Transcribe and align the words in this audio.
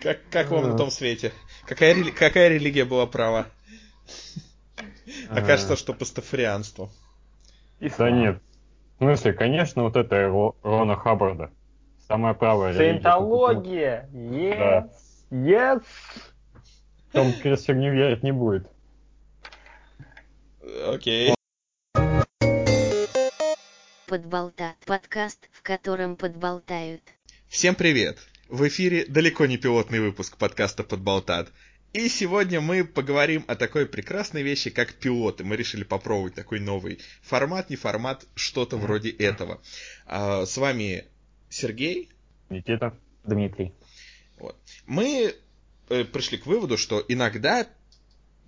Как, 0.00 0.18
как 0.30 0.50
вам 0.50 0.70
на 0.70 0.76
том 0.76 0.90
свете? 0.90 1.32
Какая, 1.66 1.94
рели... 1.94 2.10
Какая 2.10 2.48
религия 2.48 2.86
была 2.86 3.06
права? 3.06 3.46
Окажется, 5.28 5.76
что 5.76 5.92
пастафарианство. 5.92 6.90
Да 7.98 8.10
нет. 8.10 8.40
В 8.98 9.04
смысле, 9.04 9.32
конечно, 9.34 9.82
вот 9.82 9.96
это 9.96 10.26
Рона 10.62 10.96
Хаббарда. 10.96 11.50
Самая 12.06 12.34
правая 12.34 12.72
религия. 12.72 13.02
Саентология! 13.02 14.08
Yes! 14.12 14.90
Yes! 15.30 15.82
Том 17.12 17.32
Круз 17.42 17.68
не 17.68 17.90
верить 17.90 18.22
не 18.22 18.32
будет. 18.32 18.66
Окей. 20.86 21.34
Подболтат. 24.06 24.76
Подкаст, 24.86 25.48
в 25.52 25.62
котором 25.62 26.16
подболтают. 26.16 27.02
Всем 27.48 27.74
привет! 27.74 28.18
В 28.50 28.66
эфире 28.66 29.06
далеко 29.06 29.46
не 29.46 29.58
пилотный 29.58 30.00
выпуск 30.00 30.36
подкаста 30.36 30.82
Подболтат. 30.82 31.52
И 31.92 32.08
сегодня 32.08 32.60
мы 32.60 32.84
поговорим 32.84 33.44
о 33.46 33.54
такой 33.54 33.86
прекрасной 33.86 34.42
вещи, 34.42 34.70
как 34.70 34.94
пилоты. 34.94 35.44
Мы 35.44 35.54
решили 35.54 35.84
попробовать 35.84 36.34
такой 36.34 36.58
новый 36.58 36.98
формат, 37.22 37.70
не 37.70 37.76
формат, 37.76 38.26
что-то 38.34 38.76
вроде 38.76 39.10
этого. 39.10 39.60
А, 40.04 40.46
с 40.46 40.56
вами 40.56 41.04
Сергей. 41.48 42.10
Никита. 42.48 42.98
Дмитрий. 43.22 43.72
Вот. 44.40 44.56
Мы 44.84 45.32
э, 45.88 46.04
пришли 46.04 46.36
к 46.36 46.46
выводу, 46.46 46.76
что 46.76 47.04
иногда 47.06 47.68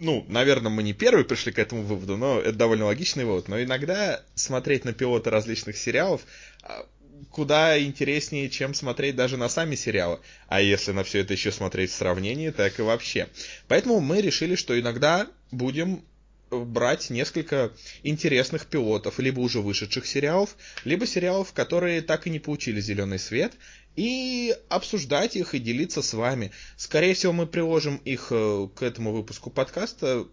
ну, 0.01 0.25
наверное, 0.27 0.73
мы 0.73 0.83
не 0.83 0.95
первые 0.95 1.25
пришли 1.25 1.53
к 1.53 1.61
этому 1.61 1.83
выводу, 1.83 2.17
но 2.17 2.41
это 2.41 2.55
довольно 2.55 2.87
логичный 2.87 3.25
вывод. 3.25 3.47
Но 3.47 3.63
иногда 3.63 4.21
смотреть 4.35 4.85
на 4.85 4.93
пилоты 4.93 5.31
различных 5.31 5.77
сериалов 5.77 6.23
а, 6.65 6.87
куда 7.31 7.83
интереснее, 7.83 8.51
чем 8.51 8.75
смотреть 8.75 9.17
даже 9.17 9.37
на 9.37 9.49
сами 9.49 9.75
сериалы. 9.75 10.21
А 10.49 10.61
если 10.61 10.93
на 10.93 11.05
все 11.05 11.21
это 11.21 11.33
еще 11.33 11.53
смотреть 11.53 11.91
в 11.91 11.95
сравнении, 11.95 12.51
так 12.51 12.79
и 12.79 12.83
вообще. 12.83 13.29
Поэтому 13.69 14.01
мы 14.01 14.21
решили, 14.21 14.55
что 14.55 14.79
иногда 14.79 15.29
будем 15.51 16.05
брать 16.51 17.11
несколько 17.11 17.73
интересных 18.03 18.67
пилотов, 18.67 19.19
либо 19.19 19.41
уже 19.41 19.61
вышедших 19.61 20.07
сериалов, 20.07 20.57
либо 20.85 21.07
сериалов, 21.07 21.53
которые 21.53 22.03
так 22.03 22.27
и 22.27 22.31
не 22.31 22.39
получили 22.39 22.81
зеленый 22.81 23.19
свет, 23.19 23.53
и 23.97 24.55
обсуждать 24.69 25.37
их 25.37 25.55
и 25.55 25.59
делиться 25.59 26.03
с 26.03 26.15
вами. 26.15 26.51
Скорее 26.77 27.15
всего, 27.15 27.33
мы 27.33 27.47
приложим 27.47 27.97
их 27.97 28.29
э, 28.31 28.69
к 28.75 28.83
этому 28.83 29.13
выпуску 29.13 29.51
подкаста 29.51 30.27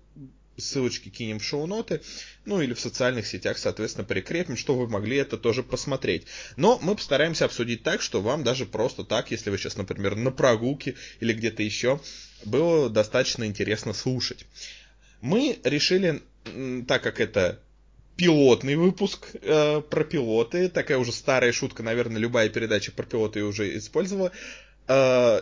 ссылочки 0.60 1.10
кинем 1.10 1.40
в 1.40 1.44
шоу-ноты, 1.44 2.02
ну 2.46 2.62
или 2.62 2.74
в 2.74 2.80
социальных 2.80 3.28
сетях, 3.28 3.58
соответственно, 3.58 4.06
прикрепим, 4.06 4.58
чтобы 4.58 4.86
вы 4.86 4.88
могли 4.90 5.18
это 5.18 5.38
тоже 5.38 5.64
посмотреть. 5.64 6.26
Но 6.56 6.80
мы 6.82 6.96
постараемся 6.96 7.46
обсудить 7.46 7.84
так, 7.84 8.02
что 8.02 8.22
вам 8.22 8.44
даже 8.44 8.66
просто 8.66 9.04
так, 9.04 9.32
если 9.32 9.50
вы 9.50 9.58
сейчас, 9.58 9.78
например, 9.78 10.16
на 10.16 10.32
прогулке 10.32 10.96
или 11.20 11.34
где-то 11.34 11.64
еще, 11.64 12.00
было 12.46 12.90
достаточно 12.90 13.46
интересно 13.46 13.94
слушать. 13.94 14.46
Мы 15.22 15.60
решили, 15.64 16.22
так 16.88 17.04
как 17.04 17.20
это 17.20 17.60
пилотный 18.20 18.76
выпуск 18.76 19.30
э, 19.42 19.82
про 19.82 20.04
пилоты, 20.04 20.68
такая 20.68 20.98
уже 20.98 21.14
старая 21.14 21.54
шутка, 21.54 21.84
наверное, 21.84 22.20
любая 22.20 22.50
передача 22.50 22.92
про 22.92 23.04
пилоты 23.04 23.44
уже 23.44 23.78
использовала, 23.78 24.34
э, 24.90 25.42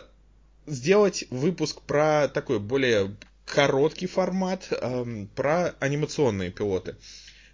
сделать 0.66 1.24
выпуск 1.30 1.80
про 1.82 2.28
такой 2.28 2.60
более 2.60 3.16
короткий 3.48 4.06
формат 4.06 4.68
эм, 4.70 5.28
про 5.34 5.74
анимационные 5.80 6.50
пилоты. 6.50 6.96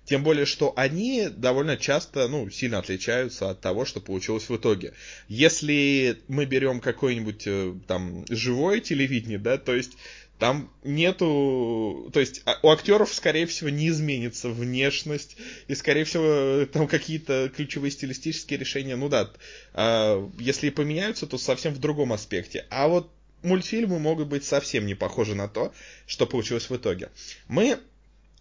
Тем 0.04 0.22
более, 0.22 0.44
что 0.44 0.74
они 0.76 1.28
довольно 1.30 1.78
часто, 1.78 2.28
ну, 2.28 2.50
сильно 2.50 2.78
отличаются 2.78 3.48
от 3.48 3.60
того, 3.62 3.86
что 3.86 4.00
получилось 4.00 4.50
в 4.50 4.56
итоге. 4.56 4.92
Если 5.28 6.18
мы 6.28 6.44
берем 6.44 6.80
какое-нибудь 6.80 7.44
э, 7.46 7.74
там 7.86 8.26
живое 8.28 8.80
телевидение, 8.80 9.38
да, 9.38 9.56
то 9.56 9.74
есть 9.74 9.92
там 10.38 10.70
нету... 10.82 12.10
То 12.12 12.20
есть 12.20 12.42
а, 12.44 12.58
у 12.62 12.70
актеров, 12.70 13.14
скорее 13.14 13.46
всего, 13.46 13.70
не 13.70 13.88
изменится 13.88 14.50
внешность, 14.50 15.36
и, 15.68 15.74
скорее 15.74 16.04
всего, 16.04 16.66
там 16.66 16.86
какие-то 16.86 17.50
ключевые 17.54 17.90
стилистические 17.90 18.58
решения, 18.58 18.96
ну 18.96 19.08
да, 19.08 19.30
а, 19.72 20.30
если 20.38 20.66
и 20.66 20.70
поменяются, 20.70 21.26
то 21.26 21.38
совсем 21.38 21.72
в 21.72 21.78
другом 21.78 22.12
аспекте. 22.12 22.66
А 22.68 22.88
вот 22.88 23.10
мультфильмы 23.44 23.98
могут 23.98 24.28
быть 24.28 24.44
совсем 24.44 24.86
не 24.86 24.94
похожи 24.94 25.34
на 25.34 25.48
то, 25.48 25.72
что 26.06 26.26
получилось 26.26 26.68
в 26.70 26.76
итоге. 26.76 27.10
Мы 27.46 27.78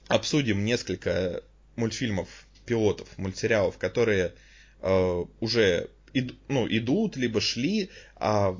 обсудим 0.07 0.65
несколько 0.65 1.43
мультфильмов, 1.75 2.27
пилотов, 2.65 3.07
мультсериалов, 3.17 3.77
которые 3.77 4.33
э, 4.81 5.25
уже 5.39 5.89
ид, 6.13 6.35
ну, 6.47 6.67
идут, 6.67 7.17
либо 7.17 7.41
шли, 7.41 7.89
а, 8.15 8.59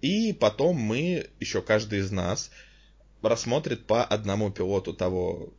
и 0.00 0.32
потом 0.32 0.76
мы, 0.76 1.28
еще 1.40 1.60
каждый 1.60 2.00
из 2.00 2.10
нас, 2.10 2.50
рассмотрит 3.22 3.86
по 3.86 4.04
одному 4.04 4.50
пилоту 4.50 4.94
того 4.94 5.52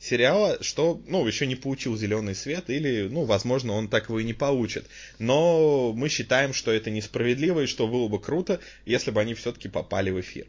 сериала, 0.00 0.62
что, 0.62 1.00
ну, 1.06 1.26
еще 1.26 1.46
не 1.46 1.56
получил 1.56 1.96
зеленый 1.96 2.34
свет, 2.34 2.70
или, 2.70 3.08
ну, 3.08 3.24
возможно, 3.24 3.72
он 3.72 3.88
так 3.88 4.08
его 4.08 4.20
и 4.20 4.24
не 4.24 4.34
получит. 4.34 4.86
Но 5.18 5.92
мы 5.92 6.08
считаем, 6.08 6.52
что 6.52 6.70
это 6.70 6.90
несправедливо, 6.90 7.60
и 7.60 7.66
что 7.66 7.88
было 7.88 8.08
бы 8.08 8.20
круто, 8.20 8.60
если 8.86 9.10
бы 9.10 9.20
они 9.20 9.34
все-таки 9.34 9.68
попали 9.68 10.10
в 10.10 10.20
эфир. 10.20 10.46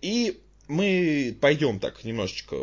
И 0.00 0.40
мы 0.68 1.36
пойдем 1.40 1.78
так 1.78 2.04
немножечко 2.04 2.56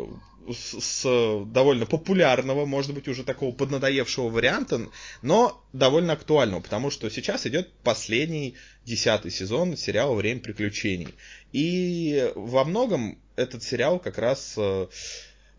с, 0.52 0.80
с 0.80 1.44
довольно 1.46 1.86
популярного, 1.86 2.64
может 2.66 2.94
быть, 2.94 3.06
уже 3.06 3.22
такого 3.22 3.54
поднадоевшего 3.54 4.28
варианта, 4.28 4.88
но 5.22 5.62
довольно 5.72 6.14
актуального, 6.14 6.60
потому 6.60 6.90
что 6.90 7.10
сейчас 7.10 7.46
идет 7.46 7.70
последний 7.84 8.54
десятый 8.84 9.30
сезон 9.30 9.76
сериала 9.76 10.14
«Время 10.14 10.40
приключений». 10.40 11.14
И 11.52 12.32
во 12.34 12.64
многом 12.64 13.18
этот 13.36 13.62
сериал 13.62 13.98
как 13.98 14.18
раз 14.18 14.54
э, 14.56 14.88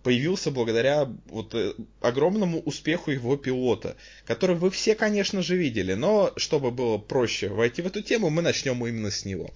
появился 0.03 0.51
благодаря 0.51 1.09
вот 1.25 1.53
э, 1.55 1.73
огромному 2.01 2.61
успеху 2.61 3.11
его 3.11 3.35
пилота, 3.37 3.97
который 4.25 4.55
вы 4.55 4.69
все, 4.69 4.95
конечно 4.95 5.41
же, 5.41 5.57
видели, 5.57 5.93
но 5.93 6.31
чтобы 6.37 6.71
было 6.71 6.97
проще 6.97 7.49
войти 7.49 7.81
в 7.81 7.87
эту 7.87 8.01
тему, 8.01 8.29
мы 8.29 8.41
начнем 8.41 8.85
именно 8.85 9.11
с 9.11 9.25
него. 9.25 9.49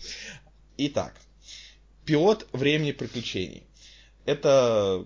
Итак, 0.77 1.15
пилот 2.05 2.47
времени 2.51 2.91
приключений. 2.91 3.63
Это 4.25 5.05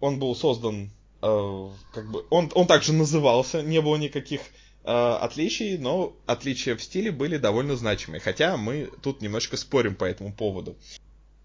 он 0.00 0.18
был 0.18 0.34
создан, 0.34 0.90
э, 1.22 1.70
как 1.92 2.10
бы, 2.10 2.24
он, 2.30 2.50
он 2.54 2.66
также 2.66 2.92
назывался, 2.92 3.62
не 3.62 3.80
было 3.80 3.96
никаких 3.96 4.40
э, 4.84 4.90
отличий, 4.90 5.78
но 5.78 6.16
отличия 6.26 6.76
в 6.76 6.82
стиле 6.82 7.12
были 7.12 7.38
довольно 7.38 7.76
значимые, 7.76 8.20
хотя 8.20 8.56
мы 8.56 8.90
тут 9.02 9.22
немножко 9.22 9.56
спорим 9.56 9.94
по 9.94 10.04
этому 10.04 10.32
поводу 10.32 10.76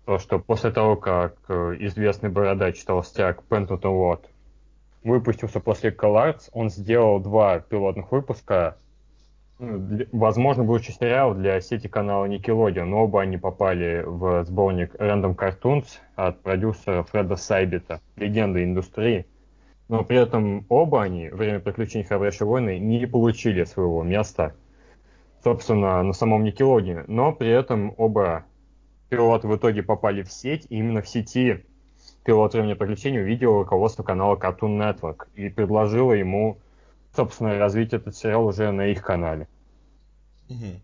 то, 0.09 0.17
что 0.17 0.39
после 0.39 0.71
того, 0.71 0.95
как 0.95 1.35
э, 1.49 1.75
известный 1.81 2.31
бородач 2.31 2.83
толстяк 2.83 3.43
Пентутон 3.43 3.91
Лот 3.91 4.27
выпустился 5.03 5.59
после 5.59 5.91
Collards, 5.91 6.49
он 6.51 6.71
сделал 6.71 7.19
два 7.19 7.59
пилотных 7.59 8.11
выпуска, 8.11 8.77
ну, 9.59 10.07
возможно, 10.11 10.63
будущий 10.63 10.93
сериал 10.93 11.35
для 11.35 11.61
сети 11.61 11.87
канала 11.87 12.25
Nickelodeon, 12.25 12.85
но 12.85 13.03
оба 13.03 13.21
они 13.21 13.37
попали 13.37 14.01
в 14.03 14.45
сборник 14.45 14.95
Random 14.95 15.35
Cartoons 15.35 15.99
от 16.15 16.41
продюсера 16.41 17.03
Фреда 17.03 17.35
Сайбета, 17.35 18.01
легенды 18.15 18.63
индустрии. 18.63 19.27
Но 19.89 20.03
при 20.03 20.17
этом 20.17 20.65
оба 20.69 21.03
они, 21.03 21.29
время 21.29 21.59
приключений 21.59 22.07
Храбрейшей 22.07 22.47
войны, 22.47 22.79
не 22.79 23.05
получили 23.05 23.63
своего 23.63 24.01
места, 24.01 24.55
собственно, 25.43 26.01
на 26.01 26.13
самом 26.13 26.45
Никелодине. 26.45 27.03
Но 27.05 27.31
при 27.31 27.49
этом 27.51 27.93
оба 27.95 28.45
пилоты 29.09 29.47
в 29.47 29.55
итоге 29.55 29.83
попали 29.83 30.23
в 30.23 30.31
сеть, 30.31 30.65
и 30.69 30.77
именно 30.77 31.01
в 31.01 31.09
сети 31.09 31.65
пилот 32.23 32.53
времени 32.53 32.73
приключений 32.73 33.21
увидел 33.21 33.59
руководство 33.59 34.03
канала 34.03 34.35
Cartoon 34.35 34.77
Network 34.77 35.27
и 35.35 35.49
предложило 35.49 36.13
ему, 36.13 36.59
собственно, 37.15 37.57
развить 37.57 37.93
этот 37.93 38.15
сериал 38.15 38.45
уже 38.45 38.71
на 38.71 38.87
их 38.87 39.01
канале. 39.01 39.47
Угу. 40.49 40.79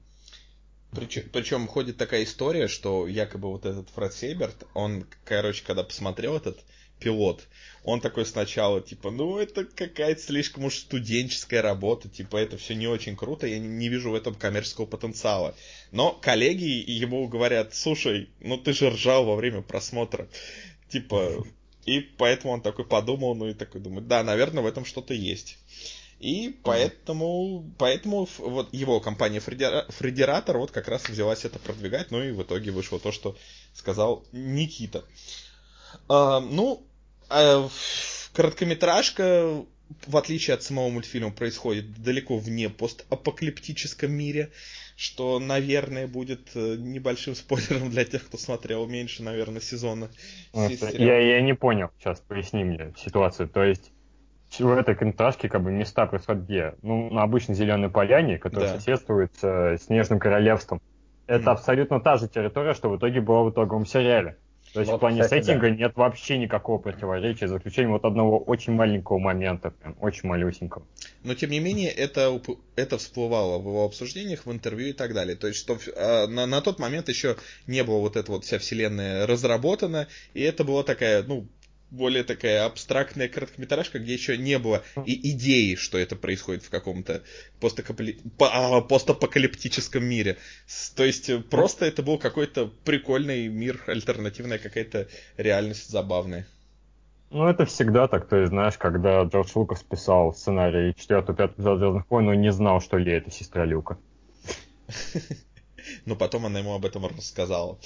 Причем, 0.91 1.24
причем 1.31 1.68
ходит 1.68 1.97
такая 1.97 2.24
история, 2.24 2.68
что 2.68 3.08
якобы 3.08 3.50
вот 3.50 3.66
этот 3.66 3.89
Фред 3.89 4.13
Сейберт, 4.13 4.66
он, 4.74 5.06
короче, 5.25 5.63
когда 5.66 5.83
посмотрел 5.83 6.38
этот 6.38 6.63
пилот, 7.00 7.47
он 7.83 8.01
такой 8.01 8.25
сначала, 8.25 8.81
типа, 8.81 9.12
ну, 9.12 9.38
это 9.38 9.65
какая-то 9.65 10.21
слишком 10.21 10.65
уж 10.65 10.80
студенческая 10.80 11.62
работа, 11.62 12.09
типа, 12.09 12.38
это 12.38 12.57
все 12.57 12.74
не 12.74 12.88
очень 12.88 13.15
круто, 13.15 13.45
я 13.47 13.59
не, 13.59 13.68
не 13.68 13.89
вижу 13.89 14.12
в 14.12 14.15
этом 14.15 14.33
коммерческого 14.33 14.86
потенциала. 14.86 15.56
Но 15.92 16.12
коллеги 16.12 16.83
ему 16.89 17.27
говорят, 17.27 17.75
слушай, 17.75 18.30
ну 18.39 18.57
ты 18.57 18.74
же 18.74 18.89
ржал 18.89 19.25
во 19.25 19.36
время 19.36 19.62
просмотра, 19.62 20.27
типа, 20.89 21.45
и 21.86 22.00
поэтому 22.00 22.53
он 22.53 22.62
такой 22.62 22.86
подумал, 22.86 23.36
ну 23.36 23.48
и 23.48 23.53
такой 23.53 23.81
думает, 23.81 24.07
да, 24.07 24.24
наверное, 24.24 24.63
в 24.63 24.68
этом 24.68 24.86
что-то 24.86 25.13
есть. 25.13 25.57
И 26.19 26.57
поэтому, 26.63 27.71
поэтому 27.77 28.27
вот 28.39 28.74
его 28.74 29.00
компания 29.00 29.39
Фредератор 29.39 30.57
вот 30.57 30.71
как 30.71 30.88
раз 30.88 31.07
взялась 31.07 31.45
это 31.45 31.59
продвигать, 31.59 32.09
ну 32.09 32.24
и 32.24 32.31
в 32.31 32.41
итоге 32.41 32.71
вышло 32.71 33.00
то, 33.00 33.12
что 33.12 33.38
сказал 33.74 34.24
Никита. 34.31 35.03
А, 36.07 36.39
ну, 36.39 36.83
а, 37.30 37.68
короткометражка 38.33 39.65
в 40.07 40.18
отличие 40.18 40.56
от 40.56 40.63
самого 40.63 40.89
мультфильма, 40.89 41.31
происходит 41.31 42.01
далеко 42.01 42.38
вне 42.38 42.69
постапокалиптическом 42.69 44.12
мире, 44.12 44.51
что, 44.95 45.39
наверное, 45.39 46.07
будет 46.07 46.56
э, 46.56 46.75
небольшим 46.77 47.36
спойлером 47.36 47.89
для 47.89 48.06
тех, 48.06 48.25
кто 48.25 48.38
смотрел 48.38 48.88
меньше, 48.88 49.24
наверное, 49.24 49.62
сезона. 49.62 50.09
Я, 50.53 51.19
я 51.19 51.42
не 51.42 51.53
понял, 51.53 51.89
сейчас 52.00 52.19
поясни 52.19 52.63
мне 52.63 52.94
ситуацию. 52.98 53.48
То 53.50 53.63
есть 53.63 53.91
в 54.57 54.71
этой 54.71 54.95
короткометражке 54.95 55.50
как 55.50 55.63
бы 55.63 55.71
места 55.71 56.06
происходят 56.06 56.44
где? 56.44 56.75
Ну, 56.81 57.12
на 57.12 57.24
обычной 57.24 57.56
зеленой 57.56 57.89
поляне, 57.89 58.38
которая 58.38 58.74
да. 58.74 58.80
соседствует 58.80 59.31
с 59.39 59.77
Снежным 59.86 60.19
Королевством. 60.19 60.81
Это 61.27 61.50
mm. 61.50 61.53
абсолютно 61.53 62.00
та 62.00 62.18
же 62.18 62.27
территория, 62.27 62.74
что 62.74 62.89
в 62.89 62.98
итоге 62.98 63.19
была 63.19 63.44
в 63.44 63.50
итоговом 63.50 63.86
сериале. 63.86 64.38
То 64.75 64.81
есть 64.81 64.92
вот, 64.92 64.98
в 64.98 65.00
плане 65.00 65.22
кстати, 65.22 65.45
сеттинга 65.45 65.69
да. 65.69 65.75
нет 65.75 65.95
вообще 65.95 66.38
никакого 66.38 66.80
противоречия, 66.80 67.48
за 67.48 67.60
исключением 67.60 67.94
вот 67.94 68.04
одного 68.04 68.39
очень 68.39 68.74
маленького 68.74 69.19
момента, 69.19 69.72
прям 69.72 69.95
очень 70.01 70.27
малюсенького. 70.27 70.86
Но 71.24 71.33
тем 71.33 71.51
не 71.51 71.62
менее 71.62 71.89
это, 71.89 72.42
это 72.75 72.98
всплывало 72.98 73.57
в 73.57 73.68
его 73.68 73.86
обсуждениях, 73.86 74.45
в 74.45 74.51
интервью 74.51 74.89
и 74.89 74.94
так 74.94 75.13
далее. 75.13 75.38
То 75.38 75.48
есть 75.48 75.62
что 75.62 75.77
а, 75.95 76.27
на, 76.27 76.45
на 76.45 76.60
тот 76.60 76.80
момент 76.80 77.07
еще 77.07 77.38
не 77.68 77.86
было 77.86 78.00
вот 78.00 78.18
эта 78.18 78.30
вот 78.30 78.44
вся 78.44 78.60
вселенная 78.60 79.25
разработана, 79.25 80.10
и 80.33 80.42
это 80.42 80.66
была 80.66 80.83
такая, 80.83 81.24
ну, 81.24 81.48
более 81.95 82.24
такая 82.24 82.65
абстрактная 82.65 83.27
короткометражка, 83.27 84.00
где 84.00 84.13
еще 84.13 84.38
не 84.38 84.59
было 84.59 84.83
и 85.06 85.31
идеи, 85.31 85.75
что 85.75 85.97
это 85.97 86.15
происходит 86.15 86.63
в 86.63 86.69
каком-то 86.69 87.24
а, 88.39 88.81
постапокалиптическом 88.81 90.03
мире. 90.03 90.38
То 90.95 91.03
есть 91.03 91.30
э, 91.30 91.39
просто 91.39 91.86
это 91.86 92.03
был 92.03 92.18
какой-то 92.18 92.71
прикольный 92.83 93.47
мир, 93.47 93.81
альтернативная 93.88 94.57
какая-то 94.57 95.07
реальность 95.38 95.89
забавная. 95.89 96.45
Ну, 97.31 97.47
это 97.47 97.65
всегда 97.65 98.07
так. 98.07 98.27
То 98.27 98.38
есть, 98.38 98.50
знаешь, 98.50 98.77
когда 98.77 99.24
Джордж 99.24 99.50
Лукас 99.56 99.83
писал 99.83 100.33
сценарий 100.33 100.91
4-5 100.91 101.53
эпизода 101.53 101.80
Звездных 101.80 102.09
войн, 102.09 102.30
он 102.30 102.41
не 102.41 102.51
знал, 102.51 102.81
что 102.81 102.98
Ли 102.98 103.12
это 103.12 103.31
сестра 103.31 103.65
Люка. 103.65 103.98
но 106.06 106.16
потом 106.16 106.46
она 106.46 106.60
ему 106.60 106.74
об 106.74 106.86
этом 106.86 107.06
рассказала. 107.06 107.80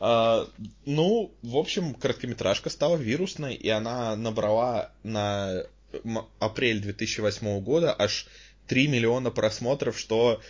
А, 0.00 0.48
ну, 0.84 1.32
в 1.42 1.56
общем, 1.56 1.94
короткометражка 1.94 2.70
стала 2.70 2.96
вирусной, 2.96 3.54
и 3.54 3.68
она 3.68 4.16
набрала 4.16 4.92
на 5.02 5.64
апрель 6.38 6.80
2008 6.80 7.60
года 7.60 7.94
аж 7.96 8.26
3 8.66 8.88
миллиона 8.88 9.30
просмотров, 9.30 9.98
что 9.98 10.40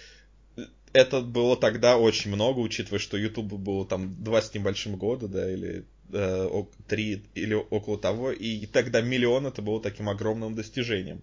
это 0.93 1.21
было 1.21 1.57
тогда 1.57 1.97
очень 1.97 2.33
много, 2.33 2.59
учитывая, 2.59 2.99
что 2.99 3.17
YouTube 3.17 3.55
было 3.55 3.87
там 3.87 4.23
2 4.23 4.43
с 4.43 4.55
небольшим 4.55 4.97
года, 4.97 5.27
да, 5.27 5.51
или 5.51 5.85
э, 6.13 6.65
3 6.89 7.23
или 7.35 7.55
около 7.55 7.99
того, 7.99 8.31
и 8.31 8.67
тогда 8.67 9.01
миллион 9.01 9.47
это 9.47 9.63
было 9.63 9.81
таким 9.81 10.09
огромным 10.09 10.55
достижением. 10.55 11.23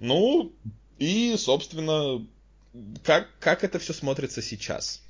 Ну, 0.00 0.52
и, 0.98 1.34
собственно, 1.36 2.24
как, 3.04 3.28
как 3.40 3.64
это 3.64 3.78
все 3.78 3.92
смотрится 3.92 4.42
сейчас? 4.42 5.02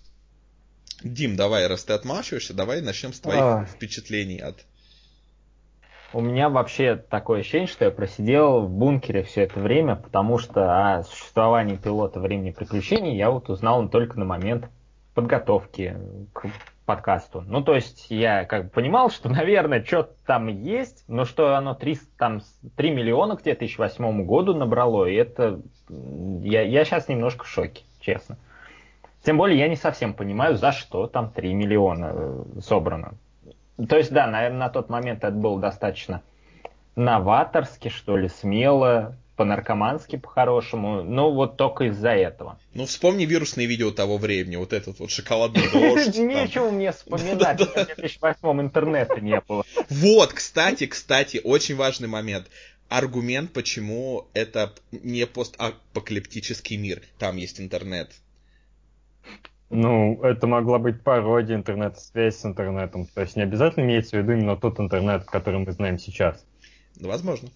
Дим, 1.03 1.37
давай, 1.37 1.67
раз 1.67 1.85
ты 1.85 1.93
отмашиваешься, 1.93 2.55
давай 2.55 2.81
начнем 2.83 3.13
с 3.13 3.21
твоих 3.21 3.41
а... 3.41 3.65
впечатлений 3.65 4.39
от... 4.39 4.65
У 6.13 6.21
меня 6.21 6.49
вообще 6.49 6.97
такое 6.97 7.41
ощущение, 7.41 7.69
что 7.69 7.85
я 7.85 7.91
просидел 7.93 8.63
в 8.63 8.71
бункере 8.71 9.23
все 9.23 9.43
это 9.43 9.61
время, 9.61 9.95
потому 9.95 10.39
что 10.39 10.97
о 10.97 11.05
существовании 11.05 11.77
пилота 11.77 12.19
времени 12.19 12.51
приключений 12.51 13.17
я 13.17 13.31
вот 13.31 13.49
узнал 13.49 13.89
только 13.89 14.19
на 14.19 14.25
момент 14.25 14.67
подготовки 15.15 15.97
к 16.33 16.51
подкасту. 16.91 17.45
Ну, 17.47 17.63
то 17.63 17.77
есть 17.77 18.07
я 18.11 18.45
как 18.45 18.65
бы 18.65 18.71
понимал, 18.71 19.11
что, 19.11 19.29
наверное, 19.41 19.85
что-то 19.85 20.13
там 20.27 20.49
есть, 20.49 21.05
но 21.07 21.25
что 21.25 21.55
оно 21.55 21.75
3, 21.75 21.99
там, 22.19 22.41
3 22.77 22.91
миллиона 22.91 23.37
к 23.37 23.45
2008 23.45 24.25
году 24.25 24.55
набрало, 24.55 25.07
и 25.07 25.15
это... 25.15 25.61
Я, 25.89 26.63
я 26.63 26.85
сейчас 26.85 27.07
немножко 27.07 27.45
в 27.45 27.49
шоке, 27.49 27.85
честно. 28.01 28.39
Тем 29.23 29.37
более 29.37 29.57
я 29.59 29.69
не 29.69 29.77
совсем 29.77 30.15
понимаю, 30.15 30.57
за 30.57 30.73
что 30.73 31.07
там 31.07 31.31
3 31.31 31.55
миллиона 31.55 32.11
э, 32.13 32.45
собрано. 32.61 33.15
То 33.89 33.97
есть, 33.97 34.13
да, 34.13 34.27
наверное, 34.27 34.59
на 34.59 34.69
тот 34.69 34.89
момент 34.89 35.23
это 35.23 35.37
было 35.37 35.61
достаточно 35.61 36.23
новаторски, 36.97 37.89
что 37.89 38.17
ли, 38.17 38.29
смело, 38.29 39.15
по-наркомански, 39.41 40.17
по-хорошему. 40.17 41.03
Ну, 41.03 41.33
вот 41.33 41.57
только 41.57 41.85
из-за 41.85 42.11
этого. 42.11 42.59
Ну, 42.75 42.85
вспомни 42.85 43.25
вирусные 43.25 43.67
видео 43.67 43.91
того 43.91 44.19
времени, 44.19 44.57
вот 44.57 44.75
этот 44.75 44.99
вот 45.01 45.11
шоколадный 45.11 45.63
дождь. 45.73 46.19
Нечего 46.19 46.69
мне 46.69 46.93
вспоминать, 46.93 47.59
в 47.59 47.73
2008 47.73 48.61
интернета 48.61 49.19
не 49.23 49.41
было. 49.41 49.65
Вот, 49.89 50.35
кстати, 50.35 50.85
кстати, 50.85 51.41
очень 51.43 51.75
важный 51.75 52.07
момент. 52.07 52.49
Аргумент, 52.91 53.55
почему 53.55 54.27
это 54.35 54.75
не 54.93 55.27
постапокалиптический 55.27 56.77
мир. 56.77 57.01
Там 57.19 57.39
есть 57.39 57.63
интернет. 57.63 58.11
Ну, 59.71 60.23
это 60.23 60.47
могла 60.47 60.79
быть 60.79 61.03
пародия 61.03 61.57
интернета, 61.57 61.99
связь 61.99 62.37
с 62.37 62.45
интернетом. 62.45 63.07
То 63.07 63.23
есть 63.23 63.37
не 63.37 63.43
обязательно 63.43 63.85
имеется 63.85 64.19
в 64.19 64.21
виду 64.21 64.33
именно 64.33 64.59
тот 64.59 64.79
интернет, 64.79 65.25
который 65.25 65.61
мы 65.61 65.73
знаем 65.73 65.99
сейчас. 65.99 66.45
Возможно. 67.01 67.49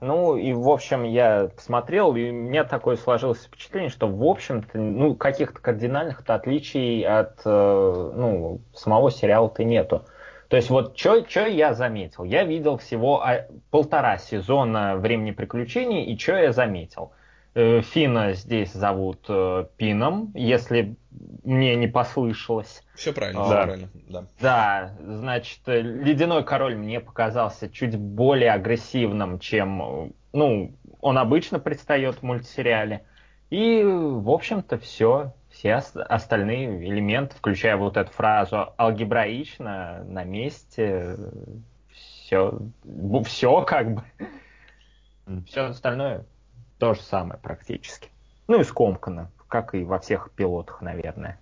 Ну, 0.00 0.36
и, 0.36 0.52
в 0.52 0.68
общем, 0.68 1.02
я 1.02 1.50
посмотрел, 1.54 2.14
и 2.16 2.30
у 2.30 2.32
меня 2.32 2.64
такое 2.64 2.96
сложилось 2.96 3.44
впечатление, 3.44 3.90
что, 3.90 4.06
в 4.06 4.24
общем-то, 4.24 4.78
ну, 4.78 5.14
каких-то 5.14 5.60
кардинальных 5.60 6.22
отличий 6.26 7.04
от, 7.04 7.40
э, 7.44 8.12
ну, 8.14 8.60
самого 8.72 9.10
сериала-то 9.10 9.64
нету. 9.64 10.04
То 10.48 10.56
есть 10.56 10.70
вот 10.70 10.98
что 10.98 11.46
я 11.46 11.74
заметил? 11.74 12.24
Я 12.24 12.44
видел 12.44 12.76
всего 12.76 13.22
а, 13.22 13.46
полтора 13.70 14.18
сезона 14.18 14.96
«Времени 14.96 15.30
приключений», 15.30 16.04
и 16.04 16.18
что 16.18 16.36
я 16.36 16.52
заметил? 16.52 17.12
Э, 17.52 17.80
Фина 17.82 18.34
здесь 18.34 18.72
зовут 18.72 19.24
э, 19.28 19.66
Пином, 19.76 20.30
если 20.34 20.94
мне 21.42 21.74
не 21.74 21.88
послышалось. 21.88 22.84
Все 22.94 23.12
правильно, 23.12 23.44
все 23.44 23.64
правильно, 23.64 23.88
да. 24.08 24.24
Да, 24.40 24.94
значит, 25.04 25.58
э, 25.66 25.80
Ледяной 25.80 26.44
король 26.44 26.76
мне 26.76 27.00
показался 27.00 27.68
чуть 27.68 27.96
более 27.96 28.52
агрессивным, 28.52 29.40
чем, 29.40 30.12
ну, 30.32 30.76
он 31.00 31.18
обычно 31.18 31.58
предстает 31.58 32.16
в 32.16 32.22
мультсериале. 32.22 33.04
И, 33.50 33.82
в 33.82 34.30
общем-то, 34.30 34.78
все. 34.78 35.34
Все 35.50 35.74
остальные 35.74 36.88
элементы, 36.88 37.34
включая 37.34 37.76
вот 37.76 37.96
эту 37.96 38.12
фразу 38.12 38.72
алгебраично, 38.78 40.04
на 40.04 40.22
месте, 40.22 41.16
все, 41.90 42.56
все 43.24 43.62
как 43.62 43.94
бы. 43.96 44.04
Все 45.46 45.62
остальное 45.62 46.24
то 46.80 46.94
же 46.94 47.02
самое 47.02 47.38
практически. 47.38 48.08
Ну 48.48 48.60
и 48.60 48.64
скомкано, 48.64 49.30
как 49.48 49.74
и 49.74 49.84
во 49.84 50.00
всех 50.00 50.30
пилотах, 50.34 50.80
наверное. 50.80 51.38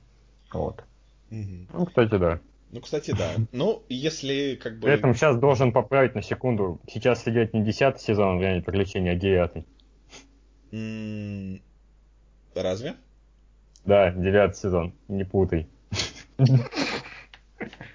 Вот. 0.53 0.85
Ну, 1.31 1.87
кстати, 1.87 2.19
да. 2.19 2.41
Ну, 2.71 2.81
кстати, 2.81 3.13
да. 3.13 3.31
Ну, 3.53 3.83
если 3.89 4.59
как 4.63 4.75
бы... 4.75 4.83
При 4.83 4.93
этом 4.93 5.15
сейчас 5.15 5.39
должен 5.39 5.73
поправить 5.73 6.15
на 6.15 6.23
секунду. 6.23 6.81
Сейчас 6.87 7.27
идет 7.27 7.55
не 7.55 7.63
десятый 7.65 8.03
сезон 8.03 8.39
«Время 8.39 8.63
приключений», 8.63 9.13
а 9.13 9.15
девятый. 9.15 9.65
Разве? 12.55 12.97
Да, 13.87 14.11
девятый 14.11 14.57
сезон. 14.59 14.93
Не 15.07 15.25
путай. 15.25 15.67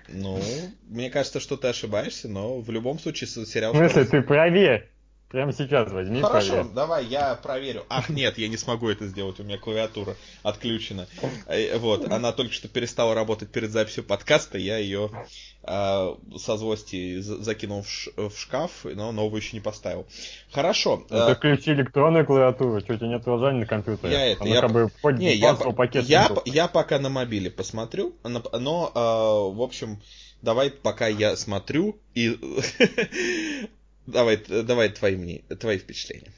Ну, 0.08 0.40
мне 0.88 1.10
кажется, 1.10 1.40
что 1.40 1.58
ты 1.58 1.68
ошибаешься, 1.68 2.30
но 2.30 2.60
в 2.60 2.70
любом 2.72 3.00
случае 3.00 3.28
сериал... 3.28 3.74
В 3.74 3.78
смысле, 3.78 4.06
ты 4.06 4.22
проверь. 4.22 4.90
Прямо 5.34 5.52
сейчас 5.52 5.92
возьми. 5.92 6.22
Хорошо, 6.22 6.50
проверь. 6.50 6.74
давай, 6.76 7.06
я 7.08 7.34
проверю. 7.34 7.86
Ах, 7.90 8.10
нет, 8.10 8.38
я 8.38 8.48
не 8.48 8.56
смогу 8.56 8.88
это 8.88 9.08
сделать, 9.08 9.40
у 9.40 9.44
меня 9.44 9.58
клавиатура 9.58 10.16
отключена. 10.44 11.08
Э, 11.48 11.80
вот, 11.80 12.06
она 12.06 12.32
только 12.34 12.54
что 12.54 12.68
перестала 12.68 13.16
работать 13.16 13.50
перед 13.50 13.72
записью 13.72 14.04
подкаста, 14.04 14.60
я 14.60 14.78
ее 14.78 15.10
э, 15.12 15.26
а, 15.64 16.16
со 16.38 16.56
злости 16.58 17.20
закинул 17.20 17.82
в, 17.82 17.90
ш, 17.90 18.12
в 18.16 18.38
шкаф, 18.38 18.86
но 18.86 19.12
новую 19.12 19.42
еще 19.42 19.56
не 19.56 19.60
поставил. 19.60 20.06
Хорошо. 20.52 21.04
Ну, 21.10 21.26
ты 21.26 21.34
включи 21.34 21.72
электронную 21.72 22.28
клавиатуру, 22.28 22.80
что 22.82 22.94
у 22.94 22.98
тебя 22.98 23.08
нет 23.08 23.24
приложения 23.24 23.62
на 23.62 23.66
компьютере? 23.66 24.14
Я 24.14 24.26
это, 24.28 24.44
Она 24.44 24.54
я... 24.54 24.62
как 24.62 24.72
бы 24.72 24.92
не, 25.14 25.34
я, 25.34 25.56
пакет 25.56 26.06
я, 26.06 26.30
я 26.46 26.68
пока 26.68 27.00
на 27.00 27.10
мобиле 27.10 27.50
посмотрю, 27.50 28.14
но, 28.24 28.92
э, 28.94 29.56
в 29.56 29.62
общем, 29.64 30.00
давай 30.44 30.70
пока 30.70 31.08
я 31.08 31.36
смотрю 31.36 31.98
и 32.14 32.38
Давай, 34.06 34.38
давай 34.38 34.90
твои, 34.90 35.16
мне, 35.16 35.40
твои 35.60 35.78
впечатления. 35.78 36.32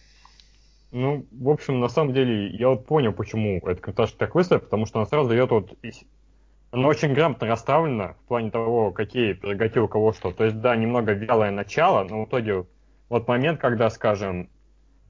Ну, 0.92 1.26
в 1.32 1.50
общем, 1.50 1.80
на 1.80 1.90
самом 1.90 2.14
деле, 2.14 2.48
я 2.56 2.70
вот 2.70 2.86
понял, 2.86 3.12
почему 3.12 3.58
эта 3.60 3.82
карташка 3.82 4.18
так 4.18 4.36
выставлена, 4.36 4.64
потому 4.64 4.86
что 4.86 5.00
она 5.00 5.08
сразу 5.08 5.30
дает 5.30 5.50
вот... 5.52 5.78
Она 6.72 6.88
очень 6.88 7.14
грамотно 7.14 7.48
расставлена 7.48 8.14
в 8.14 8.28
плане 8.28 8.52
того, 8.52 8.92
какие 8.92 9.34
прерогативы 9.34 9.86
у 9.86 9.90
кого 9.90 10.14
что. 10.14 10.32
То 10.32 10.46
есть, 10.46 10.60
да, 10.62 10.76
немного 10.76 11.14
вялое 11.14 11.52
начало, 11.52 12.04
но 12.04 12.26
в 12.26 12.30
итоге 12.30 12.66
вот 13.10 13.28
момент, 13.28 13.60
когда, 13.60 13.90
скажем, 13.90 14.50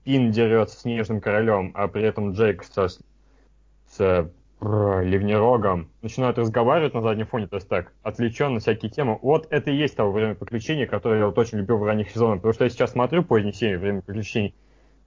Пин 0.03 0.31
дерется 0.31 0.77
с 0.77 0.81
Снежным 0.81 1.21
Королем, 1.21 1.71
а 1.73 1.87
при 1.87 2.03
этом 2.03 2.33
Джейк 2.33 2.63
со, 2.63 2.87
с 2.87 4.31
ливнерогом, 4.61 5.89
начинают 6.01 6.37
разговаривать 6.37 6.93
на 6.93 7.01
заднем 7.01 7.27
фоне, 7.27 7.47
то 7.47 7.57
есть 7.57 7.67
так, 7.67 7.93
отвлеченно 8.03 8.59
всякие 8.59 8.89
темы. 8.89 9.19
Вот 9.21 9.47
это 9.49 9.69
и 9.69 9.75
есть 9.75 9.95
того 9.95 10.11
время 10.11 10.35
приключений, 10.35 10.85
которое 10.85 11.19
я 11.19 11.25
вот 11.27 11.37
очень 11.37 11.57
любил 11.57 11.77
в 11.77 11.83
ранних 11.83 12.09
сезонах, 12.09 12.37
потому 12.37 12.53
что 12.53 12.63
я 12.63 12.69
сейчас 12.69 12.91
смотрю 12.91 13.23
поздние 13.23 13.53
серии 13.53 13.75
«Время 13.75 14.01
приключений», 14.01 14.55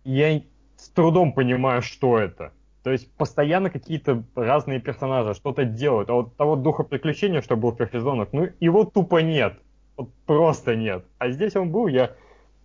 и 0.05 0.13
я 0.13 0.43
с 0.77 0.91
трудом 0.91 1.33
понимаю, 1.33 1.83
что 1.83 2.19
это. 2.19 2.53
То 2.85 2.93
есть 2.93 3.13
постоянно 3.17 3.71
какие-то 3.71 4.23
разные 4.35 4.81
персонажи 4.81 5.35
что-то 5.35 5.65
делают, 5.65 6.09
а 6.11 6.15
вот 6.15 6.37
того 6.37 6.57
духа 6.57 6.85
приключения, 6.85 7.43
что 7.43 7.57
был 7.57 7.73
в 7.73 7.77
первых 7.77 7.93
сезонах, 7.93 8.29
ну 8.33 8.49
его 8.61 8.85
тупо 8.85 9.19
нет. 9.19 9.59
Вот 9.97 10.11
просто 10.27 10.77
нет. 10.77 11.05
А 11.19 11.31
здесь 11.31 11.57
он 11.57 11.71
был, 11.71 11.89
я 11.89 12.13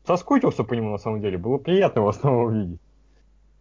соскучился 0.05 0.63
по 0.63 0.75
нему 0.75 0.91
на 0.91 0.97
самом 0.97 1.21
деле, 1.21 1.37
было 1.37 1.57
приятно 1.57 1.99
его 1.99 2.11
снова 2.11 2.43
увидеть. 2.43 2.79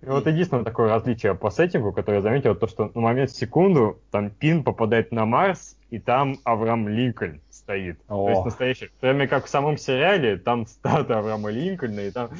И 0.02 0.06
вот 0.06 0.26
единственное 0.26 0.64
такое 0.64 0.88
различие 0.88 1.34
по 1.36 1.50
сеттингу, 1.50 1.92
которое 1.92 2.16
я 2.16 2.22
заметил, 2.22 2.56
то, 2.56 2.66
что 2.66 2.90
на 2.92 3.00
момент 3.00 3.30
секунду 3.30 4.00
там 4.10 4.30
Пин 4.30 4.64
попадает 4.64 5.12
на 5.12 5.24
Марс, 5.26 5.76
и 5.90 6.00
там 6.00 6.38
Авраам 6.42 6.88
Линкольн 6.88 7.40
стоит. 7.50 8.00
О. 8.08 8.26
То 8.26 8.30
есть 8.30 8.44
настоящий. 8.44 8.90
Кроме 8.98 9.28
как 9.28 9.46
в 9.46 9.48
самом 9.48 9.78
сериале, 9.78 10.38
там 10.38 10.66
статуя 10.66 11.18
Авраама 11.18 11.50
Линкольна, 11.50 12.00
и 12.00 12.10
там, 12.10 12.30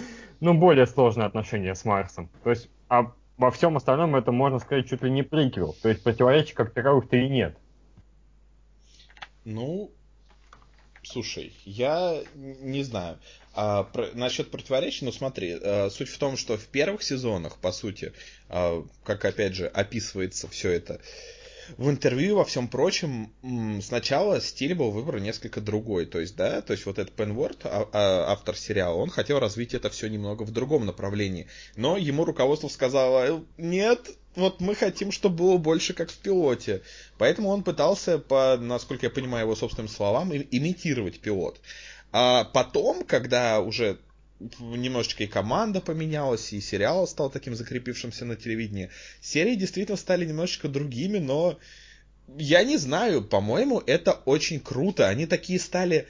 ну, 0.41 0.55
более 0.55 0.87
сложные 0.87 1.27
отношения 1.27 1.77
с 1.77 1.85
Марсом. 1.85 2.29
То 2.43 2.51
есть, 2.51 2.69
а 2.89 3.13
во 3.37 3.51
всем 3.53 3.77
остальном 3.77 4.17
это, 4.17 4.33
можно 4.33 4.59
сказать, 4.59 4.89
чуть 4.89 5.03
ли 5.03 5.11
не 5.11 5.23
приквел. 5.23 5.77
То 5.83 5.89
есть 5.89 6.03
противоречий 6.03 6.55
как 6.55 6.73
таковых-то 6.73 7.17
и 7.17 7.29
нет. 7.29 7.57
Ну, 9.45 9.93
слушай, 11.05 11.53
я 11.65 12.23
не 12.35 12.83
знаю. 12.83 13.19
А, 13.55 13.85
про, 13.85 14.09
насчет 14.15 14.51
противоречий, 14.51 15.05
ну 15.05 15.13
смотри, 15.13 15.59
а, 15.61 15.89
суть 15.91 16.09
в 16.09 16.19
том, 16.19 16.37
что 16.37 16.57
в 16.57 16.67
первых 16.67 17.03
сезонах, 17.03 17.59
по 17.59 17.73
сути, 17.73 18.13
а, 18.49 18.87
как 19.05 19.25
опять 19.25 19.55
же 19.55 19.67
описывается 19.67 20.49
все 20.49 20.71
это 20.71 21.01
в 21.77 21.89
интервью 21.89 22.37
во 22.37 22.45
всем 22.45 22.69
прочем, 22.69 23.33
сначала 23.83 24.41
стиль 24.41 24.75
был 24.75 24.91
выбран 24.91 25.23
несколько 25.23 25.61
другой. 25.61 26.07
То 26.07 26.21
есть, 26.21 26.37
да, 26.37 26.61
то 26.61 26.73
есть 26.73 26.87
вот 26.87 26.99
этот 26.99 27.15
Пенворд, 27.15 27.61
а, 27.65 27.89
а, 27.93 28.33
автор 28.33 28.57
сериала, 28.57 28.97
он 28.97 29.11
хотел 29.11 29.39
развить 29.39 29.75
это 29.75 29.91
все 29.91 30.09
немного 30.09 30.43
в 30.43 30.51
другом 30.51 30.87
направлении. 30.87 31.47
Но 31.77 31.97
ему 31.97 32.25
руководство 32.25 32.69
сказало, 32.69 33.45
нет, 33.57 34.01
вот 34.35 34.61
мы 34.61 34.75
хотим, 34.75 35.13
чтобы 35.13 35.37
было 35.37 35.57
больше 35.57 35.95
как 35.95 36.11
в 36.11 36.19
пилоте. 36.19 36.83
Поэтому 37.19 37.51
он 37.51 37.63
пытался, 37.63 38.19
по, 38.19 38.57
насколько 38.59 39.07
я 39.07 39.11
понимаю 39.11 39.45
его 39.45 39.55
собственным 39.55 39.89
словам, 39.89 40.33
имитировать 40.35 41.21
пилот. 41.21 41.61
А 42.13 42.45
потом, 42.45 43.05
когда 43.05 43.61
уже 43.61 43.99
немножечко 44.61 45.25
и 45.25 45.29
команда 45.29 45.81
поменялась, 45.81 46.53
и 46.53 46.61
сериал 46.61 47.07
стал 47.07 47.31
таким 47.31 47.55
закрепившимся 47.55 48.25
на 48.25 48.35
телевидении, 48.37 48.91
серии 49.21 49.55
действительно 49.55 49.97
стали 49.97 50.27
немножечко 50.27 50.69
другими, 50.69 51.19
но 51.19 51.59
я 52.37 52.65
не 52.65 52.77
знаю, 52.77 53.23
по-моему, 53.23 53.83
это 53.87 54.13
очень 54.13 54.61
круто. 54.61 55.09
Они 55.09 55.27
такие 55.27 55.59
стали 55.59 56.07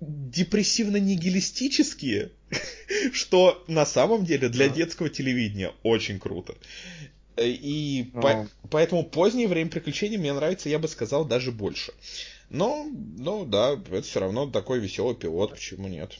депрессивно-нигилистические, 0.00 2.32
что 3.12 3.64
на 3.68 3.86
самом 3.86 4.24
деле 4.24 4.48
для 4.48 4.68
детского 4.68 5.08
телевидения 5.08 5.72
очень 5.82 6.18
круто. 6.18 6.56
И 7.36 8.10
по, 8.12 8.48
поэтому 8.70 9.04
позднее 9.04 9.48
время 9.48 9.70
приключений 9.70 10.18
мне 10.18 10.32
нравится, 10.32 10.68
я 10.68 10.78
бы 10.78 10.88
сказал, 10.88 11.24
даже 11.24 11.50
больше. 11.50 11.92
Но, 12.52 12.84
ну 13.18 13.46
да, 13.46 13.72
это 13.72 14.02
все 14.02 14.20
равно 14.20 14.46
такой 14.46 14.78
веселый 14.78 15.14
пилот, 15.14 15.52
почему 15.52 15.88
нет? 15.88 16.18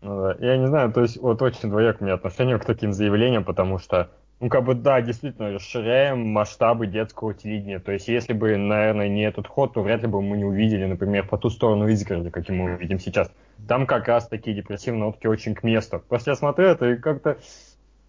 Ну 0.00 0.28
я 0.38 0.56
не 0.56 0.68
знаю, 0.68 0.92
то 0.92 1.02
есть 1.02 1.16
вот 1.16 1.42
очень 1.42 1.68
двояк 1.68 2.00
у 2.00 2.04
меня 2.04 2.14
отношение 2.14 2.60
к 2.60 2.64
таким 2.64 2.92
заявлениям, 2.92 3.42
потому 3.42 3.80
что, 3.80 4.08
ну 4.38 4.48
как 4.48 4.62
бы 4.62 4.74
да, 4.74 5.00
действительно, 5.00 5.50
расширяем 5.50 6.28
масштабы 6.28 6.86
детского 6.86 7.34
телевидения. 7.34 7.80
То 7.80 7.90
есть 7.90 8.06
если 8.06 8.34
бы, 8.34 8.56
наверное, 8.56 9.08
не 9.08 9.22
этот 9.22 9.48
ход, 9.48 9.74
то 9.74 9.82
вряд 9.82 10.02
ли 10.02 10.06
бы 10.06 10.22
мы 10.22 10.36
не 10.36 10.44
увидели, 10.44 10.84
например, 10.84 11.26
по 11.26 11.38
ту 11.38 11.50
сторону 11.50 11.88
Изгороди, 11.88 12.30
каким 12.30 12.58
мы 12.58 12.76
видим 12.76 13.00
сейчас. 13.00 13.28
Там 13.66 13.86
как 13.86 14.06
раз 14.06 14.28
такие 14.28 14.54
депрессивные 14.54 15.06
нотки 15.06 15.26
очень 15.26 15.56
к 15.56 15.64
месту. 15.64 16.00
Просто 16.08 16.30
я 16.30 16.36
смотрю 16.36 16.68
это 16.68 16.90
и 16.90 16.96
как-то, 16.96 17.36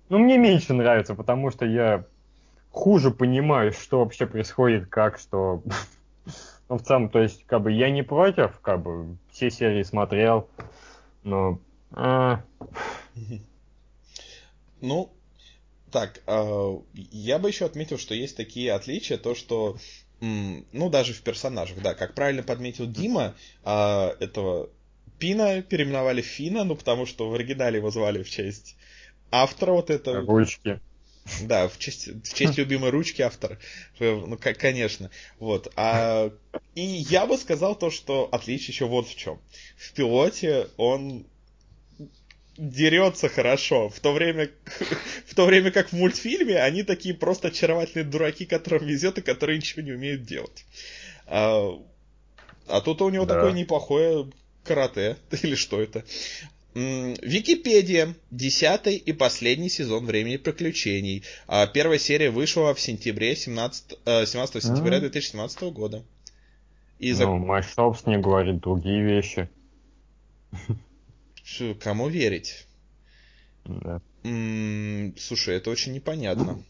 ну 0.09 0.19
мне 0.19 0.37
меньше 0.37 0.75
нравится, 0.75 1.15
потому 1.15 1.49
что 1.49 1.65
я 1.65 2.05
хуже 2.69 3.09
понимаю, 3.09 3.71
что 3.71 4.01
вообще 4.01 4.27
происходит, 4.27 4.85
как, 4.85 5.17
что 5.17 5.63
Ну, 6.69 6.77
в 6.77 6.83
целом, 6.83 7.09
то 7.09 7.19
есть, 7.19 7.45
как 7.45 7.61
бы 7.61 7.71
я 7.71 7.89
не 7.89 8.03
против, 8.03 8.59
как 8.59 8.81
бы 8.81 9.17
все 9.31 9.49
серии 9.49 9.83
смотрел, 9.83 10.49
но... 11.23 11.59
А... 11.91 12.41
Ну, 14.81 15.11
так, 15.91 16.21
э, 16.27 16.77
я 16.93 17.39
бы 17.39 17.47
еще 17.49 17.65
отметил, 17.65 17.97
что 17.97 18.13
есть 18.13 18.37
такие 18.37 18.73
отличия, 18.73 19.17
то 19.17 19.33
что, 19.33 19.77
ну, 20.19 20.89
даже 20.89 21.13
в 21.13 21.21
персонажах, 21.21 21.81
да, 21.81 21.95
как 21.95 22.13
правильно 22.13 22.43
подметил 22.43 22.85
Дима, 22.85 23.33
э, 23.63 24.07
этого 24.19 24.69
Пина 25.17 25.61
переименовали 25.63 26.21
Фина, 26.21 26.63
ну, 26.63 26.75
потому 26.75 27.05
что 27.05 27.29
в 27.29 27.33
оригинале 27.33 27.77
его 27.77 27.89
звали 27.89 28.21
в 28.21 28.29
честь 28.29 28.75
автора 29.31 29.71
вот 29.71 29.89
этого. 29.89 30.25
Ручки. 30.25 30.79
Да, 31.41 31.67
в 31.67 31.77
честь, 31.77 32.07
в 32.07 32.33
честь 32.33 32.57
любимой 32.57 32.89
ручки 32.89 33.21
автора. 33.21 33.59
Ну, 33.99 34.37
как, 34.37 34.57
конечно. 34.57 35.09
Вот. 35.39 35.71
А, 35.75 36.31
и 36.75 36.81
я 36.81 37.25
бы 37.25 37.37
сказал 37.37 37.75
то, 37.75 37.91
что 37.91 38.29
отличие 38.31 38.73
еще 38.73 38.85
вот 38.85 39.07
в 39.07 39.15
чем. 39.15 39.39
В 39.77 39.93
пилоте 39.93 40.67
он 40.77 41.25
дерется 42.57 43.29
хорошо, 43.29 43.89
в 43.89 43.99
то 43.99 44.13
время, 44.13 44.49
в 45.27 45.35
то 45.35 45.45
время 45.45 45.71
как 45.71 45.89
в 45.89 45.93
мультфильме 45.93 46.59
они 46.59 46.83
такие 46.83 47.13
просто 47.13 47.49
очаровательные 47.49 48.05
дураки, 48.05 48.45
которым 48.45 48.87
везет 48.87 49.17
и 49.17 49.21
которые 49.21 49.57
ничего 49.57 49.83
не 49.83 49.91
умеют 49.91 50.23
делать. 50.23 50.65
А, 51.27 51.79
а 52.67 52.81
тут 52.81 53.01
у 53.01 53.09
него 53.09 53.25
да. 53.25 53.35
такое 53.35 53.51
неплохое 53.51 54.31
карате, 54.63 55.17
или 55.43 55.55
что 55.55 55.81
это. 55.81 56.03
Википедия. 56.77 58.15
Десятый 58.29 58.97
и 58.97 59.11
последний 59.11 59.69
сезон 59.69 60.05
«Времени 60.05 60.37
приключений». 60.37 61.23
А 61.47 61.65
первая 61.65 61.97
серия 61.97 62.29
вышла 62.29 62.73
в 62.75 62.79
сентябре 62.79 63.35
17, 63.35 63.97
17 64.05 64.55
э, 64.55 64.61
сентября 64.61 64.99
2017 64.99 65.61
года. 65.73 66.03
И 66.99 67.13
за... 67.13 67.25
Ну, 67.25 67.37
Майшоп 67.37 68.05
не 68.05 68.19
говорит 68.19 68.59
другие 68.59 69.03
вещи. 69.03 69.49
Кому 71.79 72.09
верить? 72.09 72.67
Да. 73.65 74.01
М-м, 74.23 75.15
слушай, 75.17 75.55
это 75.55 75.71
очень 75.71 75.93
непонятно. 75.93 76.63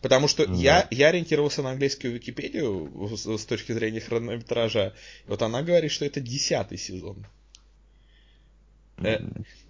Потому 0.00 0.26
что 0.26 0.46
да. 0.46 0.54
я, 0.54 0.88
я 0.90 1.08
ориентировался 1.08 1.62
на 1.62 1.70
английскую 1.70 2.14
Википедию 2.14 3.16
с, 3.16 3.26
с 3.26 3.44
точки 3.46 3.72
зрения 3.72 4.00
хронометража. 4.00 4.92
Вот 5.26 5.40
она 5.42 5.62
говорит, 5.62 5.92
что 5.92 6.04
это 6.04 6.20
десятый 6.20 6.78
сезон. 6.78 7.26
Э, 9.04 9.20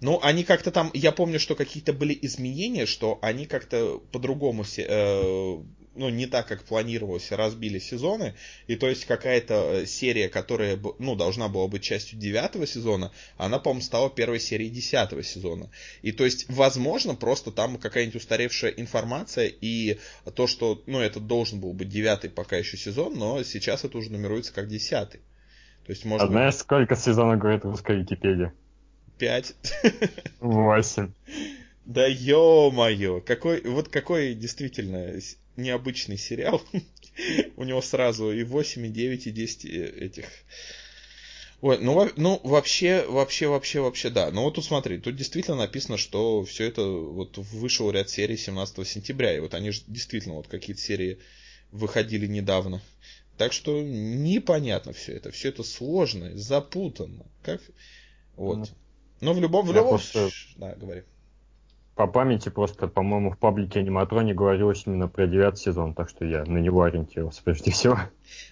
ну, 0.01 0.19
они 0.21 0.43
как-то 0.43 0.71
там, 0.71 0.91
я 0.93 1.11
помню, 1.11 1.39
что 1.39 1.55
какие-то 1.55 1.93
были 1.93 2.17
изменения, 2.21 2.85
что 2.85 3.19
они 3.21 3.45
как-то 3.45 4.01
по-другому, 4.11 4.63
э, 4.77 5.57
ну, 5.95 6.09
не 6.09 6.25
так, 6.25 6.47
как 6.47 6.63
планировалось, 6.63 7.31
разбили 7.31 7.79
сезоны, 7.79 8.33
и 8.67 8.75
то 8.75 8.87
есть 8.87 9.05
какая-то 9.05 9.81
э, 9.81 9.85
серия, 9.85 10.29
которая, 10.29 10.79
ну, 10.99 11.15
должна 11.15 11.47
была 11.47 11.67
быть 11.67 11.83
частью 11.83 12.19
девятого 12.19 12.65
сезона, 12.65 13.11
она, 13.37 13.59
по-моему, 13.59 13.81
стала 13.81 14.09
первой 14.09 14.39
серией 14.39 14.71
десятого 14.71 15.23
сезона. 15.23 15.69
И 16.01 16.11
то 16.11 16.25
есть, 16.25 16.45
возможно, 16.49 17.15
просто 17.15 17.51
там 17.51 17.77
какая-нибудь 17.77 18.21
устаревшая 18.21 18.71
информация, 18.71 19.47
и 19.47 19.99
то, 20.35 20.47
что, 20.47 20.81
ну, 20.87 20.99
это 20.99 21.19
должен 21.19 21.59
был 21.59 21.73
быть 21.73 21.89
девятый 21.89 22.29
пока 22.29 22.57
еще 22.57 22.77
сезон, 22.77 23.15
но 23.15 23.43
сейчас 23.43 23.83
это 23.83 23.97
уже 23.97 24.11
нумеруется 24.11 24.53
как 24.53 24.67
десятый. 24.67 25.21
То 25.85 25.91
есть, 25.91 26.05
можно... 26.05 26.27
А 26.27 26.29
знаешь, 26.29 26.55
сколько 26.55 26.95
сезонов 26.95 27.39
говорит 27.39 27.65
русская 27.65 27.97
Википедия? 27.97 28.53
Пять. 29.23 29.55
Восемь. 30.41 31.13
Да 31.85 32.05
ё-моё, 32.05 33.21
какой, 33.21 33.61
вот 33.61 33.87
какой 33.87 34.33
действительно 34.33 35.17
необычный 35.55 36.17
сериал. 36.17 36.61
У 37.55 37.63
него 37.63 37.81
сразу 37.81 38.33
и 38.33 38.43
8, 38.43 38.85
и 38.85 38.89
9, 38.89 39.27
и 39.27 39.31
10 39.31 39.65
этих. 39.65 40.25
Ой, 41.61 41.77
ну, 41.79 42.09
ну 42.17 42.41
вообще, 42.43 43.05
вообще, 43.07 43.47
вообще, 43.47 43.79
вообще, 43.79 44.09
да. 44.09 44.29
Ну 44.29 44.41
вот 44.43 44.55
тут 44.55 44.65
смотри, 44.65 44.97
тут 44.97 45.15
действительно 45.15 45.55
написано, 45.55 45.97
что 45.97 46.43
все 46.43 46.65
это 46.65 46.83
вот 46.83 47.37
вышел 47.37 47.89
ряд 47.91 48.09
серий 48.09 48.35
17 48.35 48.85
сентября. 48.85 49.37
И 49.37 49.39
вот 49.39 49.53
они 49.53 49.71
же 49.71 49.83
действительно 49.87 50.35
вот 50.35 50.47
какие-то 50.47 50.81
серии 50.81 51.19
выходили 51.71 52.27
недавно. 52.27 52.81
Так 53.37 53.53
что 53.53 53.81
непонятно 53.81 54.91
все 54.91 55.13
это. 55.13 55.31
Все 55.31 55.47
это 55.47 55.63
сложно, 55.63 56.37
запутанно. 56.37 57.25
Как... 57.41 57.61
Вот. 58.35 58.69
Ну, 59.23 59.33
в 59.33 59.39
любом... 59.39 59.65
В 59.65 59.73
любом... 59.73 59.89
Просто... 59.89 60.29
Да, 60.57 60.75
говори. 60.75 61.03
По 61.95 62.07
памяти 62.07 62.49
просто, 62.49 62.87
по-моему, 62.87 63.31
в 63.31 63.37
паблике 63.37 63.79
аниматроне 63.79 64.33
говорилось 64.33 64.83
именно 64.85 65.07
про 65.07 65.27
девятый 65.27 65.61
сезон, 65.61 65.93
так 65.93 66.09
что 66.09 66.25
я 66.25 66.43
на 66.43 66.57
него 66.57 66.81
ориентировался 66.83 67.41
прежде 67.43 67.71
всего. 67.71 67.99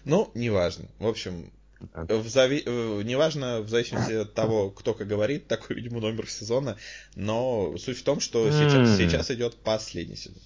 Ну, 0.06 0.30
неважно. 0.36 0.86
В 1.00 1.08
общем, 1.08 1.52
в 1.94 2.28
зави... 2.28 2.64
Э, 2.66 3.02
неважно, 3.04 3.62
в 3.62 3.70
зависимости 3.70 4.14
от 4.14 4.34
того, 4.34 4.70
кто 4.70 4.94
как 4.94 5.08
говорит, 5.08 5.48
такой, 5.48 5.76
видимо, 5.76 6.00
номер 6.00 6.30
сезона, 6.30 6.78
но 7.16 7.76
суть 7.78 7.98
в 7.98 8.04
том, 8.04 8.20
что 8.20 8.50
сейчас, 8.52 8.96
сейчас 8.96 9.32
идет 9.32 9.56
последний 9.56 10.16
сезон. 10.16 10.42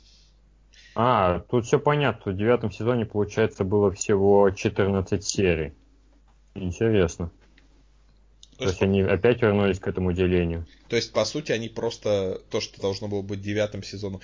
А, 0.95 1.39
тут 1.39 1.65
все 1.65 1.77
понятно. 1.77 2.31
В 2.31 2.37
девятом 2.37 2.71
сезоне, 2.71 3.05
получается, 3.05 3.65
было 3.65 3.91
всего 3.91 4.49
14 4.49 5.23
серий. 5.23 5.73
Интересно. 6.55 7.31
То, 8.57 8.59
То 8.59 8.63
есть, 8.69 8.81
есть, 8.81 8.83
они 8.83 9.01
опять 9.01 9.41
вернулись 9.41 9.79
к 9.79 9.87
этому 9.87 10.13
делению. 10.13 10.65
то 10.87 10.95
есть, 10.95 11.11
по 11.11 11.25
сути, 11.25 11.51
они 11.51 11.67
просто 11.69 12.41
то, 12.49 12.61
что 12.61 12.79
должно 12.81 13.07
было 13.09 13.21
быть 13.21 13.41
девятым 13.41 13.83
сезоном. 13.83 14.21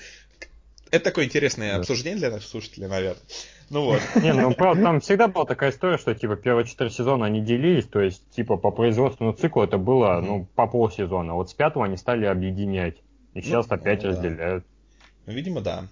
Это 0.90 1.06
такое 1.06 1.26
интересное 1.26 1.74
Да. 1.74 1.80
обсуждение 1.80 2.18
для 2.20 2.32
наших 2.32 2.48
слушателей, 2.50 2.88
наверное. 2.88 3.22
Ну 3.70 3.86
вот. 3.86 4.02
Не, 4.22 4.34
ну 4.34 4.54
правда, 4.54 4.84
там 4.84 5.00
всегда 5.02 5.28
была 5.28 5.46
такая 5.46 5.72
история, 5.72 5.98
что 5.98 6.14
типа 6.16 6.36
первые 6.36 6.66
четыре 6.66 6.90
сезона 6.90 7.26
они 7.28 7.42
делились, 7.42 7.86
то 7.86 8.02
есть 8.02 8.22
типа 8.32 8.58
по 8.58 8.72
производственному 8.72 9.36
циклу 9.36 9.64
это 9.64 9.78
было 9.78 10.18
Мгм. 10.18 10.26
ну 10.28 10.46
по 10.56 10.68
полсезона. 10.68 11.34
Вот 11.36 11.50
с 11.50 11.54
пятого 11.54 11.86
они 11.86 11.98
стали 11.98 12.26
объединять. 12.26 12.98
И 13.34 13.42
сейчас 13.42 13.68
Ну, 13.70 13.76
опять 13.76 14.04
ну 14.04 14.10
да. 14.12 14.16
разделяют. 14.16 14.66
Ну, 15.26 15.34
Видимо, 15.34 15.62
да. 15.62 15.88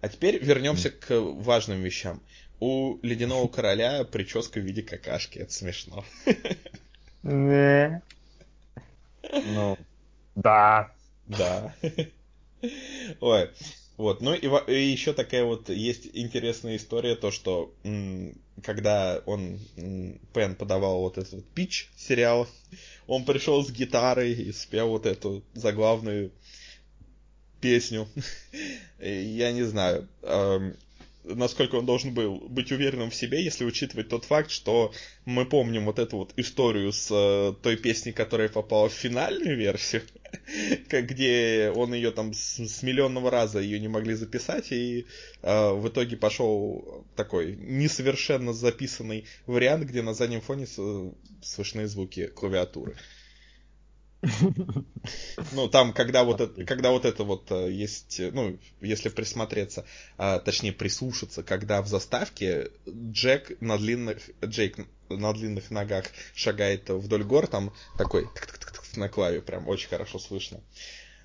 А 0.00 0.08
теперь 0.08 0.42
вернемся 0.42 0.90
к 0.90 1.10
важным 1.10 1.80
вещам. 1.82 2.20
У 2.60 2.98
Ледяного 3.02 3.48
Короля 3.48 4.04
прическа 4.04 4.60
в 4.60 4.62
виде 4.62 4.82
какашки. 4.82 5.38
Это 5.38 5.52
смешно. 5.52 6.04
Не. 7.22 8.02
Ну, 9.42 9.76
да. 10.36 10.90
Да. 11.26 11.74
Ой. 13.20 13.50
Вот, 13.98 14.20
ну 14.22 14.34
и, 14.34 14.48
и 14.72 14.90
еще 14.90 15.12
такая 15.12 15.44
вот 15.44 15.68
есть 15.68 16.08
интересная 16.14 16.76
история, 16.76 17.14
то 17.14 17.30
что 17.30 17.72
м, 17.84 18.34
когда 18.62 19.22
он, 19.26 19.60
м, 19.76 20.18
Пен 20.32 20.56
подавал 20.56 21.00
вот 21.00 21.18
этот 21.18 21.32
вот 21.34 21.44
пич 21.54 21.90
сериал, 21.96 22.48
он 23.06 23.24
пришел 23.24 23.64
с 23.64 23.70
гитарой 23.70 24.32
и 24.32 24.52
спел 24.52 24.88
вот 24.88 25.06
эту 25.06 25.42
заглавную 25.54 26.32
песню. 27.60 28.08
Я 28.98 29.52
не 29.52 29.62
знаю, 29.62 30.08
эм, 30.22 30.76
насколько 31.24 31.76
он 31.76 31.86
должен 31.86 32.14
был 32.14 32.36
быть 32.48 32.72
уверенным 32.72 33.10
в 33.10 33.14
себе, 33.14 33.42
если 33.42 33.64
учитывать 33.64 34.08
тот 34.08 34.24
факт, 34.24 34.50
что 34.50 34.92
мы 35.24 35.46
помним 35.46 35.84
вот 35.86 35.98
эту 35.98 36.16
вот 36.18 36.32
историю 36.36 36.92
с 36.92 37.08
э, 37.10 37.54
той 37.62 37.76
песней, 37.76 38.12
которая 38.12 38.48
попала 38.48 38.88
в 38.88 38.92
финальную 38.92 39.56
версию, 39.56 40.02
где 40.90 41.72
он 41.74 41.94
ее 41.94 42.10
там 42.10 42.32
с, 42.32 42.58
с 42.58 42.82
миллионного 42.82 43.30
раза 43.30 43.60
ее 43.60 43.78
не 43.78 43.88
могли 43.88 44.14
записать, 44.14 44.72
и 44.72 45.06
э, 45.42 45.72
в 45.72 45.88
итоге 45.88 46.16
пошел 46.16 47.04
такой 47.16 47.56
несовершенно 47.56 48.52
записанный 48.52 49.24
вариант, 49.46 49.84
где 49.84 50.02
на 50.02 50.14
заднем 50.14 50.40
фоне 50.40 50.66
с- 50.66 51.12
слышны 51.42 51.86
звуки 51.86 52.26
клавиатуры. 52.26 52.96
Ну, 55.52 55.68
там, 55.68 55.92
когда 55.92 56.22
вот 56.22 56.40
это, 56.40 56.64
когда 56.64 56.90
вот 56.90 57.04
это 57.04 57.24
вот 57.24 57.50
э, 57.50 57.72
есть, 57.72 58.20
э, 58.20 58.30
ну, 58.32 58.56
если 58.80 59.08
присмотреться, 59.08 59.84
а, 60.16 60.38
точнее 60.38 60.72
прислушаться, 60.72 61.42
когда 61.42 61.82
в 61.82 61.88
заставке 61.88 62.70
Джек 62.88 63.60
на 63.60 63.78
длинных, 63.78 64.18
Джейк 64.44 64.76
на 65.08 65.32
длинных 65.32 65.70
ногах 65.70 66.04
шагает 66.34 66.88
вдоль 66.88 67.24
гор, 67.24 67.48
там 67.48 67.72
такой 67.98 68.24
тык-тык-тык 68.24 68.96
на 68.96 69.08
клаве, 69.08 69.42
прям 69.42 69.66
очень 69.68 69.88
хорошо 69.88 70.20
слышно. 70.20 70.60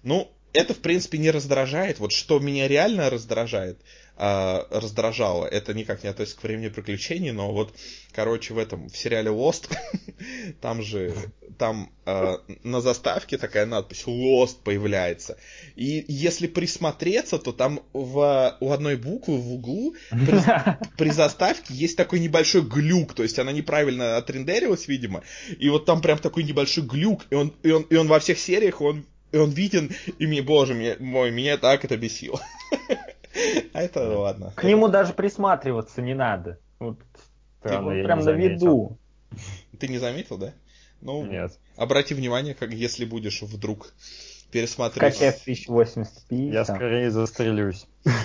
Ну, 0.02 0.32
это, 0.54 0.74
в 0.74 0.80
принципе, 0.80 1.20
не 1.20 1.30
раздражает. 1.30 2.00
Вот 2.00 2.12
что 2.12 2.40
меня 2.40 2.68
реально 2.68 3.10
раздражает, 3.10 3.80
а, 4.07 4.07
раздражало, 4.18 5.46
это 5.46 5.74
никак 5.74 6.04
не 6.04 6.10
относится 6.10 6.40
к 6.40 6.44
времени 6.44 6.70
приключений, 6.70 7.32
но 7.32 7.52
вот, 7.52 7.74
короче, 8.12 8.54
в 8.54 8.58
этом, 8.58 8.90
в 8.90 8.98
сериале 8.98 9.30
Lost, 9.30 9.70
там 10.62 10.82
же, 10.82 11.14
там 11.58 11.92
а, 12.06 12.42
на 12.64 12.82
заставке 12.82 13.38
такая 13.38 13.66
надпись 13.66 14.06
Lost 14.08 14.58
появляется. 14.64 15.38
И 15.76 16.04
если 16.08 16.48
присмотреться, 16.48 17.38
то 17.38 17.52
там 17.52 17.82
в, 17.94 18.58
у 18.60 18.72
одной 18.72 18.96
буквы 18.96 19.38
в 19.38 19.54
углу 19.54 19.96
при, 20.10 20.88
при 20.98 21.10
заставке 21.12 21.74
есть 21.74 21.96
такой 21.96 22.20
небольшой 22.20 22.62
глюк, 22.62 23.14
то 23.14 23.24
есть 23.24 23.38
она 23.38 23.52
неправильно 23.52 24.18
отрендерилась, 24.18 24.88
видимо, 24.88 25.24
и 25.60 25.70
вот 25.70 25.86
там 25.86 26.02
прям 26.02 26.18
такой 26.18 26.44
небольшой 26.44 26.84
глюк, 26.86 27.22
и 27.30 27.36
он, 27.36 27.54
и 27.62 27.72
он, 27.72 27.84
и 27.84 27.96
он 27.96 28.08
во 28.08 28.20
всех 28.20 28.40
сериях, 28.40 28.82
он, 28.82 29.06
и 29.32 29.38
он 29.38 29.52
виден, 29.52 29.92
и 30.18 30.26
мне, 30.26 30.42
боже 30.42 30.74
мне, 30.74 30.96
мой, 31.00 31.32
меня 31.32 31.58
так 31.58 31.86
это 31.86 31.98
бесило. 31.98 32.42
А 33.74 33.82
это 33.82 34.18
ладно. 34.18 34.54
К 34.56 34.64
нему 34.64 34.88
даже 34.88 35.14
присматриваться 35.14 36.02
не 36.02 36.14
надо. 36.14 36.60
Вот, 36.80 37.00
Странно, 37.60 37.82
вот 37.84 37.94
я 37.94 38.04
прям 38.04 38.20
на 38.20 38.32
виду. 38.32 38.98
Ты 39.80 39.88
не 39.88 39.98
заметил, 39.98 40.38
да? 40.38 40.54
Ну, 41.02 41.26
Нет. 41.26 41.58
обрати 41.76 42.14
внимание, 42.16 42.56
как 42.56 42.72
если 42.72 43.06
будешь 43.06 43.42
вдруг 43.42 43.94
пересматривать. 44.52 45.16
Скачай 45.16 45.32
в 45.32 45.48
1080p. 45.48 46.52
Я 46.52 46.66
там. 46.66 46.78
скорее 46.78 47.12
застрелюсь. 47.12 47.86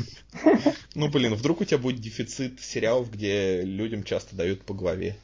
Ну, 0.95 1.09
блин, 1.09 1.35
вдруг 1.35 1.63
у 1.63 1.65
тебя 1.65 1.79
будет 1.79 2.01
дефицит 2.01 2.61
сериалов, 2.61 3.11
где 3.11 3.63
людям 3.63 4.05
часто 4.05 4.37
дают 4.37 4.63
по 4.63 4.75
голове. 4.75 5.17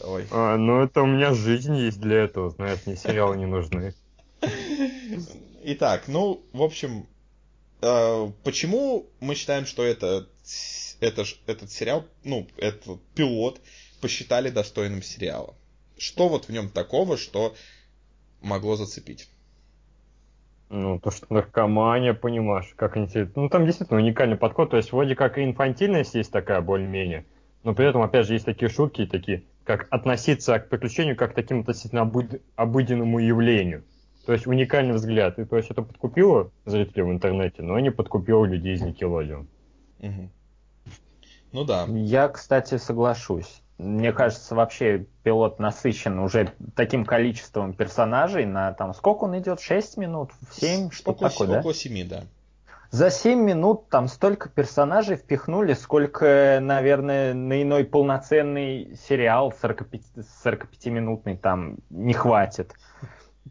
Ой. 0.00 0.26
А, 0.32 0.56
ну 0.56 0.82
это 0.82 1.02
у 1.02 1.06
меня 1.06 1.32
жизнь 1.32 1.76
есть 1.76 2.00
для 2.00 2.24
этого, 2.24 2.50
знаешь, 2.50 2.80
мне 2.86 2.96
сериалы 2.96 3.36
не 3.36 3.46
нужны. 3.46 3.94
Итак, 5.62 6.08
ну, 6.08 6.42
в 6.52 6.60
общем, 6.60 7.06
почему 7.80 9.06
мы 9.20 9.34
считаем, 9.34 9.66
что 9.66 9.84
это, 9.84 10.26
это, 11.00 11.24
ж- 11.24 11.36
этот 11.46 11.70
сериал, 11.70 12.04
ну, 12.24 12.46
этот 12.56 13.00
пилот 13.14 13.60
посчитали 14.00 14.50
достойным 14.50 15.02
сериала? 15.02 15.54
Что 15.98 16.28
вот 16.28 16.46
в 16.46 16.52
нем 16.52 16.68
такого, 16.68 17.16
что 17.16 17.54
могло 18.40 18.76
зацепить? 18.76 19.28
Ну, 20.68 20.98
то, 20.98 21.10
что 21.10 21.26
наркомания, 21.30 22.12
понимаешь, 22.12 22.72
как 22.76 22.96
интересно. 22.96 23.42
Ну, 23.42 23.48
там 23.48 23.64
действительно 23.66 24.00
уникальный 24.00 24.36
подход, 24.36 24.70
то 24.70 24.76
есть 24.76 24.90
вроде 24.92 25.14
как 25.14 25.38
и 25.38 25.44
инфантильность 25.44 26.14
есть 26.14 26.32
такая 26.32 26.60
более-менее, 26.60 27.24
но 27.62 27.72
при 27.72 27.88
этом, 27.88 28.02
опять 28.02 28.26
же, 28.26 28.32
есть 28.32 28.46
такие 28.46 28.68
шутки, 28.68 29.06
такие, 29.06 29.44
как 29.64 29.86
относиться 29.90 30.58
к 30.58 30.68
приключению 30.68 31.16
как 31.16 31.32
к 31.32 31.34
таким 31.34 31.60
относительно 31.60 32.00
обыд- 32.00 32.42
обыденному 32.56 33.20
явлению. 33.20 33.84
То 34.26 34.32
есть 34.32 34.46
уникальный 34.46 34.94
взгляд. 34.94 35.38
И 35.38 35.44
то 35.44 35.56
есть 35.56 35.70
это 35.70 35.82
подкупило 35.82 36.50
зрителей 36.64 37.04
в 37.04 37.10
интернете, 37.10 37.62
но 37.62 37.78
не 37.78 37.90
подкупило 37.90 38.44
людей 38.44 38.74
из. 38.74 38.82
Мгм. 38.82 40.30
Ну 41.52 41.64
да. 41.64 41.86
Я, 41.88 42.28
кстати, 42.28 42.76
соглашусь. 42.76 43.62
Мне 43.78 44.12
кажется, 44.12 44.54
вообще 44.54 45.06
пилот 45.22 45.60
насыщен 45.60 46.18
уже 46.18 46.52
таким 46.74 47.04
количеством 47.04 47.72
персонажей 47.72 48.46
на 48.46 48.72
там 48.72 48.94
сколько 48.94 49.24
он 49.24 49.38
идет? 49.38 49.60
6 49.60 49.96
минут? 49.98 50.32
7? 50.50 50.90
Что 50.90 51.12
около, 51.12 51.30
такое, 51.30 51.48
да? 51.48 51.60
около 51.60 51.74
семи, 51.74 52.02
да. 52.02 52.24
За 52.90 53.10
7 53.10 53.38
минут 53.38 53.88
там 53.90 54.08
столько 54.08 54.48
персонажей 54.48 55.16
впихнули, 55.16 55.74
сколько, 55.74 56.58
наверное, 56.60 57.34
на 57.34 57.62
иной 57.62 57.84
полноценный 57.84 58.96
сериал 59.08 59.52
45, 59.60 60.02
45-минутный 60.44 61.36
там 61.36 61.76
не 61.90 62.14
хватит. 62.14 62.72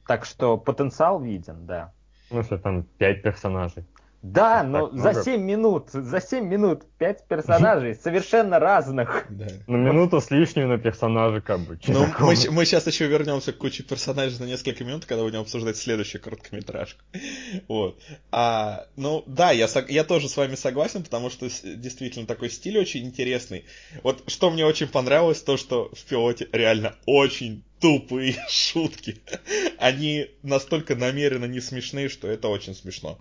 Так 0.08 0.26
что 0.26 0.58
потенциал 0.58 1.22
виден, 1.22 1.66
да. 1.66 1.94
Ну, 2.30 2.44
что 2.44 2.58
там 2.58 2.84
пять 2.84 3.22
персонажей. 3.22 3.86
Да, 4.32 4.62
Так 4.62 4.68
но 4.68 4.88
много. 4.88 5.14
за 5.14 5.24
7 5.24 5.42
минут, 5.42 5.90
за 5.92 6.20
7 6.20 6.44
минут 6.46 6.84
5 6.98 7.28
персонажей 7.28 7.94
совершенно 8.04 8.58
разных. 8.58 9.28
да. 9.30 9.46
На 9.68 9.76
минуту 9.76 10.20
с 10.20 10.32
лишним 10.32 10.70
на 10.70 10.80
персонажа 10.80 11.42
как 11.42 11.60
бы. 11.60 11.80
Ну, 11.88 12.08
мы, 12.20 12.66
сейчас 12.66 12.88
еще 12.88 13.06
вернемся 13.06 13.54
к 13.54 13.58
куче 13.58 13.84
персонажей 13.84 14.40
на 14.40 14.46
несколько 14.46 14.84
минут, 14.84 15.06
когда 15.06 15.24
будем 15.24 15.42
обсуждать 15.42 15.78
следующую 15.78 16.22
короткометражку. 16.22 17.02
Вот. 17.68 18.00
А, 18.32 18.88
ну, 18.96 19.24
да, 19.28 19.52
я, 19.52 19.68
я 19.90 20.04
тоже 20.04 20.28
с 20.28 20.38
вами 20.38 20.56
согласен, 20.56 21.04
потому 21.04 21.30
что 21.30 21.48
действительно 21.64 22.26
такой 22.26 22.50
стиль 22.50 22.80
очень 22.80 23.06
интересный. 23.06 23.66
Вот 24.02 24.24
что 24.28 24.50
мне 24.50 24.66
очень 24.66 24.88
понравилось, 24.88 25.42
то, 25.42 25.58
что 25.58 25.92
в 25.94 26.04
пилоте 26.06 26.48
реально 26.52 26.96
очень 27.06 27.64
тупые 27.80 28.36
шутки. 28.50 29.22
Они 29.78 30.32
настолько 30.42 30.96
намеренно 30.96 31.46
не 31.46 31.62
смешные, 31.62 32.10
что 32.10 32.28
это 32.28 32.48
очень 32.48 32.74
смешно. 32.74 33.20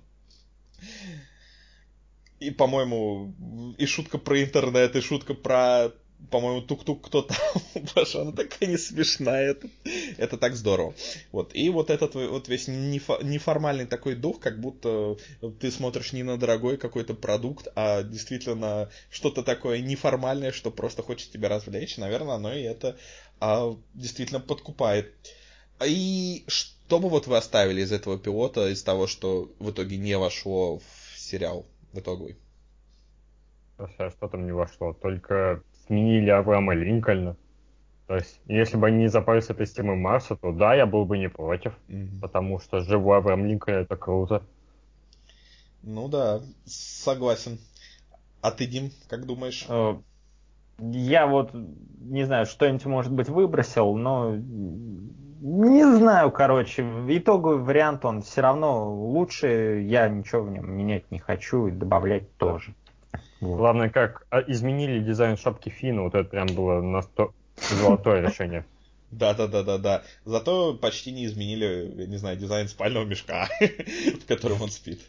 И, 2.40 2.50
по-моему, 2.50 3.32
и 3.78 3.86
шутка 3.86 4.18
про 4.18 4.42
интернет, 4.42 4.96
и 4.96 5.00
шутка 5.00 5.34
про, 5.34 5.92
по-моему, 6.30 6.62
тук-тук 6.62 7.06
кто 7.06 7.22
там. 7.22 7.36
Боже, 7.94 8.20
она 8.20 8.32
такая 8.32 8.68
не 8.68 8.76
смешная. 8.76 9.52
Это, 9.52 9.68
это 10.18 10.36
так 10.36 10.56
здорово. 10.56 10.94
Вот. 11.32 11.54
И 11.54 11.70
вот 11.70 11.90
этот 11.90 12.14
вот 12.14 12.48
весь 12.48 12.68
нефо- 12.68 13.24
неформальный 13.24 13.86
такой 13.86 14.14
дух, 14.14 14.40
как 14.40 14.60
будто 14.60 15.16
ты 15.60 15.70
смотришь 15.70 16.12
не 16.12 16.22
на 16.22 16.36
дорогой 16.36 16.76
какой-то 16.76 17.14
продукт, 17.14 17.68
а 17.76 18.02
действительно 18.02 18.90
что-то 19.10 19.42
такое 19.42 19.78
неформальное, 19.80 20.52
что 20.52 20.70
просто 20.70 21.02
хочет 21.02 21.30
тебя 21.30 21.48
развлечь. 21.48 21.96
Наверное, 21.96 22.34
оно 22.34 22.52
и 22.52 22.62
это 22.62 22.98
а, 23.40 23.74
действительно 23.94 24.40
подкупает. 24.40 25.14
И 25.84 26.44
что 26.46 26.73
бы 26.88 27.08
вот 27.08 27.26
вы 27.26 27.36
оставили 27.36 27.82
из 27.82 27.92
этого 27.92 28.18
пилота, 28.18 28.68
из 28.68 28.82
того, 28.82 29.06
что 29.06 29.50
в 29.58 29.70
итоге 29.70 29.96
не 29.96 30.16
вошло 30.18 30.78
в 30.78 31.18
сериал 31.18 31.66
в 31.92 31.98
итоговый? 31.98 32.36
Слушай, 33.76 34.06
а 34.06 34.10
что 34.10 34.28
там 34.28 34.46
не 34.46 34.52
вошло? 34.52 34.92
Только 34.92 35.62
сменили 35.86 36.30
Авраама 36.30 36.74
Линкольна. 36.74 37.36
То 38.06 38.16
есть, 38.16 38.38
если 38.46 38.76
бы 38.76 38.88
они 38.88 38.98
не 38.98 39.08
запарились 39.08 39.46
с 39.46 39.50
этой 39.50 39.66
темой 39.66 39.96
Марса, 39.96 40.36
то 40.36 40.52
да, 40.52 40.74
я 40.74 40.84
был 40.86 41.06
бы 41.06 41.16
не 41.16 41.28
против. 41.28 41.72
Мгм. 41.88 42.20
Потому 42.20 42.60
что 42.60 42.80
живой 42.80 43.18
Авраам 43.18 43.46
Линкольн 43.46 43.78
это 43.78 43.96
круто. 43.96 44.42
Ну 45.82 46.08
да, 46.08 46.42
согласен. 46.66 47.58
А 48.40 48.50
ты, 48.50 48.66
Дим, 48.66 48.90
как 49.08 49.26
думаешь? 49.26 49.64
Э, 49.68 49.96
я 50.78 51.26
вот 51.26 51.50
не 51.54 52.24
знаю, 52.24 52.46
что-нибудь, 52.46 52.84
может 52.84 53.12
быть, 53.12 53.28
выбросил, 53.28 53.96
но 53.96 54.34
не 55.44 55.84
знаю, 55.84 56.30
короче, 56.30 56.82
итоговый 57.08 57.58
вариант, 57.58 58.06
он 58.06 58.22
все 58.22 58.40
равно 58.40 58.90
лучше, 58.90 59.84
я 59.86 60.08
ничего 60.08 60.42
в 60.42 60.50
нем 60.50 60.72
менять 60.72 61.10
не 61.10 61.18
хочу 61.18 61.66
и 61.66 61.70
добавлять 61.70 62.34
тоже. 62.38 62.74
Вот. 63.40 63.58
Главное, 63.58 63.90
как 63.90 64.26
а, 64.30 64.40
изменили 64.40 65.00
дизайн 65.00 65.36
шапки 65.36 65.68
Фина, 65.68 66.04
вот 66.04 66.14
это 66.14 66.26
прям 66.26 66.46
было 66.46 66.80
на 66.80 67.02
сто... 67.02 67.34
золотое 67.58 68.22
решение. 68.26 68.64
Да, 69.10 69.34
да, 69.34 69.46
да, 69.46 69.62
да, 69.62 69.76
да. 69.76 70.02
Зато 70.24 70.74
почти 70.74 71.12
не 71.12 71.26
изменили, 71.26 71.92
я 71.94 72.06
не 72.06 72.16
знаю, 72.16 72.38
дизайн 72.38 72.66
спального 72.66 73.04
мешка, 73.04 73.46
в 73.60 74.26
котором 74.26 74.62
он 74.62 74.70
спит. 74.70 75.02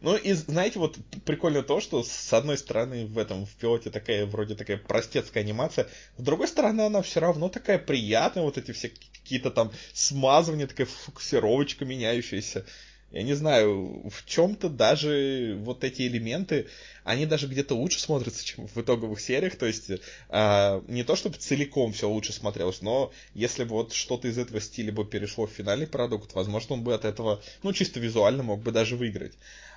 Ну 0.00 0.16
и 0.16 0.32
знаете, 0.34 0.78
вот 0.78 0.96
прикольно 1.24 1.62
то, 1.62 1.80
что 1.80 2.04
с 2.04 2.32
одной 2.32 2.56
стороны 2.58 3.06
в 3.06 3.18
этом 3.18 3.44
в 3.44 3.54
пилоте 3.56 3.90
такая 3.90 4.24
вроде 4.24 4.54
такая 4.54 4.78
простецкая 4.78 5.42
анимация, 5.42 5.88
с 6.16 6.22
другой 6.22 6.46
стороны 6.46 6.82
она 6.82 7.02
все 7.02 7.18
равно 7.18 7.48
такая 7.48 7.78
приятная, 7.78 8.44
вот 8.44 8.56
эти 8.56 8.70
все 8.70 8.92
какие-то 9.28 9.50
там 9.50 9.70
смазывания, 9.92 10.66
такая 10.66 10.86
фокусировочка 10.86 11.84
меняющаяся 11.84 12.64
я 13.10 13.22
не 13.22 13.32
знаю, 13.32 14.10
в 14.10 14.26
чем-то 14.26 14.68
даже 14.68 15.56
вот 15.60 15.82
эти 15.82 16.02
элементы, 16.02 16.66
они 17.04 17.24
даже 17.24 17.46
где-то 17.46 17.74
лучше 17.74 18.00
смотрятся, 18.00 18.44
чем 18.44 18.66
в 18.66 18.76
итоговых 18.76 19.18
сериях. 19.20 19.56
То 19.56 19.64
есть 19.64 19.90
э, 19.90 20.82
не 20.88 21.04
то, 21.04 21.16
чтобы 21.16 21.36
целиком 21.36 21.94
все 21.94 22.08
лучше 22.08 22.34
смотрелось, 22.34 22.82
но 22.82 23.10
если 23.32 23.64
бы 23.64 23.70
вот 23.70 23.94
что-то 23.94 24.28
из 24.28 24.36
этого 24.36 24.60
стиля 24.60 24.92
бы 24.92 25.06
перешло 25.06 25.46
в 25.46 25.50
финальный 25.50 25.86
продукт, 25.86 26.34
возможно, 26.34 26.74
он 26.74 26.82
бы 26.82 26.92
от 26.92 27.06
этого, 27.06 27.40
ну, 27.62 27.72
чисто 27.72 27.98
визуально 27.98 28.42
мог 28.42 28.60
бы 28.60 28.72
даже 28.72 28.96
выиграть. 28.96 29.32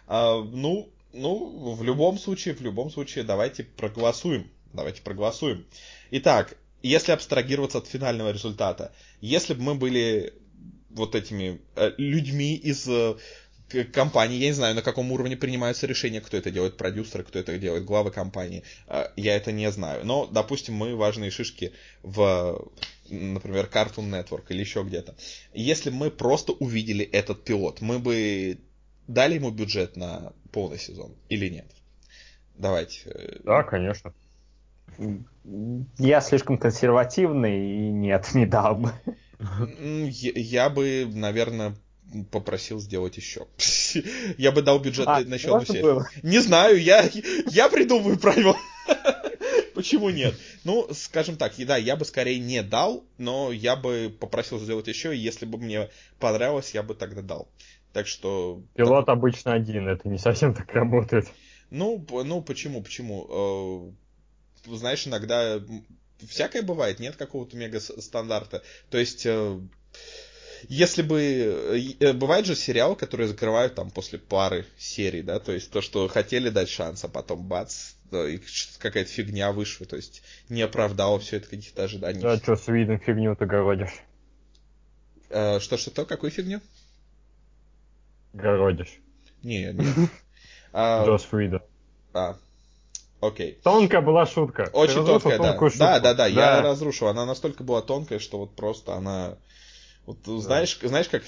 А, 0.08 0.44
ну, 0.44 0.90
ну, 1.14 1.74
в 1.74 1.84
любом 1.84 2.18
случае, 2.18 2.54
в 2.54 2.62
любом 2.62 2.92
случае, 2.92 3.24
давайте 3.24 3.64
проголосуем. 3.64 4.52
Давайте 4.74 5.02
проголосуем. 5.02 5.66
Итак, 6.12 6.58
если 6.82 7.12
абстрагироваться 7.12 7.80
от 7.80 7.88
финального 7.88 8.32
результата, 8.32 8.94
если 9.20 9.54
бы 9.54 9.62
мы 9.62 9.76
были 9.76 10.34
вот 10.90 11.16
этими 11.16 11.62
э, 11.76 11.92
людьми 11.98 12.56
из 12.56 12.88
э, 12.88 13.16
компании, 13.94 14.38
я 14.38 14.48
не 14.48 14.54
знаю, 14.54 14.76
на 14.76 14.82
каком 14.82 15.12
уровне 15.12 15.38
принимаются 15.38 15.88
решения, 15.88 16.22
кто 16.22 16.38
это 16.38 16.52
делает, 16.52 16.78
продюсеры, 16.78 17.24
кто 17.24 17.40
это 17.40 17.58
делает, 17.58 17.86
главы 17.86 18.12
компании, 18.12 18.64
э, 18.88 19.06
я 19.16 19.36
это 19.36 19.52
не 19.52 19.72
знаю. 19.72 20.06
Но, 20.06 20.26
допустим, 20.26 20.76
мы 20.76 20.96
важные 20.96 21.32
шишки 21.32 21.74
в, 22.04 22.72
например, 23.10 23.70
Cartoon 23.72 24.10
Network 24.10 24.46
или 24.50 24.60
еще 24.60 24.84
где-то. 24.84 25.16
Если 25.54 25.90
мы 25.90 26.12
просто 26.12 26.54
увидели 26.54 27.06
этот 27.06 27.44
пилот, 27.44 27.82
мы 27.82 28.00
бы 28.00 28.60
дали 29.08 29.36
ему 29.36 29.52
бюджет 29.52 29.96
на 29.96 30.34
полный 30.52 30.80
сезон 30.80 31.16
или 31.30 31.50
нет? 31.50 31.68
Давайте. 32.56 33.40
Да, 33.44 33.64
конечно. 33.64 34.14
Я 35.98 36.22
слишком 36.22 36.58
консервативный 36.58 37.88
и 37.88 37.92
нет, 37.92 38.34
не 38.34 38.46
дал 38.46 38.76
бы. 38.76 38.92
Я 40.00 40.70
бы, 40.70 41.10
наверное, 41.12 41.76
попросил 42.32 42.80
сделать 42.80 43.18
еще. 43.18 43.48
Я 44.38 44.52
бы 44.52 44.62
дал 44.62 44.80
бюджет 44.80 45.08
а, 45.08 45.22
началу 45.22 45.66
серии. 45.66 46.04
Не 46.24 46.40
знаю, 46.40 46.82
я, 46.82 47.10
я 47.48 47.70
придумаю 47.70 48.20
правила. 48.20 48.56
Почему 49.74 50.10
нет? 50.10 50.36
Ну, 50.64 50.88
скажем 50.92 51.38
так, 51.38 51.54
да, 51.58 51.78
я 51.78 51.96
бы 51.96 52.06
скорее 52.06 52.40
не 52.40 52.62
дал, 52.62 53.04
но 53.18 53.52
я 53.52 53.76
бы 53.76 54.14
попросил 54.20 54.60
сделать 54.60 54.88
еще, 54.88 55.16
и 55.16 55.20
если 55.20 55.46
бы 55.46 55.58
мне 55.58 55.90
понравилось, 56.20 56.74
я 56.74 56.84
бы 56.84 56.94
тогда 56.94 57.22
дал. 57.22 57.48
Так 57.94 58.08
что... 58.08 58.62
Пилот 58.76 59.06
так... 59.06 59.18
обычно 59.18 59.54
один, 59.54 59.88
это 59.88 60.08
не 60.08 60.18
совсем 60.18 60.54
так 60.54 60.72
работает. 60.74 61.28
Ну, 61.70 62.06
ну 62.26 62.42
почему, 62.42 62.84
почему? 62.84 63.96
Э, 64.66 64.76
знаешь, 64.76 65.08
иногда 65.08 65.62
всякое 66.28 66.62
бывает, 66.62 67.00
нет 67.00 67.16
какого-то 67.16 67.58
мега 67.58 67.80
стандарта. 67.80 68.64
То 68.90 68.98
есть, 68.98 69.26
э, 69.26 69.60
если 70.68 71.02
бы... 71.02 71.96
Э, 72.00 72.14
бывает 72.14 72.46
же 72.46 72.56
сериал, 72.56 72.96
которые 72.96 73.28
закрывают 73.28 73.76
там 73.76 73.90
после 73.92 74.20
пары 74.20 74.66
серий, 74.78 75.22
да, 75.22 75.40
то 75.40 75.52
есть 75.52 75.72
то, 75.72 75.82
что 75.82 76.08
хотели 76.08 76.50
дать 76.50 76.70
шанс, 76.70 77.04
а 77.04 77.08
потом 77.08 77.48
бац, 77.48 77.94
какая-то 78.80 79.10
фигня 79.10 79.52
вышла, 79.52 79.86
то 79.86 79.96
есть 79.96 80.22
не 80.50 80.62
оправдало 80.62 81.20
все 81.20 81.38
это 81.38 81.50
каких-то 81.50 81.84
ожиданий. 81.84 82.22
Да, 82.22 82.38
что 82.38 82.56
с 82.56 82.68
видом 82.68 83.00
фигню 83.00 83.36
ты 83.36 83.46
городишь? 83.46 83.94
Э, 85.30 85.60
что-что-то? 85.60 86.06
Какую 86.06 86.32
фигню? 86.32 86.62
Городишь. 88.34 89.00
Не, 89.44 89.74
не. 89.74 90.10
Джос 90.74 91.24
Фрида. 91.24 91.66
А, 92.14 92.38
Окей. 93.22 93.60
Тонкая 93.64 94.02
была 94.02 94.26
шутка. 94.26 94.70
Очень 94.74 95.06
тонкая, 95.06 95.38
да. 95.38 95.54
Шутку. 95.54 95.78
Да, 95.78 96.00
да, 96.00 96.14
да, 96.14 96.28
я 96.28 96.62
разрушил. 96.62 97.08
Она 97.08 97.26
настолько 97.26 97.64
была 97.64 97.82
тонкая, 97.82 98.20
что 98.20 98.40
вот 98.40 98.56
просто 98.56 98.96
она... 98.96 99.38
Вот 100.08 100.18
да. 100.26 100.40
знаешь, 100.40 100.80
знаешь, 100.82 101.08
как 101.08 101.24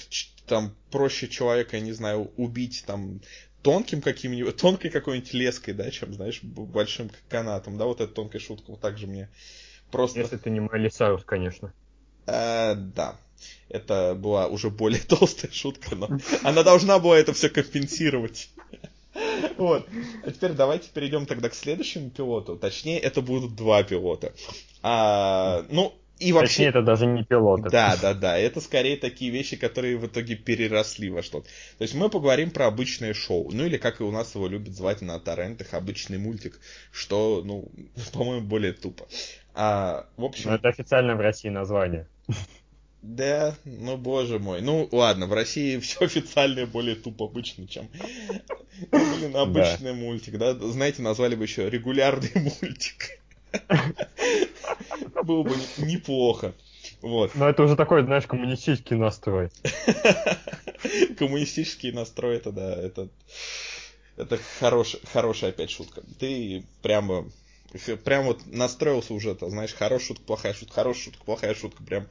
там 0.46 0.74
проще 0.90 1.28
человека, 1.28 1.76
я 1.76 1.82
не 1.82 1.92
знаю, 1.92 2.32
убить 2.36 2.84
там 2.86 3.20
тонким 3.62 4.02
каким-нибудь, 4.02 4.56
тонкой 4.56 4.90
какой-нибудь 4.90 5.32
леской, 5.32 5.72
да, 5.72 5.90
чем, 5.90 6.12
знаешь, 6.12 6.40
большим 6.42 7.10
канатом, 7.28 7.78
да, 7.78 7.86
вот 7.86 8.00
эта 8.00 8.12
тонкая 8.12 8.40
шутка, 8.40 8.72
вот 8.72 8.80
так 8.80 8.98
же 8.98 9.06
мне 9.06 9.30
просто... 9.90 10.18
Если 10.18 10.36
ты 10.36 10.50
не 10.50 10.60
Майли 10.60 10.88
Сайрус, 10.88 11.24
конечно. 11.24 11.72
А, 12.26 12.74
да. 12.74 13.16
Это 13.68 14.14
была 14.14 14.48
уже 14.48 14.70
более 14.70 15.00
толстая 15.08 15.50
шутка, 15.50 15.94
но 15.94 16.08
она 16.42 16.62
должна 16.62 16.98
была 16.98 17.18
это 17.18 17.32
все 17.32 17.48
компенсировать. 17.48 18.50
Вот. 19.56 19.88
А 20.24 20.30
теперь 20.30 20.52
давайте 20.52 20.90
перейдем 20.92 21.26
тогда 21.26 21.48
к 21.48 21.54
следующему 21.54 22.10
пилоту. 22.10 22.56
Точнее, 22.56 22.98
это 22.98 23.20
будут 23.20 23.54
два 23.54 23.82
пилота. 23.82 24.32
А, 24.82 25.64
ну, 25.70 25.94
и 26.18 26.32
вообще... 26.32 26.48
Точнее, 26.48 26.68
это 26.68 26.82
даже 26.82 27.06
не 27.06 27.24
пилоты. 27.24 27.70
Да, 27.70 27.96
да, 28.00 28.14
да. 28.14 28.38
Это 28.38 28.60
скорее 28.60 28.96
такие 28.96 29.30
вещи, 29.30 29.56
которые 29.56 29.96
в 29.96 30.06
итоге 30.06 30.36
переросли 30.36 31.10
во 31.10 31.22
что-то. 31.22 31.46
То 31.78 31.82
есть 31.82 31.94
мы 31.94 32.08
поговорим 32.08 32.50
про 32.50 32.66
обычное 32.66 33.14
шоу. 33.14 33.50
Ну 33.52 33.64
или 33.66 33.78
как 33.78 34.00
и 34.00 34.04
у 34.04 34.10
нас 34.10 34.34
его 34.34 34.46
любят 34.46 34.74
звать 34.74 35.02
на 35.02 35.18
торрентах, 35.18 35.74
обычный 35.74 36.18
мультик. 36.18 36.60
Что, 36.92 37.42
ну, 37.44 37.68
по-моему, 38.12 38.46
более 38.46 38.72
тупо. 38.72 39.06
А, 39.54 40.06
в 40.16 40.24
общем... 40.24 40.50
Ну, 40.50 40.56
это 40.56 40.68
официальное 40.68 41.16
в 41.16 41.20
России 41.20 41.48
название. 41.48 42.06
Да, 43.04 43.54
ну 43.66 43.98
боже 43.98 44.38
мой. 44.38 44.62
Ну 44.62 44.88
ладно, 44.90 45.26
в 45.26 45.34
России 45.34 45.78
все 45.80 46.06
официальное 46.06 46.66
более 46.66 46.96
тупо 46.96 47.26
обычно, 47.26 47.68
чем 47.68 47.88
блин, 48.90 49.36
обычный 49.36 49.92
да. 49.92 49.94
мультик, 49.94 50.38
да? 50.38 50.54
Знаете, 50.54 51.02
назвали 51.02 51.34
бы 51.34 51.44
еще 51.44 51.68
регулярный 51.68 52.32
мультик. 52.34 53.20
Было 55.22 55.42
бы 55.42 55.54
неплохо. 55.78 56.54
Вот. 57.02 57.34
Но 57.34 57.48
это 57.48 57.62
уже 57.62 57.76
такой, 57.76 58.02
знаешь, 58.04 58.26
коммунистический 58.26 58.94
настрой. 58.94 59.50
Коммунистический 61.18 61.92
настрой, 61.92 62.36
это 62.36 62.52
да, 62.52 62.74
это, 62.74 63.08
это 64.16 64.38
хорош, 64.58 64.96
хорошая 65.12 65.50
опять 65.50 65.70
шутка. 65.70 66.02
Ты 66.18 66.64
прямо 66.82 67.26
Прям 68.04 68.24
вот 68.24 68.40
настроился 68.46 69.14
уже, 69.14 69.34
то 69.34 69.50
знаешь, 69.50 69.74
хорошая 69.74 70.06
шутка, 70.06 70.24
плохая 70.24 70.54
шутка, 70.54 70.74
хорошая 70.74 71.04
шутка, 71.04 71.24
плохая 71.24 71.54
шутка, 71.54 71.82
прям 71.82 72.06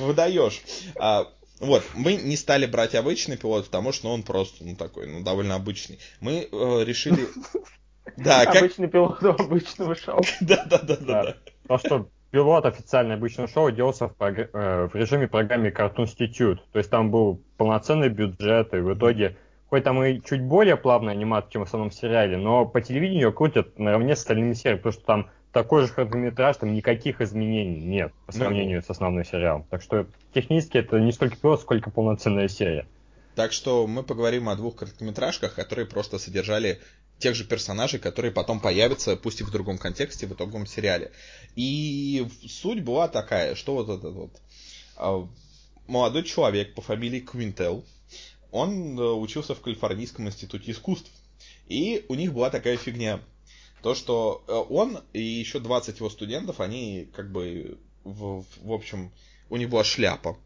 выдаешь. 0.00 0.62
А, 0.96 1.28
вот, 1.60 1.84
мы 1.94 2.16
не 2.16 2.36
стали 2.36 2.66
брать 2.66 2.94
обычный 2.94 3.36
пилот, 3.36 3.66
потому 3.66 3.92
что 3.92 4.12
он 4.12 4.22
просто, 4.22 4.64
ну, 4.64 4.76
такой, 4.76 5.06
ну, 5.06 5.22
довольно 5.22 5.54
обычный. 5.54 5.98
Мы 6.20 6.48
э, 6.50 6.84
решили... 6.84 7.28
Да, 8.18 8.42
Обычный 8.42 8.86
пилот 8.86 9.22
обычного 9.22 9.94
шоу. 9.94 10.22
Да, 10.40 10.64
да, 10.66 10.78
да, 10.78 10.96
да. 10.96 11.36
То, 11.66 11.78
что 11.78 12.08
пилот 12.30 12.66
официально 12.66 13.14
обычного 13.14 13.48
шоу 13.48 13.70
делался 13.70 14.08
в, 14.08 14.14
э, 14.20 14.88
в 14.88 14.94
режиме 14.94 15.26
программы 15.26 15.68
Cartoon 15.68 16.04
Institute. 16.04 16.58
То 16.72 16.78
есть 16.78 16.90
там 16.90 17.10
был 17.10 17.42
полноценный 17.56 18.10
бюджет, 18.10 18.74
и 18.74 18.78
в 18.78 18.94
итоге 18.94 19.36
хоть 19.74 19.82
там 19.82 20.04
и 20.04 20.22
чуть 20.22 20.40
более 20.40 20.76
плавная 20.76 21.14
анимация, 21.14 21.50
чем 21.50 21.64
в 21.64 21.66
основном 21.66 21.90
сериале, 21.90 22.36
но 22.36 22.64
по 22.64 22.80
телевидению 22.80 23.32
крутят 23.32 23.76
наравне 23.76 24.14
с 24.14 24.20
остальными 24.20 24.52
сериями, 24.52 24.76
потому 24.76 24.92
что 24.92 25.04
там 25.04 25.30
такой 25.50 25.82
же 25.82 25.88
хронометраж, 25.88 26.58
там 26.58 26.72
никаких 26.72 27.20
изменений 27.20 27.80
нет 27.80 28.12
по 28.24 28.30
сравнению 28.30 28.82
да. 28.82 28.86
с 28.86 28.90
основным 28.90 29.24
сериалом. 29.24 29.64
Так 29.70 29.82
что 29.82 30.06
технически 30.32 30.78
это 30.78 31.00
не 31.00 31.10
столько 31.10 31.36
пилот, 31.36 31.60
сколько 31.60 31.90
полноценная 31.90 32.46
серия. 32.46 32.86
Так 33.34 33.50
что 33.50 33.88
мы 33.88 34.04
поговорим 34.04 34.48
о 34.48 34.54
двух 34.54 34.76
короткометражках, 34.76 35.56
которые 35.56 35.86
просто 35.86 36.20
содержали 36.20 36.78
тех 37.18 37.34
же 37.34 37.42
персонажей, 37.42 37.98
которые 37.98 38.30
потом 38.30 38.60
появятся, 38.60 39.16
пусть 39.16 39.40
и 39.40 39.44
в 39.44 39.50
другом 39.50 39.78
контексте, 39.78 40.28
в 40.28 40.34
итоговом 40.34 40.66
сериале. 40.66 41.10
И 41.56 42.24
суть 42.48 42.84
была 42.84 43.08
такая, 43.08 43.56
что 43.56 43.74
вот 43.74 43.88
этот 43.88 44.14
вот 44.14 44.30
а, 44.96 45.26
молодой 45.88 46.22
человек 46.22 46.74
по 46.74 46.80
фамилии 46.80 47.18
Квинтел, 47.18 47.84
он 48.54 48.96
э, 48.96 49.02
учился 49.02 49.56
в 49.56 49.60
Калифорнийском 49.60 50.28
институте 50.28 50.70
искусств. 50.70 51.10
И 51.66 52.06
у 52.08 52.14
них 52.14 52.32
была 52.32 52.50
такая 52.50 52.76
фигня. 52.76 53.20
То, 53.82 53.96
что 53.96 54.44
э, 54.46 54.52
он 54.52 55.00
и 55.12 55.20
еще 55.20 55.58
20 55.58 55.98
его 55.98 56.08
студентов, 56.08 56.60
они 56.60 57.08
как 57.12 57.32
бы, 57.32 57.78
в, 58.04 58.44
в 58.62 58.72
общем, 58.72 59.12
у 59.50 59.56
них 59.56 59.68
была 59.68 59.82
шляпа. 59.82 60.38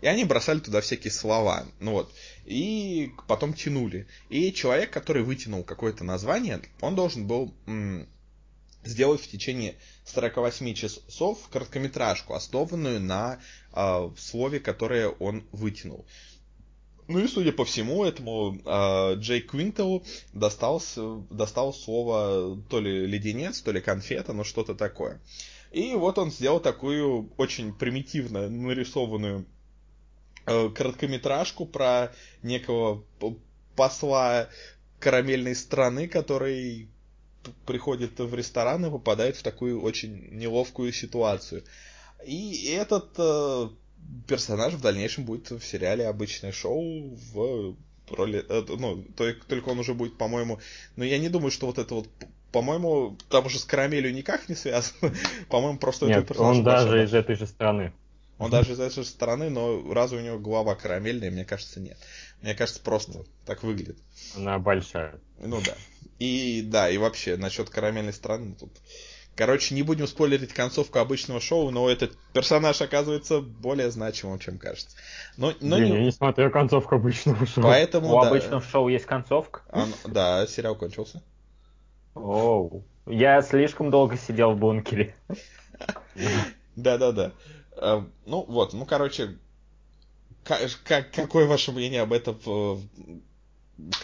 И 0.00 0.06
они 0.06 0.24
бросали 0.24 0.60
туда 0.60 0.80
всякие 0.80 1.10
слова, 1.10 1.66
ну 1.80 1.92
вот, 1.92 2.14
и 2.44 3.10
потом 3.26 3.52
тянули. 3.52 4.06
И 4.28 4.52
человек, 4.52 4.92
который 4.92 5.24
вытянул 5.24 5.64
какое-то 5.64 6.04
название, 6.04 6.62
он 6.80 6.94
должен 6.94 7.26
был 7.26 7.52
м- 7.66 8.06
сделать 8.84 9.22
в 9.22 9.28
течение 9.28 9.74
48 10.04 10.74
часов 10.74 11.48
короткометражку, 11.48 12.34
основанную 12.34 13.00
на 13.00 13.40
э, 13.72 14.10
слове, 14.16 14.60
которое 14.60 15.08
он 15.08 15.44
вытянул. 15.50 16.06
Ну 17.06 17.18
и, 17.18 17.28
судя 17.28 17.52
по 17.52 17.64
всему, 17.64 18.04
этому 18.04 18.58
э, 18.64 19.14
Джей 19.16 19.42
Квинтелу 19.42 20.04
досталось, 20.32 20.96
досталось 21.30 21.82
слово 21.82 22.58
то 22.70 22.80
ли 22.80 23.06
леденец, 23.06 23.60
то 23.60 23.72
ли 23.72 23.80
конфета, 23.80 24.32
но 24.32 24.42
что-то 24.42 24.74
такое. 24.74 25.20
И 25.70 25.94
вот 25.94 26.18
он 26.18 26.30
сделал 26.30 26.60
такую 26.60 27.30
очень 27.36 27.74
примитивно 27.74 28.48
нарисованную 28.48 29.44
э, 30.46 30.70
короткометражку 30.70 31.66
про 31.66 32.12
некого 32.42 33.04
посла 33.76 34.48
карамельной 34.98 35.54
страны, 35.54 36.08
который 36.08 36.88
приходит 37.66 38.18
в 38.18 38.34
ресторан 38.34 38.86
и 38.86 38.90
попадает 38.90 39.36
в 39.36 39.42
такую 39.42 39.82
очень 39.82 40.28
неловкую 40.30 40.92
ситуацию. 40.92 41.64
И 42.24 42.66
этот 42.72 43.10
э, 43.18 43.68
персонаж 44.26 44.74
в 44.74 44.80
дальнейшем 44.80 45.24
будет 45.24 45.50
в 45.50 45.62
сериале 45.62 46.06
«Обычное 46.06 46.52
шоу» 46.52 47.16
в 47.32 47.76
роли... 48.10 48.44
Э, 48.48 48.64
ну, 48.68 49.04
только 49.14 49.68
он 49.68 49.78
уже 49.78 49.94
будет, 49.94 50.16
по-моему... 50.16 50.60
Но 50.96 51.04
я 51.04 51.18
не 51.18 51.28
думаю, 51.28 51.50
что 51.50 51.66
вот 51.66 51.78
это 51.78 51.94
вот... 51.94 52.08
По-моему, 52.52 53.16
там 53.30 53.46
уже 53.46 53.58
с 53.58 53.64
карамелью 53.64 54.14
никак 54.14 54.48
не 54.48 54.54
связано. 54.54 55.12
по-моему, 55.48 55.78
просто 55.78 56.06
Нет, 56.06 56.30
это 56.30 56.40
он 56.40 56.62
даже 56.62 57.02
из 57.02 57.12
этой 57.12 57.34
же 57.34 57.46
страны. 57.46 57.92
Он 58.38 58.50
даже 58.50 58.72
из 58.72 58.80
этой 58.80 59.02
же 59.02 59.08
страны, 59.08 59.50
но 59.50 59.92
разве 59.92 60.18
у 60.18 60.20
него 60.20 60.38
голова 60.38 60.74
карамельная? 60.74 61.30
Мне 61.30 61.44
кажется, 61.44 61.80
нет. 61.80 61.96
Мне 62.42 62.54
кажется, 62.54 62.80
просто 62.82 63.24
так 63.46 63.62
выглядит. 63.62 63.98
Она 64.36 64.58
большая. 64.58 65.20
Ну 65.38 65.60
да. 65.64 65.74
И 66.18 66.62
да, 66.64 66.88
и 66.90 66.98
вообще, 66.98 67.36
насчет 67.36 67.70
карамельной 67.70 68.12
страны 68.12 68.54
тут 68.58 68.70
Короче, 69.36 69.74
не 69.74 69.82
будем 69.82 70.06
спойлерить 70.06 70.52
концовку 70.52 71.00
обычного 71.00 71.40
шоу, 71.40 71.70
но 71.70 71.90
этот 71.90 72.16
персонаж 72.32 72.80
оказывается 72.80 73.40
более 73.40 73.90
значимым, 73.90 74.38
чем 74.38 74.58
кажется. 74.58 74.96
Но, 75.36 75.52
но 75.60 75.76
Блин, 75.76 75.88
не... 75.88 75.98
я 75.98 76.04
не 76.04 76.12
смотрю 76.12 76.50
концовку 76.50 76.94
обычного 76.94 77.44
шоу. 77.46 77.64
Поэтому, 77.64 78.14
У 78.14 78.22
да. 78.22 78.28
обычного 78.28 78.62
шоу 78.62 78.88
есть 78.88 79.06
концовка? 79.06 79.62
Он... 79.72 79.92
Да, 80.04 80.46
сериал 80.46 80.76
кончился. 80.76 81.22
Оу. 82.14 82.84
Я 83.06 83.42
слишком 83.42 83.90
долго 83.90 84.16
сидел 84.16 84.52
в 84.52 84.58
бункере. 84.58 85.16
Да-да-да. 86.76 87.32
Эм, 87.76 88.12
ну 88.24 88.44
вот, 88.48 88.72
ну 88.72 88.86
короче, 88.86 89.36
какое 90.44 91.46
ваше 91.46 91.72
мнение 91.72 92.02
об 92.02 92.12
этом 92.12 92.38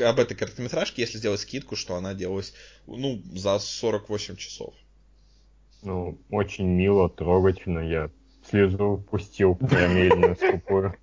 об 0.00 0.18
этой 0.18 0.34
короткометражке, 0.34 1.02
если 1.02 1.18
сделать 1.18 1.40
скидку, 1.40 1.76
что 1.76 1.94
она 1.94 2.14
делалась 2.14 2.52
ну, 2.86 3.22
за 3.32 3.58
48 3.60 4.36
часов? 4.36 4.74
Ну, 5.82 6.18
очень 6.30 6.66
мило, 6.66 7.08
трогательно. 7.08 7.80
Я 7.80 8.10
слезу 8.48 9.04
пустил 9.10 9.54
карамельную 9.56 10.36
скупую. 10.40 10.94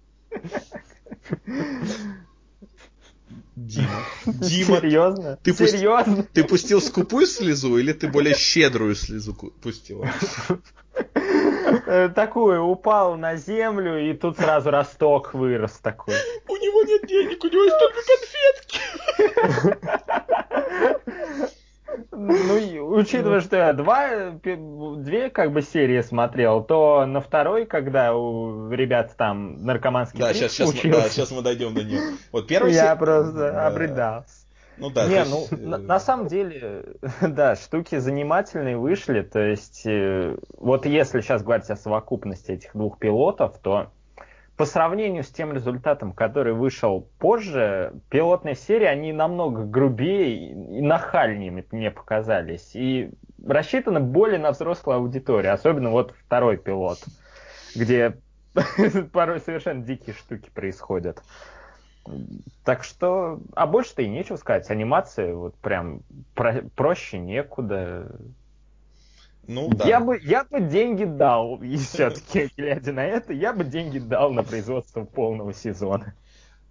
Дима. 3.55 4.03
Дима. 4.25 4.77
Серьезно? 4.79 5.39
Ты 5.41 5.53
Серьезно? 5.53 6.17
Пусти... 6.17 6.31
Ты 6.33 6.43
пустил 6.43 6.81
скупую 6.81 7.25
слезу 7.25 7.77
или 7.77 7.91
ты 7.91 8.07
более 8.07 8.35
щедрую 8.35 8.93
слезу 8.95 9.33
пустил? 9.33 10.05
Э, 11.87 12.09
такую, 12.09 12.63
упал 12.63 13.17
на 13.17 13.35
землю, 13.35 13.97
и 13.99 14.13
тут 14.13 14.37
сразу 14.37 14.69
росток 14.69 15.33
вырос 15.33 15.79
такой. 15.81 16.13
У 16.47 16.55
него 16.55 16.83
нет 16.83 17.07
денег, 17.07 17.43
у 17.43 17.47
него 17.47 17.63
есть 17.63 17.77
только 17.79 17.99
конфетки. 18.57 18.79
Ну, 22.12 22.88
учитывая, 22.95 23.41
что 23.41 23.57
я 23.57 23.73
два, 23.73 24.31
две 24.31 25.29
как 25.29 25.51
бы 25.51 25.62
серии 25.62 26.01
смотрел, 26.01 26.63
то 26.63 27.05
на 27.05 27.21
второй, 27.21 27.65
когда 27.65 28.15
у 28.15 28.69
ребят 28.69 29.15
там 29.17 29.63
наркоманский 29.63 30.19
да, 30.19 30.33
сейчас, 30.33 30.53
сейчас, 30.53 30.83
мы, 30.83 30.91
да, 30.91 31.10
сейчас 31.10 31.31
мы 31.31 31.41
дойдем 31.41 31.73
до 31.73 31.83
нее. 31.83 32.01
Вот 32.31 32.47
первый 32.47 32.73
Я 32.73 32.93
се... 32.93 32.99
просто 32.99 33.33
да. 33.33 33.67
обрыдался. 33.67 34.47
Ну 34.77 34.89
да. 34.91 35.07
Не, 35.07 35.15
есть... 35.15 35.31
ну 35.31 35.47
на, 35.57 35.77
на 35.77 35.99
самом 35.99 36.27
деле, 36.27 36.86
да, 37.21 37.55
штуки 37.55 37.97
занимательные 37.97 38.77
вышли. 38.77 39.21
То 39.21 39.39
есть, 39.39 39.86
э, 39.86 40.38
вот 40.57 40.86
если 40.86 41.21
сейчас 41.21 41.43
говорить 41.43 41.69
о 41.69 41.75
совокупности 41.75 42.51
этих 42.51 42.71
двух 42.73 42.99
пилотов, 42.99 43.57
то 43.60 43.91
по 44.57 44.65
сравнению 44.65 45.23
с 45.23 45.29
тем 45.29 45.53
результатом, 45.53 46.13
который 46.13 46.53
вышел 46.53 47.07
позже, 47.19 47.93
пилотные 48.09 48.55
серии, 48.55 48.87
они 48.87 49.13
намного 49.13 49.63
грубее 49.63 50.51
и 50.51 50.81
нахальнее 50.81 51.63
мне 51.71 51.91
показались. 51.91 52.71
И 52.73 53.11
рассчитаны 53.45 53.99
более 53.99 54.39
на 54.39 54.51
взрослую 54.51 54.97
аудиторию, 54.97 55.53
особенно 55.53 55.91
вот 55.91 56.15
второй 56.25 56.57
пилот, 56.57 56.97
где 57.75 58.17
порой 59.13 59.39
совершенно 59.41 59.83
дикие 59.83 60.15
штуки 60.15 60.49
происходят. 60.49 61.21
Так 62.63 62.83
что, 62.83 63.41
а 63.53 63.67
больше-то 63.67 64.01
и 64.01 64.07
нечего 64.07 64.37
сказать. 64.37 64.71
Анимация 64.71 65.35
вот 65.35 65.55
прям 65.55 66.01
про 66.33 66.63
проще 66.75 67.19
некуда. 67.19 68.09
Ну, 69.47 69.69
да. 69.69 69.88
Я 69.88 70.01
бы, 70.01 70.19
я 70.21 70.43
бы 70.43 70.60
деньги 70.60 71.05
дал, 71.05 71.62
и 71.63 71.77
все-таки, 71.77 72.49
глядя 72.57 72.91
на 72.91 73.05
это, 73.05 73.33
я 73.33 73.53
бы 73.53 73.63
деньги 73.63 73.97
дал 73.97 74.31
на 74.31 74.43
производство 74.43 75.05
полного 75.05 75.53
сезона. 75.53 76.13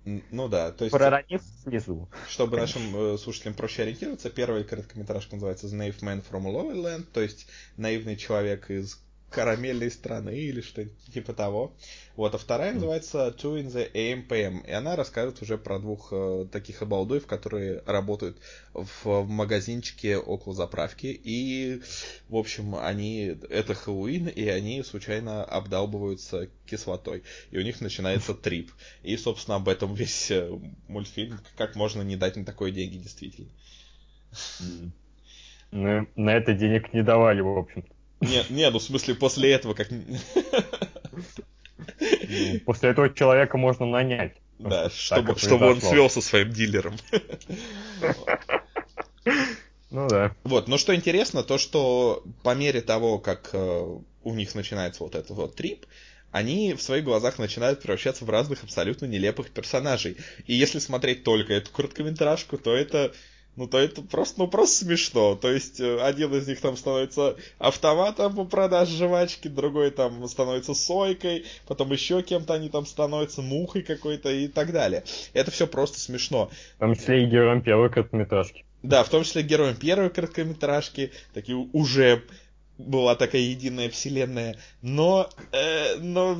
Ну 0.05 0.47
да, 0.49 0.71
то 0.71 0.85
есть... 0.85 0.97
Проронив 0.97 1.43
слезу. 1.65 2.09
Чтобы 2.29 2.59
нашим 2.59 2.83
э, 2.95 3.19
слушателям 3.19 3.55
проще 3.55 3.83
ориентироваться, 3.83 4.31
первая 4.31 4.63
короткометражка 4.63 5.35
называется 5.35 5.67
The 5.67 5.89
Naive 5.89 6.01
Man 6.01 6.23
from 6.31 6.45
Lowland, 6.45 7.07
то 7.13 7.21
есть 7.21 7.49
наивный 7.77 8.17
человек 8.17 8.71
из 8.71 9.03
карамельной 9.31 9.91
страны 9.91 10.37
или 10.37 10.61
что-нибудь 10.61 10.97
типа 11.13 11.33
того. 11.33 11.75
Вот, 12.15 12.35
а 12.35 12.39
вторая 12.39 12.73
называется 12.73 13.35
Two 13.37 13.61
in 13.61 13.67
the 13.67 13.93
AMPM, 13.93 14.67
и 14.67 14.71
она 14.71 14.97
рассказывает 14.97 15.43
уже 15.43 15.59
про 15.59 15.79
двух 15.79 16.09
э, 16.13 16.47
таких 16.51 16.81
обалдуев, 16.81 17.27
которые 17.27 17.83
работают 17.87 18.39
в, 18.73 19.05
в 19.05 19.29
магазинчике 19.29 20.17
около 20.17 20.55
заправки, 20.55 21.07
и, 21.07 21.83
в 22.29 22.37
общем, 22.37 22.77
они, 22.77 23.37
это 23.51 23.75
Хэллоуин, 23.75 24.29
и 24.29 24.47
они 24.49 24.83
случайно 24.83 25.45
обдалбываются 25.45 26.49
кислотой, 26.65 27.23
и 27.51 27.59
у 27.59 27.63
них 27.63 27.81
начинается 27.81 28.33
трип. 28.35 28.71
И, 29.03 29.17
собственно, 29.17 29.57
об 29.57 29.69
этом 29.69 29.95
весь 29.95 30.31
э, 30.31 30.51
мультфильм, 30.89 31.41
как 31.57 31.75
можно 31.75 32.03
не 32.03 32.17
дать 32.17 32.37
на 32.37 32.45
такое 32.45 32.71
деньги, 32.71 32.97
действительно. 32.97 33.51
На, 35.73 36.07
на 36.15 36.31
это 36.31 36.55
денег 36.55 36.95
не 36.95 37.03
давали, 37.03 37.41
в 37.41 37.59
общем-то. 37.59 37.96
Не, 38.21 38.45
не, 38.51 38.71
ну 38.71 38.79
в 38.79 38.83
смысле 38.83 39.15
после 39.15 39.53
этого 39.53 39.75
как... 39.75 39.89
Ну, 39.91 40.19
после 42.65 42.91
этого 42.91 43.13
человека 43.13 43.59
можно 43.59 43.87
нанять. 43.87 44.37
Да, 44.59 44.91
чтобы, 44.91 45.37
чтобы 45.37 45.71
он 45.71 45.81
свел 45.81 46.09
со 46.09 46.21
своим 46.21 46.51
дилером. 46.51 46.97
Ну 49.91 50.09
да. 50.09 50.35
Вот, 50.45 50.69
но 50.69 50.79
что 50.79 50.95
интересно, 50.95 51.43
то 51.43 51.59
что 51.59 52.23
по 52.43 52.55
мере 52.55 52.81
того, 52.81 53.19
как 53.19 53.51
э, 53.53 53.99
у 54.25 54.35
них 54.35 54.55
начинается 54.55 55.05
вот 55.05 55.15
этот 55.15 55.31
вот 55.31 55.55
трип, 55.55 55.87
они 56.33 56.75
в 56.75 56.83
своих 56.83 57.05
глазах 57.05 57.39
начинают 57.39 57.81
превращаться 57.81 58.25
в 58.25 58.31
разных 58.31 58.65
абсолютно 58.65 59.07
нелепых 59.07 59.51
персонажей. 59.51 60.17
И 60.47 60.55
если 60.55 60.81
смотреть 60.81 61.25
только 61.25 61.55
эту 61.55 61.71
короткометражку, 61.71 62.59
то 62.59 62.75
это 62.75 63.13
ну, 63.57 63.67
то 63.67 63.79
это 63.79 64.03
просто, 64.03 64.41
ну, 64.41 64.49
просто 64.49 64.85
смешно. 64.85 65.35
То 65.35 65.51
есть, 65.51 65.81
э, 65.81 66.01
один 66.01 66.35
из 66.35 66.47
них 66.47 66.61
там 66.61 66.77
становится 66.77 67.37
автоматом 67.59 68.35
по 68.37 68.45
продаже 68.45 68.97
жвачки, 68.97 69.49
другой 69.49 69.91
там 69.91 70.27
становится 70.29 70.75
сойкой, 70.75 71.45
потом 71.67 71.93
еще 71.93 72.23
кем-то 72.23 72.55
они 72.55 72.69
там 72.69 72.87
становятся, 72.87 73.43
мухой 73.43 73.83
какой-то 73.83 74.31
и 74.31 74.49
так 74.49 74.73
далее. 74.73 75.05
Это 75.33 75.51
все 75.51 75.67
просто 75.67 75.99
смешно. 75.99 76.51
В 76.77 76.81
том 76.81 76.95
числе 76.95 77.25
и 77.25 77.27
героем 77.27 77.63
первой 77.63 77.91
короткометражки. 77.91 78.65
Да, 78.83 79.03
в 79.03 79.09
том 79.09 79.25
числе 79.25 79.43
героем 79.43 79.75
первой 79.75 80.11
короткометражки, 80.11 81.11
такие 81.35 81.57
уже 81.57 82.23
была 82.79 83.17
такая 83.17 83.43
единая 83.43 83.91
вселенная. 83.91 84.57
Но, 84.83 85.31
э, 85.53 85.97
но 85.97 86.35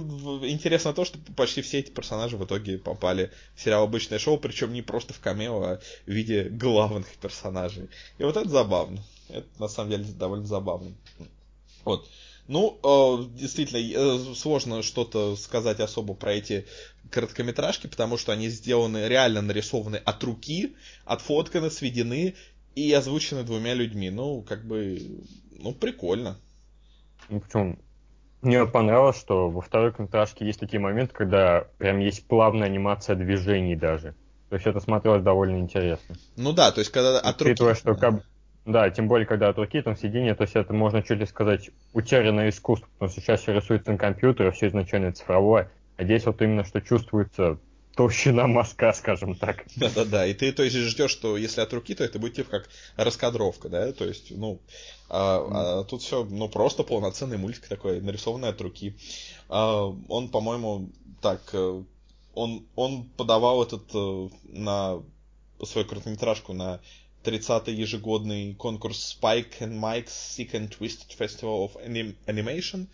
интересно 0.47 0.93
то, 0.93 1.05
что 1.05 1.19
почти 1.37 1.63
все 1.63 1.79
эти 1.79 1.91
персонажи 1.91 2.37
в 2.37 2.45
итоге 2.45 2.79
попали 2.79 3.31
в 3.55 3.63
сериал 3.63 3.85
«Обычное 3.85 4.19
шоу», 4.19 4.39
причем 4.39 4.73
не 4.73 4.83
просто 4.83 5.15
в 5.15 5.21
камео, 5.21 5.63
а 5.63 5.81
в 6.07 6.11
виде 6.11 6.45
главных 6.45 7.09
персонажей. 7.17 7.89
И 8.19 8.25
вот 8.25 8.37
это 8.37 8.49
забавно. 8.49 9.03
Это 9.29 9.47
на 9.59 9.69
самом 9.69 9.91
деле 9.91 10.05
довольно 10.05 10.47
забавно. 10.47 10.93
Вот. 11.85 12.09
Ну, 12.49 12.79
э, 12.83 13.39
действительно, 13.39 13.79
э, 13.79 14.35
сложно 14.35 14.83
что-то 14.83 15.37
сказать 15.37 15.81
особо 15.81 16.15
про 16.15 16.35
эти 16.35 16.67
короткометражки, 17.11 17.87
потому 17.89 18.19
что 18.19 18.33
они 18.33 18.49
сделаны, 18.49 19.09
реально 19.09 19.43
нарисованы 19.43 19.97
от 19.97 20.23
руки, 20.23 20.77
отфотканы, 21.05 21.71
сведены 21.71 22.35
и 22.75 22.93
озвучены 22.93 23.43
двумя 23.43 23.75
людьми. 23.75 24.11
Ну, 24.11 24.43
как 24.43 24.65
бы 24.65 25.25
ну, 25.59 25.73
прикольно. 25.73 26.37
Ну, 27.29 27.41
причем 27.41 27.79
Мне 28.43 28.67
понравилось, 28.67 29.19
что 29.19 29.51
во 29.51 29.61
второй 29.61 29.91
короткометражке 29.91 30.47
есть 30.47 30.61
такие 30.61 30.79
моменты, 30.81 31.15
когда 31.15 31.67
прям 31.79 31.99
есть 31.99 32.27
плавная 32.27 32.67
анимация 32.67 33.17
движений 33.17 33.77
даже. 33.77 34.15
То 34.49 34.55
есть 34.55 34.67
это 34.67 34.79
смотрелось 34.81 35.23
довольно 35.23 35.59
интересно. 35.59 36.15
Ну 36.37 36.53
да, 36.53 36.71
то 36.71 36.79
есть 36.81 36.93
когда 36.93 37.19
от 37.19 37.41
руки... 37.41 37.53
Учитывая, 37.53 37.75
что 37.75 37.95
как... 37.95 38.23
Да, 38.65 38.91
тем 38.91 39.07
более, 39.09 39.27
когда 39.27 39.49
от 39.49 39.59
руки 39.59 39.81
там 39.81 39.97
сиденье, 39.97 40.35
то 40.35 40.43
есть 40.43 40.57
это 40.57 40.73
можно 40.73 41.03
чуть 41.03 41.19
ли 41.19 41.27
сказать 41.27 41.71
утерянное 41.93 42.49
искусство, 42.49 42.89
потому 42.95 43.11
что 43.11 43.21
сейчас 43.21 43.41
все 43.41 43.53
рисуется 43.55 43.93
на 43.93 43.99
компьютере, 43.99 44.51
все 44.51 44.69
изначально 44.69 45.13
цифровое, 45.13 45.71
а 45.97 46.05
здесь 46.05 46.27
вот 46.27 46.43
именно 46.43 46.65
что 46.65 46.81
чувствуется 46.81 47.59
толщина 47.97 48.47
мазка, 48.47 48.93
скажем 48.93 49.35
так. 49.35 49.65
Да-да-да, 49.77 50.27
и 50.27 50.35
ты 50.35 50.53
то 50.53 50.63
есть 50.63 50.77
ждешь, 50.77 51.11
что 51.11 51.37
если 51.37 51.63
от 51.63 51.73
руки, 51.73 51.95
то 51.95 52.05
это 52.05 52.19
будет 52.19 52.35
типа 52.35 52.51
как 52.51 52.69
раскадровка, 52.97 53.69
да, 53.69 53.93
то 53.93 54.05
есть, 54.05 54.31
ну, 54.31 54.61
а, 55.09 55.81
а 55.81 55.85
тут 55.85 56.03
все, 56.03 56.25
ну, 56.25 56.49
просто 56.49 56.83
полноценный 56.83 57.39
мультик 57.39 57.67
такой, 57.67 58.01
нарисованный 58.01 58.51
от 58.51 58.61
руки. 58.61 58.95
А, 59.49 59.87
он, 60.09 60.29
по-моему, 60.29 60.91
так, 61.23 61.41
э, 61.53 61.83
он, 62.35 62.67
он 62.77 63.05
подавал 63.17 63.63
этот 63.63 63.85
э, 63.95 64.29
на 64.45 65.03
свою 65.65 65.89
короткометражку 65.89 66.53
на 66.53 66.81
30-й 67.25 67.75
ежегодный 67.75 68.55
конкурс 68.55 69.17
Spike 69.21 69.59
and 69.61 69.81
Mike's 69.81 70.09
Sick 70.09 70.53
and 70.53 70.69
Twisted 70.69 71.17
Festival 71.19 71.65
of 71.65 71.77
Animation, 72.27 72.89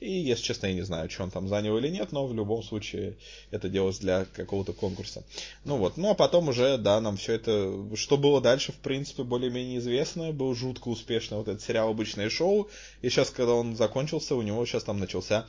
и, 0.00 0.10
если 0.10 0.42
честно, 0.42 0.66
я 0.66 0.74
не 0.74 0.82
знаю, 0.82 1.08
что 1.08 1.22
он 1.22 1.30
там 1.30 1.48
занял 1.48 1.76
или 1.78 1.88
нет, 1.88 2.12
но 2.12 2.26
в 2.26 2.34
любом 2.34 2.62
случае 2.62 3.16
это 3.50 3.68
делалось 3.68 3.98
для 3.98 4.26
какого-то 4.26 4.72
конкурса. 4.72 5.24
Ну 5.64 5.78
вот, 5.78 5.96
ну 5.96 6.10
а 6.10 6.14
потом 6.14 6.48
уже, 6.48 6.76
да, 6.76 7.00
нам 7.00 7.16
все 7.16 7.32
это, 7.34 7.72
что 7.94 8.16
было 8.16 8.40
дальше, 8.40 8.72
в 8.72 8.76
принципе, 8.76 9.22
более-менее 9.22 9.78
известно. 9.78 10.32
Был 10.32 10.54
жутко 10.54 10.88
успешный 10.88 11.38
вот 11.38 11.48
этот 11.48 11.62
сериал 11.62 11.90
«Обычное 11.90 12.28
шоу», 12.28 12.68
и 13.00 13.08
сейчас, 13.08 13.30
когда 13.30 13.54
он 13.54 13.76
закончился, 13.76 14.34
у 14.34 14.42
него 14.42 14.64
сейчас 14.66 14.84
там 14.84 14.98
начался 14.98 15.46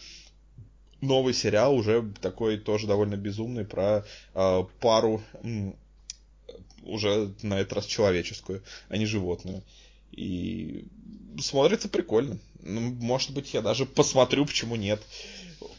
новый 1.01 1.33
сериал, 1.33 1.75
уже 1.75 2.10
такой 2.21 2.57
тоже 2.57 2.88
довольно 2.88 3.15
безумный, 3.15 3.65
про 3.65 4.05
э, 4.33 4.63
пару 4.79 5.21
м, 5.43 5.75
уже 6.83 7.33
на 7.41 7.60
этот 7.60 7.73
раз 7.73 7.86
человеческую, 7.86 8.63
а 8.89 8.97
не 8.97 9.05
животную. 9.05 9.63
И 10.11 10.87
смотрится 11.39 11.89
прикольно. 11.89 12.37
Ну, 12.61 12.81
может 12.81 13.33
быть, 13.33 13.53
я 13.53 13.61
даже 13.61 13.85
посмотрю, 13.85 14.45
почему 14.45 14.75
нет. 14.75 15.01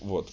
Вот. 0.01 0.31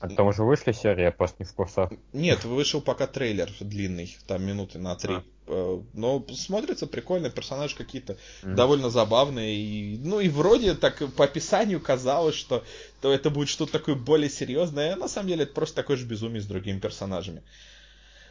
А 0.00 0.08
там 0.08 0.28
уже 0.28 0.44
вышли 0.44 0.72
серии, 0.72 1.02
я 1.02 1.10
просто 1.10 1.38
не 1.40 1.44
в 1.44 1.52
курсах. 1.52 1.90
Нет, 2.12 2.44
вышел 2.44 2.80
пока 2.80 3.08
трейлер 3.08 3.50
длинный, 3.58 4.16
там 4.28 4.44
минуты 4.44 4.78
на 4.78 4.94
три. 4.94 5.14
А. 5.48 5.82
Но 5.92 6.24
смотрится 6.32 6.86
прикольно, 6.86 7.30
персонажи 7.30 7.74
какие-то 7.74 8.16
mm. 8.42 8.54
довольно 8.54 8.90
забавные. 8.90 9.56
И, 9.56 9.98
ну 9.98 10.20
и 10.20 10.28
вроде 10.28 10.74
так 10.74 11.02
по 11.14 11.24
описанию 11.24 11.80
казалось, 11.80 12.36
что 12.36 12.64
то 13.00 13.12
это 13.12 13.30
будет 13.30 13.48
что-то 13.48 13.72
такое 13.72 13.96
более 13.96 14.30
серьезное. 14.30 14.92
А 14.92 14.96
на 14.96 15.08
самом 15.08 15.28
деле 15.28 15.44
это 15.44 15.54
просто 15.54 15.76
такое 15.76 15.96
же 15.96 16.06
безумие 16.06 16.42
с 16.42 16.46
другими 16.46 16.78
персонажами. 16.78 17.38
Mm. 17.38 17.42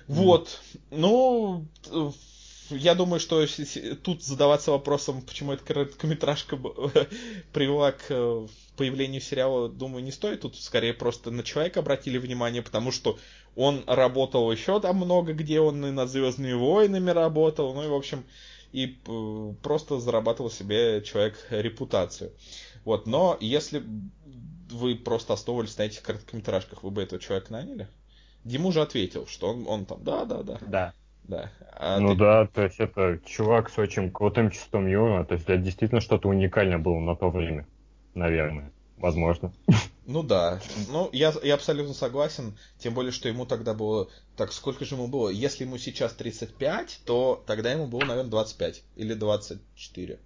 Вот. 0.07 0.61
Ну, 0.91 1.65
я 2.69 2.95
думаю, 2.95 3.19
что 3.19 3.45
тут 4.03 4.23
задаваться 4.23 4.71
вопросом, 4.71 5.21
почему 5.21 5.53
эта 5.53 5.63
короткометражка 5.63 6.57
привела 7.53 7.91
к 7.91 8.05
э, 8.09 8.47
появлению 8.75 9.21
сериала, 9.21 9.69
думаю, 9.69 10.03
не 10.03 10.11
стоит. 10.11 10.41
Тут 10.41 10.55
скорее 10.57 10.93
просто 10.93 11.31
на 11.31 11.43
человека 11.43 11.79
обратили 11.79 12.17
внимание, 12.17 12.61
потому 12.61 12.91
что 12.91 13.17
он 13.55 13.83
работал 13.87 14.51
еще 14.51 14.79
там 14.79 14.97
много 14.97 15.33
где, 15.33 15.59
он 15.59 15.85
и 15.85 15.91
над 15.91 16.09
Звездными 16.09 16.53
войнами 16.53 17.09
работал, 17.09 17.73
ну 17.73 17.83
и, 17.83 17.87
в 17.87 17.93
общем, 17.93 18.23
и 18.71 18.99
просто 19.63 19.99
зарабатывал 19.99 20.51
себе 20.51 21.01
человек 21.01 21.37
репутацию. 21.49 22.31
Вот, 22.85 23.07
но 23.07 23.37
если 23.39 23.83
вы 24.69 24.95
просто 24.95 25.33
основывались 25.33 25.77
на 25.77 25.83
этих 25.83 26.01
короткометражках, 26.01 26.83
вы 26.83 26.91
бы 26.91 27.01
этого 27.01 27.21
человека 27.21 27.51
наняли? 27.51 27.87
Диму 28.43 28.71
же 28.71 28.81
ответил, 28.81 29.27
что 29.27 29.49
он, 29.49 29.67
он 29.67 29.85
там, 29.85 30.03
да, 30.03 30.25
да, 30.25 30.43
да. 30.43 30.59
Да. 30.61 30.93
Да. 31.27 31.51
А 31.73 31.99
ну 31.99 32.13
ты... 32.13 32.19
да, 32.19 32.47
то 32.47 32.63
есть 32.63 32.79
это 32.79 33.19
чувак 33.25 33.69
с 33.69 33.77
очень 33.77 34.11
крутым 34.11 34.49
чувством 34.49 34.87
юмора, 34.87 35.25
то 35.25 35.35
есть 35.35 35.45
это 35.47 35.57
действительно 35.57 36.01
что-то 36.01 36.29
уникальное 36.29 36.77
было 36.77 36.99
на 36.99 37.15
то 37.15 37.29
время, 37.29 37.67
наверное, 38.15 38.71
возможно. 38.97 39.51
Ну 40.05 40.23
да, 40.23 40.61
ну 40.89 41.09
я, 41.11 41.33
я 41.43 41.55
абсолютно 41.55 41.93
согласен, 41.93 42.57
тем 42.79 42.93
более, 42.93 43.11
что 43.11 43.27
ему 43.27 43.45
тогда 43.45 43.73
было, 43.73 44.07
так 44.37 44.53
сколько 44.53 44.85
же 44.85 44.95
ему 44.95 45.07
было, 45.07 45.27
если 45.29 45.65
ему 45.65 45.77
сейчас 45.77 46.13
35, 46.13 47.01
то 47.05 47.43
тогда 47.45 47.73
ему 47.73 47.87
было, 47.87 48.05
наверное, 48.05 48.31
25 48.31 48.83
или 48.95 49.13
24 49.13 50.19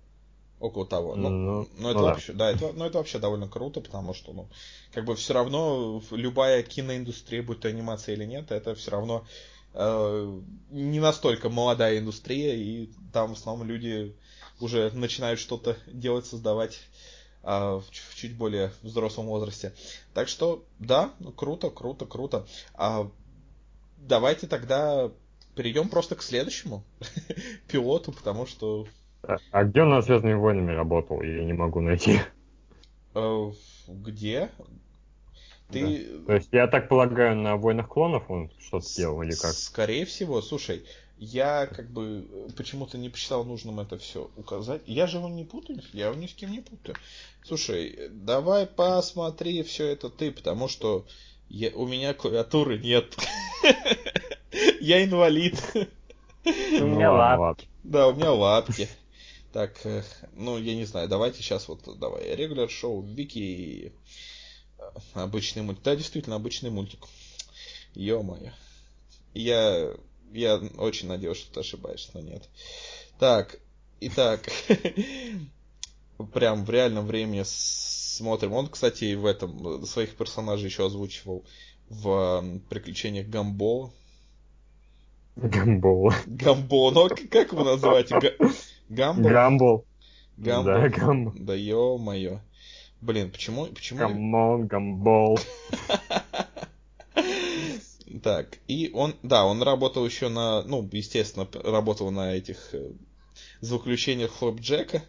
около 0.62 0.86
того. 0.86 1.16
Ну, 1.16 1.30
ну, 1.30 1.68
ну 1.78 1.90
это 1.90 2.00
ну, 2.00 2.06
вообще, 2.06 2.34
да, 2.34 2.52
да 2.52 2.52
это, 2.52 2.74
ну, 2.74 2.86
это 2.86 3.00
вообще 3.00 3.18
довольно 3.18 3.48
круто, 3.48 3.82
потому 3.82 4.14
что, 4.14 4.32
ну, 4.32 4.48
как 4.94 5.06
бы 5.06 5.16
все 5.16 5.34
равно 5.34 6.02
любая 6.12 6.62
киноиндустрия, 6.62 7.42
будь 7.42 7.60
то 7.60 7.68
анимация 7.68 8.16
или 8.16 8.26
нет, 8.26 8.52
это 8.52 8.76
все 8.76 8.92
равно 8.92 9.26
не 9.74 11.00
настолько 11.00 11.50
молодая 11.50 12.00
индустрия, 12.00 12.56
и 12.56 12.90
там 13.14 13.30
в 13.30 13.38
основном 13.38 13.68
люди 13.68 14.16
уже 14.60 14.92
начинают 14.92 15.40
что-то 15.40 15.78
делать, 15.88 16.26
создавать 16.26 16.80
а, 17.44 17.80
в, 17.80 17.86
в 17.90 18.16
чуть 18.16 18.36
более 18.36 18.72
взрослом 18.82 19.28
возрасте. 19.28 19.74
Так 20.14 20.28
что, 20.28 20.64
да, 20.80 21.12
круто, 21.36 21.70
круто, 21.70 22.06
круто. 22.06 22.46
А, 22.76 23.10
давайте 23.98 24.48
тогда 24.48 25.12
перейдем 25.56 25.90
просто 25.90 26.16
к 26.16 26.22
следующему 26.22 26.84
пилоту, 27.68 28.12
потому 28.12 28.46
что... 28.46 28.88
А, 29.24 29.38
а 29.52 29.64
где 29.64 29.82
он 29.82 29.90
над 29.90 30.06
Звездными 30.06 30.36
войнами 30.36 30.72
работал? 30.72 31.22
Я 31.22 31.44
не 31.44 31.54
могу 31.54 31.82
найти. 31.82 32.20
Э, 33.14 33.52
где? 33.88 34.50
Ты... 35.72 36.06
Да. 36.06 36.26
То 36.26 36.34
есть, 36.34 36.50
я 36.52 36.68
так 36.68 36.90
полагаю, 36.90 37.36
на 37.36 37.58
войнах 37.58 37.88
клонов 37.88 38.30
он 38.30 38.52
что-то 38.60 38.86
делал 38.96 39.22
или 39.22 39.34
как? 39.34 39.54
Скорее 39.54 40.06
всего, 40.06 40.42
слушай, 40.42 40.84
я 41.18 41.68
как 41.68 41.90
бы 41.92 42.28
почему-то 42.58 42.98
не 42.98 43.10
посчитал 43.10 43.44
нужным 43.44 43.80
это 43.80 43.98
все 43.98 44.30
указать. 44.38 44.82
Я 44.88 45.08
же 45.08 45.18
его 45.18 45.30
не 45.30 45.44
путаю, 45.44 45.82
я 45.94 46.08
его 46.08 46.16
ни 46.16 46.28
с 46.28 46.34
кем 46.34 46.52
не 46.52 46.62
путаю. 46.62 46.96
Слушай, 47.44 48.10
давай 48.10 48.66
посмотри 48.66 49.62
все 49.64 49.88
это 49.88 50.10
ты, 50.10 50.32
потому 50.32 50.68
что 50.68 51.06
я, 51.48 51.70
у 51.76 51.86
меня 51.86 52.14
клавиатуры 52.14 52.80
нет. 52.80 53.16
Я 54.82 55.04
инвалид. 55.04 55.56
У 56.44 56.86
меня 56.86 57.12
лапки. 57.12 57.68
Да, 57.84 58.08
у 58.08 58.16
меня 58.16 58.32
лапки. 58.32 58.90
Так, 59.54 59.86
э, 59.86 60.04
ну, 60.34 60.58
я 60.58 60.76
не 60.76 60.86
знаю, 60.86 61.10
давайте 61.10 61.44
сейчас 61.44 61.68
вот, 61.68 61.82
давай, 62.00 62.36
регуляр 62.36 62.70
шоу, 62.70 63.02
Вики 63.02 63.92
Обычный 65.14 65.64
мультик. 65.64 65.84
Да, 65.84 65.96
действительно, 65.96 66.36
обычный 66.36 66.70
мультик. 66.70 67.08
Ё-моё. 67.94 68.52
Я, 69.34 69.94
я 70.34 70.58
очень 70.78 71.08
надеюсь, 71.08 71.38
что 71.38 71.54
ты 71.54 71.60
ошибаешься, 71.62 72.12
но 72.14 72.22
нет. 72.22 72.50
Так, 73.20 73.60
итак, 74.00 74.50
прям 76.34 76.66
в 76.66 76.70
реальном 76.70 77.08
времени 77.08 77.44
смотрим. 77.46 78.54
Он, 78.54 78.68
кстати, 78.68 79.14
в 79.16 79.26
этом 79.26 79.86
своих 79.86 80.16
персонажей 80.16 80.68
еще 80.68 80.86
озвучивал 80.86 81.46
в 81.90 82.44
приключениях 82.70 83.28
Гамбола. 83.28 83.92
Гамбола. 85.36 86.14
Гамбол. 86.26 86.92
Ну, 86.92 87.10
как 87.30 87.52
его 87.52 87.64
называть? 87.64 88.10
Гамбол? 88.90 89.30
Гамбол. 89.30 89.86
Гамбол. 90.38 90.74
Да, 90.74 90.90
гамбол. 90.90 91.34
Да 91.36 91.54
ё-моё. 91.54 92.42
Блин, 93.02 93.32
почему... 93.32 93.66
почему... 93.66 94.00
Come 94.00 94.39
on, 94.39 94.68
гамбол. 94.68 95.40
Так, 98.24 98.60
и 98.68 98.92
он, 98.94 99.16
да, 99.24 99.46
он 99.46 99.64
работал 99.64 100.06
еще 100.06 100.30
на, 100.30 100.62
ну, 100.64 100.88
естественно, 100.92 101.48
работал 101.64 102.12
на 102.12 102.36
этих 102.36 102.70
э, 102.74 102.92
звуковключениях 103.62 104.32
Джека 104.60 105.02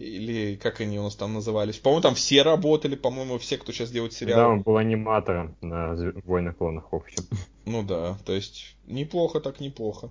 или 0.00 0.56
как 0.56 0.80
они 0.80 0.98
у 0.98 1.04
нас 1.04 1.14
там 1.14 1.34
назывались. 1.34 1.78
По-моему, 1.78 2.02
там 2.02 2.14
все 2.14 2.42
работали, 2.42 2.96
по-моему, 2.96 3.38
все, 3.38 3.58
кто 3.58 3.70
сейчас 3.72 3.90
делает 3.90 4.14
сериал. 4.14 4.38
Да, 4.38 4.48
он 4.48 4.62
был 4.62 4.78
аниматором 4.78 5.56
на 5.60 5.94
«Войнах 6.24 6.56
клонах», 6.56 6.90
в 6.90 6.96
общем. 6.96 7.22
Ну 7.66 7.82
да, 7.82 8.16
то 8.24 8.32
есть 8.32 8.76
неплохо 8.86 9.40
так 9.40 9.60
неплохо. 9.60 10.10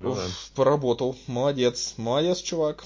Ну, 0.00 0.14
да. 0.14 0.22
Поработал, 0.54 1.16
молодец, 1.26 1.94
молодец, 1.98 2.40
чувак. 2.40 2.84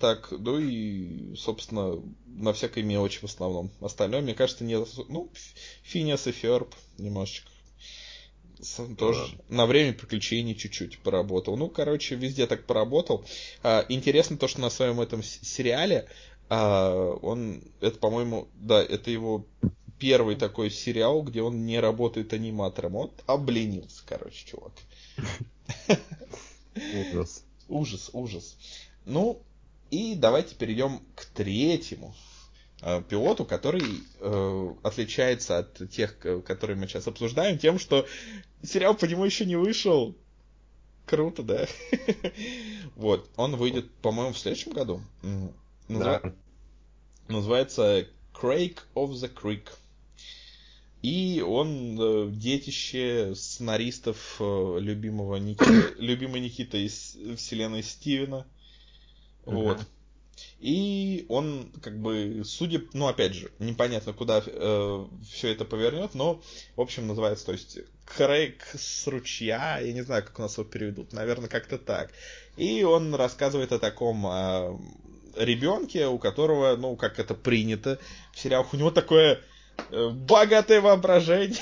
Так, 0.00 0.30
ну 0.30 0.58
и, 0.58 1.34
собственно, 1.36 2.02
на 2.26 2.52
всякой 2.52 2.82
мелочи 2.82 3.20
в 3.20 3.24
основном. 3.24 3.70
Остальное, 3.80 4.20
мне 4.22 4.34
кажется, 4.34 4.64
не... 4.64 4.76
Ну, 5.08 5.30
Финиас 5.82 6.26
и 6.26 6.32
Ферб 6.32 6.74
немножечко. 6.98 7.50
Тоже 8.96 9.36
да. 9.48 9.56
на 9.56 9.66
время 9.66 9.92
приключений 9.92 10.54
чуть-чуть 10.54 10.98
поработал. 11.00 11.56
Ну, 11.56 11.68
короче, 11.68 12.14
везде 12.14 12.46
так 12.46 12.66
поработал. 12.66 13.24
А, 13.62 13.84
интересно 13.88 14.36
то, 14.38 14.48
что 14.48 14.60
на 14.60 14.70
своем 14.70 15.00
этом 15.00 15.22
сериале 15.22 16.08
а, 16.48 17.12
он, 17.22 17.62
это, 17.80 17.98
по-моему, 17.98 18.48
да, 18.54 18.82
это 18.82 19.10
его 19.10 19.46
первый 19.98 20.36
такой 20.36 20.70
сериал, 20.70 21.22
где 21.22 21.42
он 21.42 21.66
не 21.66 21.78
работает 21.78 22.32
аниматором. 22.32 22.92
Вот 22.92 23.22
обленился, 23.26 24.02
короче, 24.06 24.46
чувак. 24.46 24.72
Ужас. 27.12 27.44
Ужас, 27.68 28.10
ужас. 28.12 28.56
Ну, 29.04 29.42
и 29.94 30.16
давайте 30.16 30.56
перейдем 30.56 31.00
к 31.14 31.24
третьему 31.26 32.14
э, 32.82 33.00
пилоту, 33.08 33.44
который 33.44 33.84
э, 34.18 34.74
отличается 34.82 35.58
от 35.58 35.88
тех, 35.90 36.18
которые 36.18 36.76
мы 36.76 36.88
сейчас 36.88 37.06
обсуждаем, 37.06 37.58
тем, 37.58 37.78
что 37.78 38.04
сериал 38.62 38.96
по 38.96 39.04
нему 39.04 39.24
еще 39.24 39.44
не 39.46 39.54
вышел. 39.54 40.16
Круто, 41.06 41.44
да? 41.44 41.66
вот, 42.96 43.30
он 43.36 43.54
выйдет, 43.54 43.88
по-моему, 44.02 44.32
в 44.32 44.38
следующем 44.38 44.72
году. 44.72 45.00
Называется 47.28 48.08
Craig 48.32 48.78
of 48.96 49.12
the 49.12 49.32
Creek. 49.32 49.68
И 51.02 51.40
он 51.46 52.00
э, 52.00 52.30
детище 52.32 53.34
сценаристов 53.36 54.38
э, 54.40 54.78
любимого 54.80 55.36
Никиты, 55.36 55.94
любимой 55.98 56.40
Никиты 56.40 56.84
из 56.84 57.16
вселенной 57.36 57.82
Стивена. 57.82 58.46
Вот. 59.46 59.80
И 60.60 61.26
он, 61.28 61.70
как 61.82 61.98
бы, 62.00 62.42
судя, 62.44 62.82
ну, 62.92 63.06
опять 63.06 63.34
же, 63.34 63.50
непонятно, 63.58 64.12
куда 64.12 64.42
э, 64.44 65.06
все 65.30 65.52
это 65.52 65.64
повернет, 65.64 66.14
но, 66.14 66.42
в 66.76 66.80
общем, 66.80 67.06
называется, 67.06 67.46
то 67.46 67.52
есть, 67.52 67.78
Крейг 68.06 68.64
с 68.74 69.06
ручья, 69.06 69.78
я 69.78 69.92
не 69.92 70.02
знаю, 70.02 70.24
как 70.24 70.38
у 70.38 70.42
нас 70.42 70.56
его 70.56 70.64
переведут, 70.64 71.12
наверное, 71.12 71.48
как-то 71.48 71.78
так. 71.78 72.10
И 72.56 72.82
он 72.82 73.14
рассказывает 73.14 73.72
о 73.72 73.78
таком 73.78 74.26
э, 74.26 74.76
ребенке, 75.36 76.06
у 76.06 76.18
которого, 76.18 76.76
ну, 76.76 76.96
как 76.96 77.18
это 77.18 77.34
принято 77.34 77.98
в 78.32 78.38
сериалах, 78.38 78.72
у 78.74 78.76
него 78.76 78.90
такое 78.90 79.40
богатое 79.90 80.80
воображение. 80.80 81.60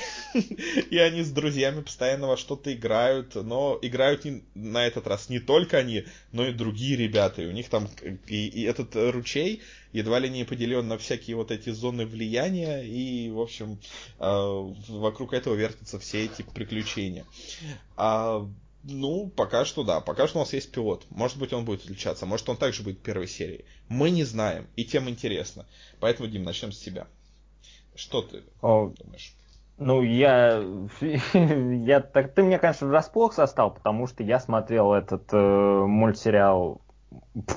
и 0.91 0.99
они 0.99 1.23
с 1.23 1.31
друзьями 1.31 1.83
постоянно 1.83 2.29
во 2.29 2.37
что-то 2.37 2.73
играют, 2.73 3.35
но 3.35 3.79
играют 3.83 4.25
не, 4.25 4.43
на 4.55 4.87
этот 4.87 5.07
раз 5.07 5.29
не 5.29 5.41
только 5.41 5.79
они, 5.79 6.05
но 6.33 6.47
и 6.47 6.53
другие 6.53 6.97
ребята. 6.97 7.43
И 7.43 7.47
у 7.47 7.53
них 7.53 7.69
там 7.69 7.89
и, 8.27 8.47
и 8.47 8.63
этот 8.63 8.95
ручей 8.95 9.63
едва 9.93 10.19
ли 10.19 10.31
не 10.31 10.45
поделен 10.45 10.89
на 10.89 10.99
всякие 10.99 11.37
вот 11.37 11.51
эти 11.51 11.71
зоны 11.71 12.07
влияния, 12.07 12.83
и, 12.83 13.31
в 13.31 13.41
общем, 13.41 13.79
э, 14.19 14.73
вокруг 14.89 15.35
этого 15.35 15.55
вертятся 15.55 15.99
все 15.99 16.25
эти 16.25 16.43
приключения. 16.43 17.27
А, 17.97 18.49
ну, 18.85 19.29
пока 19.29 19.65
что 19.65 19.85
да. 19.85 20.01
Пока 20.01 20.27
что 20.27 20.39
у 20.39 20.43
нас 20.43 20.53
есть 20.53 20.73
пилот. 20.73 21.05
Может 21.11 21.39
быть, 21.39 21.53
он 21.53 21.65
будет 21.65 21.85
отличаться. 21.85 22.27
Может, 22.27 22.49
он 22.49 22.57
также 22.57 22.83
будет 22.83 23.01
первой 23.01 23.29
серии. 23.29 23.65
Мы 23.89 24.11
не 24.11 24.25
знаем. 24.25 24.67
И 24.77 24.85
тем 24.85 25.09
интересно. 25.09 25.67
Поэтому, 26.01 26.29
Дим, 26.29 26.43
начнем 26.43 26.73
с 26.73 26.79
тебя. 26.79 27.07
Что 27.95 28.23
ты 28.23 28.43
О, 28.61 28.93
думаешь? 28.99 29.35
Ну, 29.79 30.03
я, 30.03 30.63
я 31.33 32.01
так, 32.01 32.35
ты 32.35 32.43
мне, 32.43 32.59
конечно, 32.59 32.87
врасплох 32.87 33.35
застал, 33.35 33.73
потому 33.73 34.07
что 34.07 34.23
я 34.23 34.39
смотрел 34.39 34.93
этот 34.93 35.29
э, 35.33 35.37
мультсериал, 35.37 36.81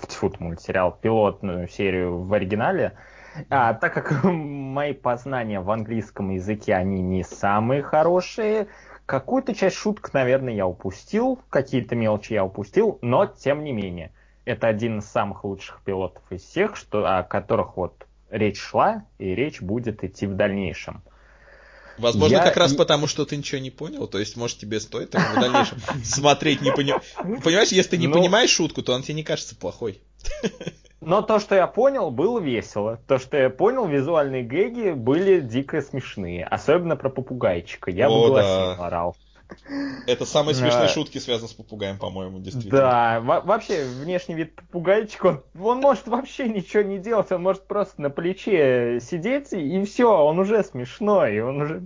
тьфу, 0.09 0.31
мультсериал, 0.39 0.91
пилотную 0.91 1.67
серию 1.67 2.23
в 2.23 2.33
оригинале, 2.33 2.97
а 3.49 3.73
так 3.73 3.93
как 3.93 4.23
мои 4.23 4.93
познания 4.93 5.59
в 5.59 5.69
английском 5.69 6.31
языке, 6.31 6.73
они 6.73 7.01
не 7.01 7.23
самые 7.23 7.83
хорошие, 7.83 8.67
какую-то 9.05 9.53
часть 9.53 9.75
шуток, 9.75 10.13
наверное, 10.13 10.53
я 10.53 10.67
упустил, 10.67 11.39
какие-то 11.49 11.95
мелочи 11.95 12.33
я 12.33 12.43
упустил, 12.43 12.97
но 13.01 13.25
тем 13.27 13.63
не 13.63 13.71
менее, 13.71 14.11
это 14.45 14.67
один 14.67 14.99
из 14.99 15.05
самых 15.05 15.43
лучших 15.43 15.81
пилотов 15.83 16.23
из 16.31 16.41
всех, 16.41 16.75
что, 16.75 17.05
о 17.05 17.23
которых 17.23 17.77
вот 17.77 18.07
речь 18.35 18.59
шла, 18.59 19.05
и 19.17 19.33
речь 19.33 19.61
будет 19.61 20.03
идти 20.03 20.27
в 20.27 20.35
дальнейшем. 20.35 21.01
Возможно, 21.97 22.35
я... 22.35 22.43
как 22.43 22.57
раз 22.57 22.73
потому, 22.73 23.07
что 23.07 23.25
ты 23.25 23.37
ничего 23.37 23.61
не 23.61 23.71
понял, 23.71 24.07
то 24.07 24.19
есть, 24.19 24.35
может, 24.35 24.57
тебе 24.57 24.81
стоит 24.81 25.11
так 25.11 25.35
в 25.35 25.39
дальнейшем 25.39 25.77
смотреть, 26.03 26.61
не 26.61 26.71
понимаешь. 26.71 27.03
Понимаешь, 27.41 27.69
если 27.69 27.91
ты 27.91 27.97
не 27.97 28.07
ну... 28.07 28.13
понимаешь 28.13 28.49
шутку, 28.49 28.81
то 28.81 28.93
он 28.93 29.01
тебе 29.01 29.13
не 29.15 29.23
кажется 29.23 29.55
плохой. 29.55 30.01
Но 31.01 31.21
то, 31.21 31.39
что 31.39 31.55
я 31.55 31.67
понял, 31.67 32.09
было 32.09 32.39
весело. 32.39 32.99
То, 33.07 33.19
что 33.19 33.37
я 33.37 33.49
понял, 33.49 33.85
визуальные 33.85 34.43
гэги 34.43 34.91
были 34.91 35.39
дико 35.39 35.81
смешные. 35.81 36.43
Особенно 36.45 36.95
про 36.95 37.09
попугайчика. 37.09 37.91
Я 37.91 38.09
О, 38.09 38.23
бы 38.23 38.27
гласил 38.29 38.75
да. 38.77 38.87
орал. 38.87 39.15
Это 40.07 40.25
самые 40.25 40.55
смешные 40.55 40.87
шутки 40.87 41.17
связаны 41.17 41.47
с 41.47 41.53
попугаем, 41.53 41.97
по-моему, 41.97 42.39
действительно. 42.39 42.79
Да, 42.79 43.19
вообще, 43.21 43.85
внешний 43.85 44.35
вид 44.35 44.55
попугайчика, 44.55 45.25
он, 45.25 45.43
он 45.59 45.79
может 45.79 46.07
вообще 46.07 46.47
ничего 46.47 46.83
не 46.83 46.99
делать, 46.99 47.31
он 47.31 47.41
может 47.43 47.65
просто 47.67 48.01
на 48.01 48.09
плече 48.09 48.99
сидеть, 49.01 49.53
и 49.53 49.83
все, 49.85 50.11
он 50.11 50.39
уже 50.39 50.63
смешной, 50.63 51.39
он 51.41 51.61
уже 51.61 51.81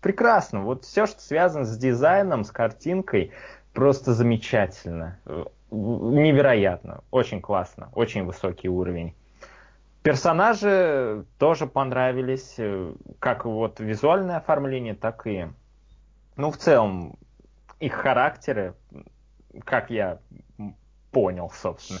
прекрасно. 0.00 0.62
Вот 0.62 0.84
все, 0.84 1.06
что 1.06 1.20
связано 1.20 1.64
с 1.64 1.76
дизайном, 1.76 2.44
с 2.44 2.50
картинкой, 2.50 3.32
просто 3.72 4.12
замечательно. 4.12 5.18
Невероятно, 5.70 7.02
очень 7.10 7.40
классно, 7.40 7.88
очень 7.94 8.24
высокий 8.24 8.68
уровень. 8.68 9.14
Персонажи 10.02 11.24
тоже 11.38 11.66
понравились, 11.66 12.56
как 13.20 13.44
вот 13.44 13.80
визуальное 13.80 14.36
оформление, 14.38 14.94
так 14.94 15.26
и 15.26 15.46
ну, 16.36 16.50
в 16.50 16.56
целом, 16.56 17.18
их 17.80 17.94
характеры, 17.94 18.74
как 19.64 19.90
я 19.90 20.18
понял, 21.10 21.52
собственно. 21.54 22.00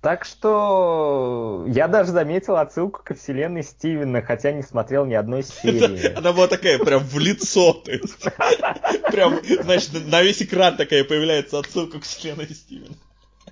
Так 0.00 0.24
что 0.24 1.66
я 1.68 1.88
даже 1.88 2.12
заметил 2.12 2.56
отсылку 2.56 3.02
ко 3.04 3.14
вселенной 3.14 3.62
Стивена, 3.62 4.22
хотя 4.22 4.52
не 4.52 4.62
смотрел 4.62 5.04
ни 5.04 5.12
одной 5.12 5.42
серии. 5.42 6.16
Она 6.16 6.32
была 6.32 6.48
такая 6.48 6.78
прям 6.78 7.02
в 7.02 7.18
лицо. 7.18 7.74
Прям, 9.10 9.40
значит, 9.62 10.06
на 10.06 10.22
весь 10.22 10.42
экран 10.42 10.76
такая 10.76 11.04
появляется 11.04 11.58
отсылка 11.58 12.00
к 12.00 12.04
вселенной 12.04 12.48
Стивена. 12.48 12.94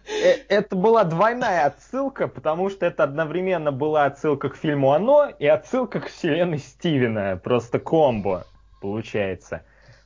Э, 0.07 0.37
это 0.49 0.75
была 0.75 1.05
двойная 1.05 1.67
отсылка, 1.67 2.29
потому 2.29 2.71
что 2.71 2.87
это 2.87 3.03
одновременно 3.03 3.73
была 3.73 4.07
отсылка 4.07 4.49
к 4.49 4.57
фильму 4.57 4.93
«Оно» 4.93 5.29
и 5.39 5.47
отсылка 5.47 6.01
к 6.01 6.07
вселенной 6.09 6.59
Стивена. 6.59 7.37
Просто 7.37 7.79
комбо 7.79 8.47
получается. 8.81 9.63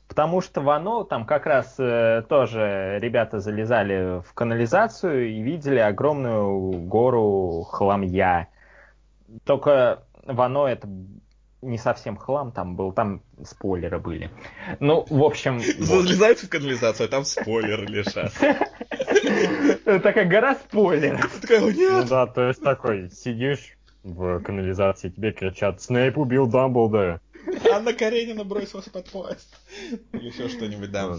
Потому 0.09 0.41
что 0.41 0.61
в 0.61 0.71
оно 0.71 1.05
там 1.05 1.25
как 1.25 1.47
раз 1.47 1.77
э, 1.79 2.25
тоже 2.29 2.99
ребята 3.01 3.39
залезали 3.39 4.21
в 4.23 4.35
канализацию 4.35 5.31
и 5.31 5.41
видели 5.41 5.79
огромную 5.79 6.73
гору 6.81 7.63
хламья. 7.63 8.49
Только 9.45 10.03
в 10.27 10.41
оно 10.41 10.67
это 10.67 10.89
не 11.63 11.79
совсем 11.79 12.17
хлам 12.17 12.53
там 12.53 12.75
был, 12.75 12.93
там 12.93 13.23
спойлеры 13.45 13.99
были. 13.99 14.31
Ну, 14.81 15.05
в 15.09 15.23
общем... 15.23 15.61
Залезают 15.79 16.39
в 16.39 16.49
канализацию, 16.49 17.07
а 17.07 17.09
там 17.09 17.25
спойлеры 17.25 17.87
лежат. 17.87 18.33
Такая 20.03 20.25
гора 20.25 20.55
спойлеров. 20.55 21.41
Ну 21.49 22.05
да, 22.09 22.27
то 22.27 22.49
есть 22.49 22.63
такой, 22.63 23.11
сидишь 23.11 23.77
в 24.03 24.41
канализации, 24.41 25.11
тебе 25.11 25.33
кричат, 25.33 25.83
Снейп 25.83 26.17
убил 26.17 26.47
Дамблдора. 26.47 27.21
Анна 27.73 27.93
Каренина 27.93 28.45
бросилась 28.45 28.89
под 28.89 29.09
поезд. 29.11 29.59
Или 30.13 30.27
еще 30.29 30.49
что-нибудь, 30.49 30.91
да. 30.91 31.17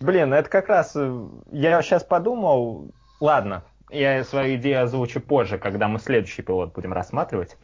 Блин, 0.00 0.34
это 0.34 0.48
как 0.48 0.68
раз... 0.68 0.92
Э, 0.94 1.28
я 1.52 1.80
сейчас 1.82 2.04
подумал... 2.04 2.90
Ладно, 3.20 3.64
я 3.90 4.22
свою 4.24 4.56
идею 4.56 4.82
озвучу 4.82 5.20
позже, 5.20 5.58
когда 5.58 5.88
мы 5.88 5.98
следующий 5.98 6.42
пилот 6.42 6.74
будем 6.74 6.92
рассматривать. 6.92 7.56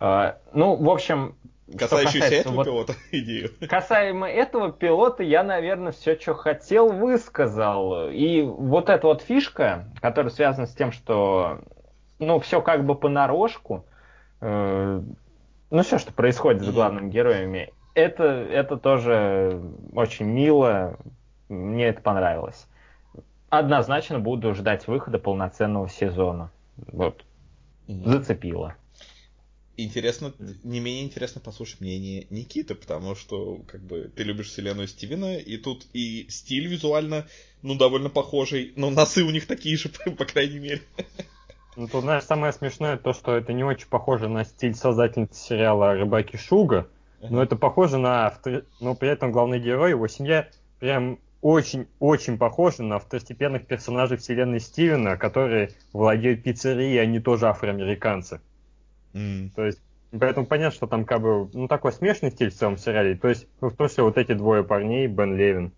Э, 0.00 0.34
ну, 0.52 0.76
в 0.76 0.88
общем... 0.88 1.36
Касающийся 1.76 2.34
этого 2.34 2.54
вот, 2.54 2.66
пилота 2.66 2.94
идею. 3.12 3.50
Касаемо 3.68 4.28
этого 4.28 4.72
пилота, 4.72 5.22
я, 5.22 5.44
наверное, 5.44 5.92
все, 5.92 6.18
что 6.18 6.34
хотел, 6.34 6.90
высказал. 6.90 8.08
И 8.10 8.42
вот 8.42 8.88
эта 8.88 9.06
вот 9.06 9.22
фишка, 9.22 9.86
которая 10.00 10.32
связана 10.32 10.66
с 10.66 10.74
тем, 10.74 10.90
что 10.90 11.60
ну, 12.20 12.38
все 12.38 12.60
как 12.60 12.84
бы 12.84 12.94
понарошку, 12.94 13.86
э, 14.40 15.02
ну, 15.70 15.82
все, 15.82 15.98
что 15.98 16.12
происходит 16.12 16.62
с 16.62 16.70
главными 16.70 17.10
героями, 17.10 17.72
это, 17.94 18.24
это 18.24 18.76
тоже 18.76 19.62
очень 19.92 20.26
мило, 20.26 20.98
мне 21.48 21.86
это 21.86 22.00
понравилось. 22.00 22.66
Однозначно 23.48 24.20
буду 24.20 24.54
ждать 24.54 24.86
выхода 24.86 25.18
полноценного 25.18 25.88
сезона. 25.88 26.50
Вот. 26.76 27.24
Зацепило. 27.88 28.76
Интересно, 29.76 30.34
не 30.62 30.78
менее 30.78 31.04
интересно 31.04 31.40
послушать 31.40 31.80
мнение 31.80 32.26
Никиты, 32.28 32.74
потому 32.74 33.14
что, 33.14 33.62
как 33.66 33.80
бы, 33.80 34.10
ты 34.14 34.24
любишь 34.24 34.48
вселенную 34.48 34.86
Стивена, 34.86 35.36
и 35.38 35.56
тут 35.56 35.86
и 35.94 36.26
стиль 36.28 36.66
визуально, 36.66 37.26
ну, 37.62 37.76
довольно 37.76 38.10
похожий, 38.10 38.74
но 38.76 38.90
носы 38.90 39.24
у 39.24 39.30
них 39.30 39.46
такие 39.46 39.76
же, 39.78 39.88
по 40.18 40.24
крайней 40.26 40.58
мере. 40.58 40.82
Ну, 41.76 41.86
тут, 41.86 42.02
знаешь, 42.02 42.24
самое 42.24 42.52
смешное 42.52 42.96
то, 42.96 43.12
что 43.12 43.36
это 43.36 43.52
не 43.52 43.64
очень 43.64 43.88
похоже 43.88 44.28
на 44.28 44.44
стиль 44.44 44.74
создательницы 44.74 45.40
сериала 45.40 45.94
«Рыбаки 45.94 46.36
Шуга», 46.36 46.88
но 47.20 47.42
это 47.42 47.56
похоже 47.56 47.98
на... 47.98 48.34
Но 48.80 48.94
при 48.94 49.08
этом 49.08 49.30
главный 49.30 49.60
герой, 49.60 49.90
его 49.90 50.08
семья, 50.08 50.48
прям 50.78 51.18
очень-очень 51.42 52.38
похожи 52.38 52.82
на 52.82 52.98
второстепенных 52.98 53.66
персонажей 53.66 54.18
вселенной 54.18 54.60
Стивена, 54.60 55.16
которые 55.16 55.70
владеют 55.92 56.42
пиццерией, 56.42 57.00
они 57.00 57.20
тоже 57.20 57.48
афроамериканцы. 57.48 58.40
Mm. 59.12 59.50
То 59.54 59.64
есть, 59.64 59.80
поэтому 60.18 60.46
понятно, 60.46 60.74
что 60.74 60.86
там 60.86 61.04
как 61.04 61.20
бы, 61.20 61.48
ну, 61.52 61.68
такой 61.68 61.92
смешный 61.92 62.30
стиль 62.30 62.50
в 62.50 62.54
целом 62.54 62.76
сериале. 62.76 63.16
То 63.16 63.28
есть, 63.28 63.46
ну, 63.60 63.68
в 63.68 63.76
том 63.76 63.88
числе 63.88 64.04
вот 64.04 64.18
эти 64.18 64.32
двое 64.32 64.64
парней, 64.64 65.06
Бен 65.06 65.36
Левин 65.36 65.72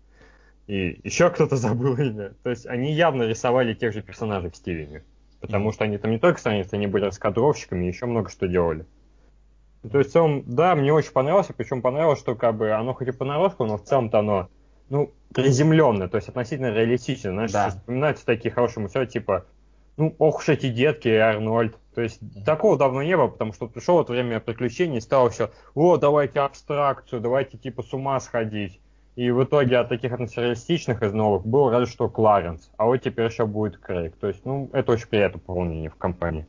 и 0.67 0.99
еще 1.03 1.29
кто-то 1.29 1.55
забыл 1.57 1.95
имя. 1.97 2.33
То 2.43 2.49
есть, 2.49 2.65
они 2.65 2.93
явно 2.93 3.23
рисовали 3.23 3.73
тех 3.73 3.93
же 3.93 4.01
персонажей 4.01 4.51
в 4.51 4.55
Стивене. 4.55 5.03
Потому 5.43 5.73
что 5.73 5.83
они 5.83 5.97
там 5.97 6.11
не 6.11 6.19
только 6.19 6.39
сценаристы, 6.39 6.77
они 6.77 6.87
были 6.87 7.03
раскадровщиками, 7.03 7.85
еще 7.85 8.05
много 8.05 8.29
что 8.29 8.47
делали. 8.47 8.85
То 9.91 9.97
есть 9.97 10.11
в 10.11 10.13
целом, 10.13 10.43
да, 10.47 10.73
мне 10.73 10.93
очень 10.93 11.11
понравилось, 11.11 11.47
причем 11.55 11.81
понравилось, 11.81 12.19
что 12.19 12.35
как 12.35 12.55
бы 12.55 12.71
оно 12.71 12.93
хоть 12.93 13.09
и 13.09 13.11
понарошку, 13.11 13.65
но 13.65 13.77
в 13.77 13.83
целом-то 13.83 14.19
оно, 14.19 14.47
ну, 14.89 15.11
приземленное, 15.35 16.07
то 16.07 16.15
есть 16.15 16.29
относительно 16.29 16.73
реалистичное. 16.73 17.33
Знаешь, 17.33 17.51
Да. 17.51 17.69
вспоминаются 17.71 18.25
такие 18.25 18.53
хорошие 18.53 18.79
мультсериалы, 18.79 19.11
типа, 19.11 19.45
ну, 19.97 20.15
ох 20.17 20.39
уж 20.39 20.47
эти 20.47 20.69
детки 20.69 21.09
Арнольд. 21.09 21.77
То 21.93 22.01
есть 22.01 22.21
такого 22.45 22.77
давно 22.77 23.03
не 23.03 23.17
было, 23.17 23.27
потому 23.27 23.51
что 23.51 23.67
пришло 23.67 24.01
это 24.01 24.13
время 24.13 24.39
приключений, 24.39 25.01
стало 25.01 25.29
все, 25.29 25.51
о, 25.75 25.97
давайте 25.97 26.39
абстракцию, 26.39 27.19
давайте 27.19 27.57
типа 27.57 27.83
с 27.83 27.93
ума 27.93 28.17
сходить. 28.21 28.79
И 29.15 29.29
в 29.29 29.43
итоге 29.43 29.77
от 29.77 29.89
таких 29.89 30.11
относительно 30.11 30.97
из 31.05 31.13
новых 31.13 31.45
был 31.45 31.69
разве 31.69 31.85
что 31.85 32.09
Кларенс, 32.09 32.71
а 32.77 32.85
вот 32.85 32.97
теперь 32.97 33.25
еще 33.25 33.45
будет 33.45 33.77
Крейг. 33.77 34.15
То 34.17 34.27
есть, 34.27 34.43
ну, 34.43 34.69
это 34.73 34.91
очень 34.91 35.07
приятное 35.07 35.39
пополнение 35.39 35.89
в 35.89 35.95
компании. 35.95 36.47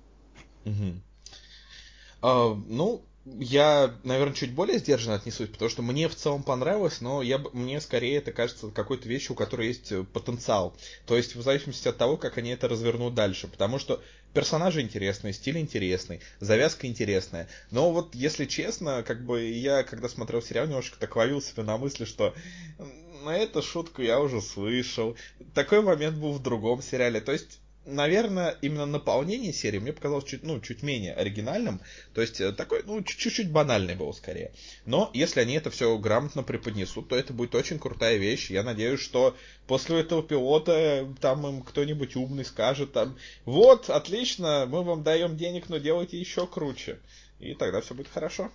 А, 2.23 2.55
ну, 2.69 3.03
я, 3.25 3.95
наверное, 4.03 4.35
чуть 4.35 4.53
более 4.53 4.79
сдержанно 4.79 5.17
отнесусь, 5.17 5.49
потому 5.49 5.71
что 5.71 5.83
мне 5.83 6.09
в 6.09 6.15
целом 6.15 6.43
понравилось, 6.43 7.01
но 7.01 7.23
я, 7.23 7.39
мне 7.53 7.81
скорее 7.81 8.19
это 8.19 8.33
кажется 8.33 8.71
какой-то 8.71 9.09
вещью, 9.09 9.33
у 9.33 9.37
которой 9.37 9.69
есть 9.69 9.91
э, 9.93 10.05
потенциал. 10.05 10.77
То 11.07 11.17
есть 11.17 11.35
в 11.35 11.43
зависимости 11.43 11.89
от 11.89 11.97
того, 11.97 12.19
как 12.19 12.37
они 12.37 12.51
это 12.51 12.69
развернут 12.69 13.15
дальше. 13.15 13.49
Потому 13.49 13.79
что 13.79 14.03
персонажи 14.35 14.83
интересные, 14.83 15.33
стиль 15.33 15.59
интересный, 15.59 16.21
завязка 16.41 16.87
интересная. 16.87 17.49
Но 17.71 17.93
вот, 17.93 18.15
если 18.15 18.45
честно, 18.45 19.03
как 19.03 19.25
бы 19.25 19.43
я, 19.43 19.85
когда 19.85 20.09
смотрел 20.09 20.43
сериал, 20.43 20.67
немножко 20.67 20.99
так 20.99 21.17
ловил 21.17 21.41
себя 21.41 21.63
на 21.63 21.79
мысли, 21.79 22.05
что 22.05 22.35
«М, 22.79 23.25
на 23.25 23.37
эту 23.37 23.63
шутку 23.63 24.03
я 24.03 24.21
уже 24.21 24.43
слышал. 24.43 25.17
Такой 25.55 25.81
момент 25.81 26.19
был 26.19 26.33
в 26.33 26.43
другом 26.43 26.83
сериале. 26.83 27.23
То 27.23 27.33
есть 27.33 27.61
наверное, 27.87 28.57
именно 28.63 28.87
наполнение 28.87 29.53
серии 29.53 29.79
мне 29.79 29.93
показалось 29.93 30.25
чуть, 30.25 30.43
ну, 30.43 30.61
чуть 30.61 30.83
менее 30.83 31.15
оригинальным. 31.15 31.81
То 32.15 32.21
есть 32.21 32.41
э, 32.41 32.53
такой, 32.53 32.83
ну, 32.85 33.03
чуть- 33.03 33.19
чуть-чуть 33.19 33.51
банальный 33.51 33.95
был 33.95 34.13
скорее. 34.15 34.53
Но 34.87 35.11
если 35.15 35.41
они 35.41 35.55
это 35.55 35.71
все 35.71 35.97
грамотно 35.99 36.43
преподнесут, 36.43 37.09
то 37.09 37.17
это 37.17 37.33
будет 37.33 37.55
очень 37.55 37.79
крутая 37.79 38.17
вещь. 38.17 38.51
Я 38.51 38.63
надеюсь, 38.63 39.01
что 39.01 39.37
после 39.67 40.01
этого 40.01 40.23
пилота 40.23 40.73
э, 40.73 41.07
там 41.21 41.47
им 41.47 41.63
кто-нибудь 41.63 42.17
умный 42.17 42.45
скажет 42.45 42.93
там, 42.93 43.17
вот, 43.45 43.91
отлично, 43.91 44.67
мы 44.69 44.83
вам 44.83 45.03
даем 45.03 45.37
денег, 45.37 45.69
но 45.69 45.79
делайте 45.79 46.19
еще 46.19 46.47
круче. 46.47 46.99
И 47.41 47.55
тогда 47.55 47.81
все 47.81 47.95
будет 47.95 48.09
хорошо. 48.09 48.51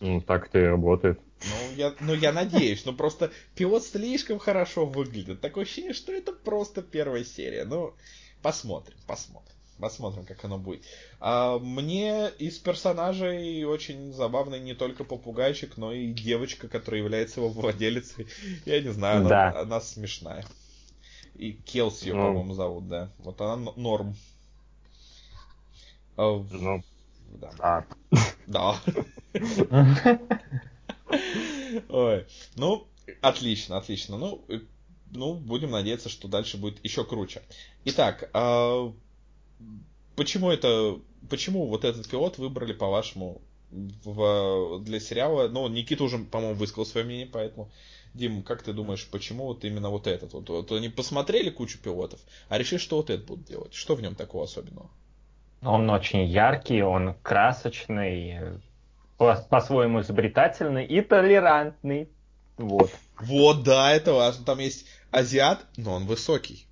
Ну, 0.00 0.20
так 0.20 0.48
это 0.48 0.58
и 0.58 0.62
работает. 0.64 1.20
Ну, 1.42 1.74
я, 1.76 1.94
ну, 2.00 2.14
я 2.14 2.32
надеюсь, 2.32 2.84
но 2.84 2.92
просто 2.92 3.30
пилот 3.54 3.84
слишком 3.84 4.38
хорошо 4.38 4.86
выглядит. 4.86 5.40
Такое 5.40 5.64
ощущение, 5.64 5.92
что 5.94 6.12
это 6.12 6.32
просто 6.32 6.82
первая 6.82 7.24
серия. 7.24 7.64
Ну, 7.64 7.94
посмотрим, 8.42 8.96
посмотрим. 9.06 9.52
Посмотрим, 9.78 10.24
как 10.24 10.42
оно 10.44 10.56
будет. 10.56 10.82
А, 11.20 11.58
мне 11.58 12.30
из 12.38 12.58
персонажей 12.58 13.62
очень 13.64 14.10
забавный 14.14 14.58
не 14.58 14.72
только 14.74 15.04
попугайчик, 15.04 15.76
но 15.76 15.92
и 15.92 16.12
девочка, 16.14 16.66
которая 16.66 17.02
является 17.02 17.40
его 17.40 17.50
владелицей. 17.50 18.26
Я 18.64 18.80
не 18.80 18.88
знаю, 18.88 19.20
она, 19.20 19.28
Да. 19.28 19.60
она 19.60 19.80
смешная. 19.82 20.46
И 21.34 21.52
Келси 21.52 22.06
ее, 22.06 22.14
Ну. 22.14 22.22
по-моему, 22.28 22.54
зовут, 22.54 22.88
да. 22.88 23.10
Вот 23.18 23.38
она 23.42 23.70
норм. 23.76 24.16
А, 26.16 26.42
Ну, 26.50 26.82
да. 27.34 27.50
да. 27.58 27.84
Да. 28.46 28.80
Ой, 31.88 32.26
ну, 32.56 32.86
отлично, 33.20 33.76
отлично. 33.78 34.18
Ну, 34.18 34.44
э, 34.48 34.60
ну, 35.12 35.34
будем 35.34 35.70
надеяться, 35.70 36.08
что 36.08 36.28
дальше 36.28 36.56
будет 36.56 36.82
еще 36.84 37.04
круче. 37.04 37.42
Итак, 37.84 38.30
а, 38.32 38.92
почему 40.16 40.50
это, 40.50 40.98
почему 41.28 41.66
вот 41.66 41.84
этот 41.84 42.08
пилот 42.08 42.38
выбрали, 42.38 42.72
по-вашему, 42.72 43.40
в- 43.70 44.80
для 44.80 45.00
сериала? 45.00 45.48
Ну, 45.48 45.68
Никита 45.68 46.04
уже, 46.04 46.18
по-моему, 46.18 46.54
высказал 46.54 46.86
свое 46.86 47.06
мнение, 47.06 47.26
поэтому, 47.26 47.70
Дим, 48.14 48.42
как 48.42 48.62
ты 48.62 48.72
думаешь, 48.72 49.06
почему 49.10 49.44
вот 49.44 49.64
именно 49.64 49.90
вот 49.90 50.06
этот? 50.06 50.32
Вот, 50.32 50.48
вот 50.48 50.72
они 50.72 50.88
посмотрели 50.88 51.50
кучу 51.50 51.78
пилотов, 51.78 52.20
а 52.48 52.58
решили, 52.58 52.78
что 52.78 52.96
вот 52.96 53.10
этот 53.10 53.26
будут 53.26 53.44
делать. 53.46 53.74
Что 53.74 53.94
в 53.94 54.00
нем 54.00 54.14
такого 54.14 54.44
особенного? 54.44 54.88
Он 55.62 55.90
очень 55.90 56.24
яркий, 56.24 56.82
он 56.82 57.14
красочный, 57.22 58.60
по- 58.65 58.65
по-своему 59.16 60.00
изобретательный 60.00 60.84
и 60.84 61.00
толерантный. 61.00 62.08
Вот. 62.56 62.90
Вот, 63.20 63.62
да, 63.62 63.92
это 63.92 64.12
важно. 64.12 64.44
Там 64.44 64.58
есть 64.58 64.86
азиат, 65.10 65.64
но 65.76 65.94
он 65.94 66.06
высокий. 66.06 66.66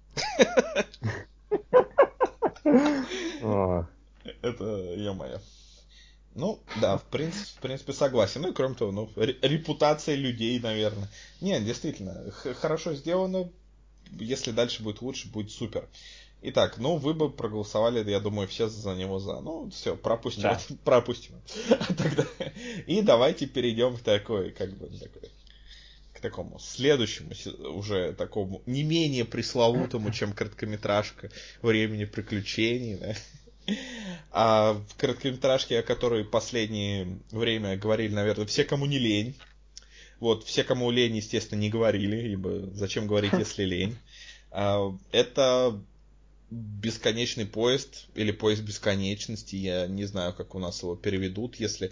Это, 4.43 4.65
ё-моё. 4.97 5.39
Ну, 6.35 6.59
да, 6.81 6.99
в 6.99 7.05
принципе, 7.05 7.45
в 7.59 7.61
принципе 7.61 7.93
согласен. 7.93 8.43
Ну 8.43 8.49
и 8.49 8.53
кроме 8.53 8.75
того, 8.75 8.91
ну, 8.91 9.11
ре- 9.15 9.37
репутация 9.43 10.17
людей, 10.17 10.59
наверное. 10.59 11.09
Не, 11.41 11.61
действительно, 11.61 12.31
хорошо 12.61 12.95
сделано. 12.95 13.51
Если 14.11 14.51
дальше 14.51 14.83
будет 14.83 15.01
лучше, 15.01 15.29
будет 15.29 15.53
супер. 15.53 15.89
Итак, 16.47 16.77
ну, 16.77 16.97
вы 16.97 17.15
бы 17.15 17.31
проголосовали, 17.31 18.09
я 18.11 18.21
думаю, 18.21 18.47
все 18.47 18.69
за 18.69 18.95
него 18.95 19.19
за. 19.19 19.41
Ну, 19.41 19.71
все, 19.71 19.97
пропустим. 19.97 20.43
Да. 20.43 20.61
пропустим. 20.85 21.37
Тогда. 21.97 22.27
И 22.87 23.01
давайте 23.01 23.47
перейдем 23.47 23.97
к 23.97 24.01
такой, 24.01 24.51
как 24.51 24.77
бы, 24.77 24.89
такой, 24.89 25.31
к 26.13 26.21
такому 26.21 26.59
следующему, 26.59 27.31
уже 27.75 28.13
такому 28.13 28.61
не 28.67 28.83
менее 28.83 29.25
пресловутому, 29.25 30.11
чем 30.11 30.35
короткометражка 30.35 31.31
времени 31.63 32.05
приключений, 32.05 32.97
да. 32.97 33.15
А 34.31 34.75
в 34.75 34.97
короткометражке, 34.99 35.79
о 35.79 35.83
которой 35.83 36.27
последнее 36.27 37.21
время 37.31 37.79
говорили, 37.79 38.13
наверное, 38.13 38.45
все, 38.45 38.65
кому 38.65 38.85
не 38.85 38.99
лень. 38.99 39.35
Вот, 40.21 40.45
все, 40.45 40.63
кому 40.63 40.91
лень, 40.91 41.17
естественно, 41.17 41.59
не 41.59 41.71
говорили, 41.71 42.29
ибо 42.29 42.69
зачем 42.75 43.07
говорить, 43.07 43.33
если 43.33 43.65
лень. 43.65 43.97
А, 44.51 44.95
Это 45.11 45.81
бесконечный 46.55 47.47
поезд 47.47 48.07
или 48.15 48.31
поезд 48.33 48.63
бесконечности, 48.63 49.57
я 49.57 49.87
не 49.87 50.05
знаю, 50.05 50.33
как 50.35 50.55
у 50.55 50.59
нас 50.59 50.83
его 50.83 50.97
переведут, 50.97 51.57
если... 51.57 51.91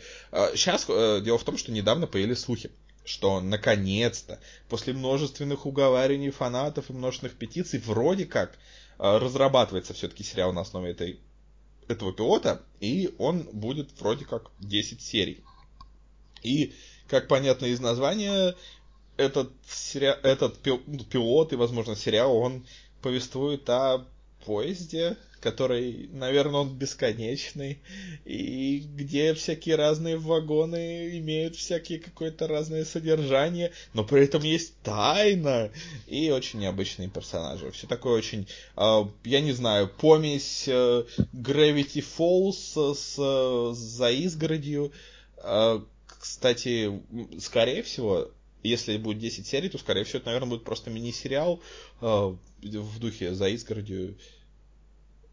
Сейчас 0.55 0.87
дело 0.87 1.39
в 1.39 1.45
том, 1.45 1.59
что 1.59 1.73
недавно 1.73 2.07
появились 2.07 2.41
слухи, 2.41 2.71
что 3.05 3.41
наконец-то, 3.41 4.41
после 4.69 4.93
множественных 4.93 5.67
уговариваний 5.67 6.31
фанатов 6.31 6.91
и 6.91 6.93
множественных 6.93 7.37
петиций, 7.37 7.81
вроде 7.81 8.27
как 8.27 8.57
а, 8.99 9.19
разрабатывается 9.19 9.95
все-таки 9.95 10.23
сериал 10.23 10.53
на 10.53 10.61
основе 10.61 10.93
этой, 10.93 11.19
этого 11.89 12.13
пилота, 12.13 12.63
и 12.81 13.15
он 13.19 13.49
будет 13.53 13.91
вроде 14.01 14.25
как 14.25 14.51
10 14.61 15.03
серий. 15.03 15.43
И, 16.43 16.75
как 17.09 17.29
понятно 17.29 17.67
из 17.67 17.81
названия, 17.81 18.55
этот, 19.17 19.53
сери... 19.69 20.07
этот 20.07 20.65
ну, 20.65 21.05
пилот 21.05 21.53
и, 21.53 21.57
возможно, 21.57 21.97
сериал, 21.97 22.37
он 22.37 22.65
повествует 23.01 23.69
о 23.69 24.07
поезде, 24.45 25.17
который, 25.43 26.09
наверное, 26.13 26.61
он 26.61 26.75
бесконечный, 26.75 27.79
и 28.25 28.79
где 28.95 29.35
всякие 29.35 29.75
разные 29.75 30.17
вагоны 30.17 31.19
имеют 31.19 31.57
всякие 31.57 31.99
какое-то 31.99 32.47
разное 32.47 32.85
содержание, 32.85 33.73
но 33.93 34.05
при 34.05 34.25
этом 34.25 34.43
есть 34.43 34.75
тайна 34.83 35.71
и 36.07 36.31
очень 36.31 36.61
необычные 36.61 37.09
персонажи. 37.09 37.71
Все 37.73 37.87
такое 37.87 38.15
очень, 38.15 38.47
э, 38.77 39.05
я 39.25 39.41
не 39.41 39.53
знаю, 39.53 39.89
помесь 39.89 40.65
э, 40.69 41.05
Gravity 41.35 42.05
Falls 42.17 42.95
с, 42.95 43.15
с 43.17 43.75
за 43.75 44.11
изгородью. 44.11 44.93
Э, 45.39 45.81
кстати, 46.07 47.03
скорее 47.41 47.83
всего, 47.83 48.31
если 48.63 48.97
будет 48.97 49.19
10 49.19 49.47
серий, 49.47 49.69
то, 49.69 49.79
скорее 49.79 50.05
всего, 50.05 50.19
это, 50.19 50.27
наверное, 50.27 50.51
будет 50.51 50.65
просто 50.65 50.91
мини-сериал 50.91 51.61
э, 52.01 52.07
в 52.63 52.99
духе 52.99 53.35
за 53.35 53.49
изгородью. 53.49 54.17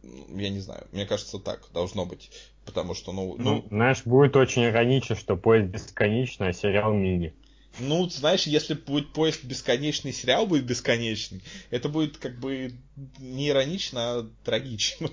М, 0.04 0.38
Я 0.38 0.50
не 0.50 0.60
знаю, 0.60 0.88
мне 0.92 1.06
кажется, 1.06 1.40
так 1.40 1.68
должно 1.74 2.06
быть. 2.06 2.32
Потому 2.66 2.94
что, 2.94 3.12
ну, 3.12 3.36
Ну, 3.38 3.44
ну, 3.56 3.66
знаешь, 3.70 4.04
будет 4.06 4.36
очень 4.36 4.64
иронично, 4.66 5.16
что 5.16 5.36
поезд 5.36 5.68
бесконечный, 5.72 6.50
а 6.50 6.54
сериал 6.54 6.94
мини. 6.94 7.34
ну, 7.80 8.08
знаешь, 8.10 8.46
если 8.48 8.74
будет 8.74 9.12
поезд 9.14 9.44
бесконечный, 9.44 10.14
сериал 10.14 10.46
будет 10.46 10.66
бесконечный, 10.66 11.42
это 11.72 11.90
будет 11.90 12.18
как 12.18 12.40
бы 12.40 12.74
не 13.20 13.50
иронично, 13.50 14.00
а 14.20 14.30
трагично. 14.44 15.10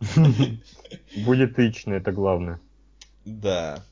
Будет 1.14 1.58
ично, 1.58 1.92
это 1.94 2.10
главное. 2.12 2.58
Да. 3.26 3.84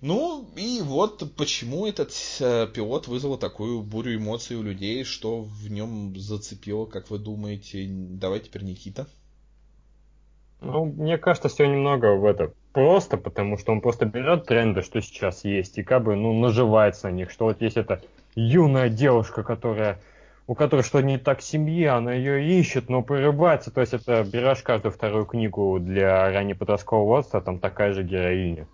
Ну, 0.00 0.48
и 0.56 0.80
вот 0.80 1.24
почему 1.36 1.86
этот 1.86 2.12
э, 2.40 2.68
пилот 2.72 3.08
вызвал 3.08 3.36
такую 3.36 3.82
бурю 3.82 4.16
эмоций 4.16 4.56
у 4.56 4.62
людей, 4.62 5.02
что 5.02 5.42
в 5.42 5.68
нем 5.70 6.16
зацепило, 6.16 6.86
как 6.86 7.10
вы 7.10 7.18
думаете. 7.18 7.86
Давай 7.88 8.38
теперь 8.38 8.62
Никита. 8.62 9.08
Ну, 10.60 10.84
мне 10.84 11.18
кажется, 11.18 11.48
все 11.48 11.66
немного 11.66 12.14
в 12.14 12.24
это 12.24 12.52
просто, 12.72 13.16
потому 13.16 13.58
что 13.58 13.72
он 13.72 13.80
просто 13.80 14.06
берет 14.06 14.46
тренды, 14.46 14.82
что 14.82 15.00
сейчас 15.00 15.44
есть, 15.44 15.78
и 15.78 15.82
как 15.82 16.04
бы, 16.04 16.14
ну, 16.14 16.38
наживается 16.38 17.08
на 17.08 17.12
них, 17.12 17.30
что 17.30 17.46
вот 17.46 17.60
есть 17.60 17.76
эта 17.76 18.00
юная 18.36 18.88
девушка, 18.88 19.42
которая 19.42 20.00
у 20.46 20.54
которой 20.54 20.82
что 20.82 21.02
не 21.02 21.18
так 21.18 21.40
в 21.40 21.44
семье, 21.44 21.90
она 21.90 22.14
ее 22.14 22.58
ищет, 22.58 22.88
но 22.88 23.02
прорывается. 23.02 23.70
То 23.70 23.82
есть 23.82 23.92
это 23.92 24.24
берешь 24.24 24.62
каждую 24.62 24.92
вторую 24.92 25.26
книгу 25.26 25.78
для 25.78 26.30
ранее 26.30 26.56
подросткового 26.56 27.16
возраста, 27.16 27.42
там 27.42 27.58
такая 27.58 27.92
же 27.92 28.02
героиня. 28.02 28.66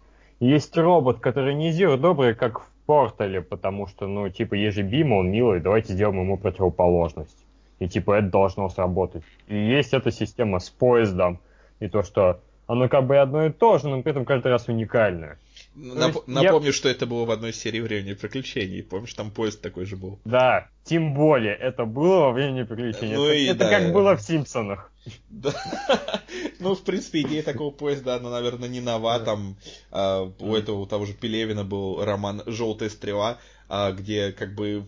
Есть 0.45 0.77
робот, 0.77 1.21
который 1.21 1.55
не 1.55 1.73
зир 1.73 1.97
добрый, 1.97 2.35
как 2.35 2.61
в 2.61 2.67
Портале, 2.85 3.41
потому 3.41 3.87
что, 3.87 4.07
ну, 4.07 4.29
типа, 4.29 4.53
есть 4.53 4.77
же 4.77 4.83
Бима, 4.83 5.15
он 5.15 5.31
милый, 5.31 5.61
давайте 5.61 5.95
сделаем 5.95 6.21
ему 6.21 6.37
противоположность. 6.37 7.47
И, 7.79 7.89
типа, 7.89 8.19
это 8.19 8.29
должно 8.29 8.69
сработать. 8.69 9.23
И 9.49 9.57
есть 9.57 9.95
эта 9.95 10.11
система 10.11 10.59
с 10.59 10.69
поездом, 10.69 11.41
и 11.81 11.89
то, 11.89 12.03
что 12.03 12.43
оно 12.67 12.91
как 12.91 13.07
бы 13.07 13.17
одно 13.17 13.47
и 13.47 13.51
то 13.51 13.79
же, 13.79 13.89
но 13.89 14.03
при 14.03 14.11
этом 14.11 14.27
каждый 14.27 14.49
раз 14.49 14.69
уникальное. 14.69 15.39
Нап- 15.75 16.25
напомню, 16.27 16.67
я... 16.67 16.73
что 16.73 16.91
это 16.91 17.07
было 17.07 17.25
в 17.25 17.31
одной 17.31 17.55
серии 17.55 17.81
«Времени 17.81 18.13
приключений». 18.13 18.83
Помнишь, 18.83 19.15
там 19.15 19.31
поезд 19.31 19.63
такой 19.63 19.87
же 19.87 19.97
был? 19.97 20.19
Да, 20.27 20.69
тем 20.85 21.15
более, 21.15 21.55
это 21.55 21.87
было 21.87 22.21
во 22.21 22.33
«Времени 22.33 22.65
приключений». 22.65 23.17
Ну 23.17 23.25
это 23.25 23.35
и, 23.35 23.45
это 23.47 23.59
да. 23.61 23.71
как 23.71 23.93
было 23.95 24.15
в 24.15 24.21
«Симпсонах». 24.21 24.91
Да. 25.29 25.53
ну, 26.61 26.75
в 26.75 26.83
принципе, 26.83 27.23
идея 27.23 27.43
такого 27.43 27.71
поезда, 27.71 28.17
она, 28.17 28.31
наверное, 28.31 28.69
не 28.69 28.81
нова. 28.81 29.19
Там 29.21 29.57
а, 29.91 30.33
у 30.39 30.55
этого, 30.55 30.81
у 30.81 30.87
того 30.87 31.07
же 31.07 31.13
Пелевина 31.13 31.65
был 31.65 32.05
роман 32.05 32.43
«Желтая 32.47 32.89
стрела», 32.89 33.39
а, 33.69 33.93
где 33.93 34.33
как 34.33 34.55
бы... 34.55 34.85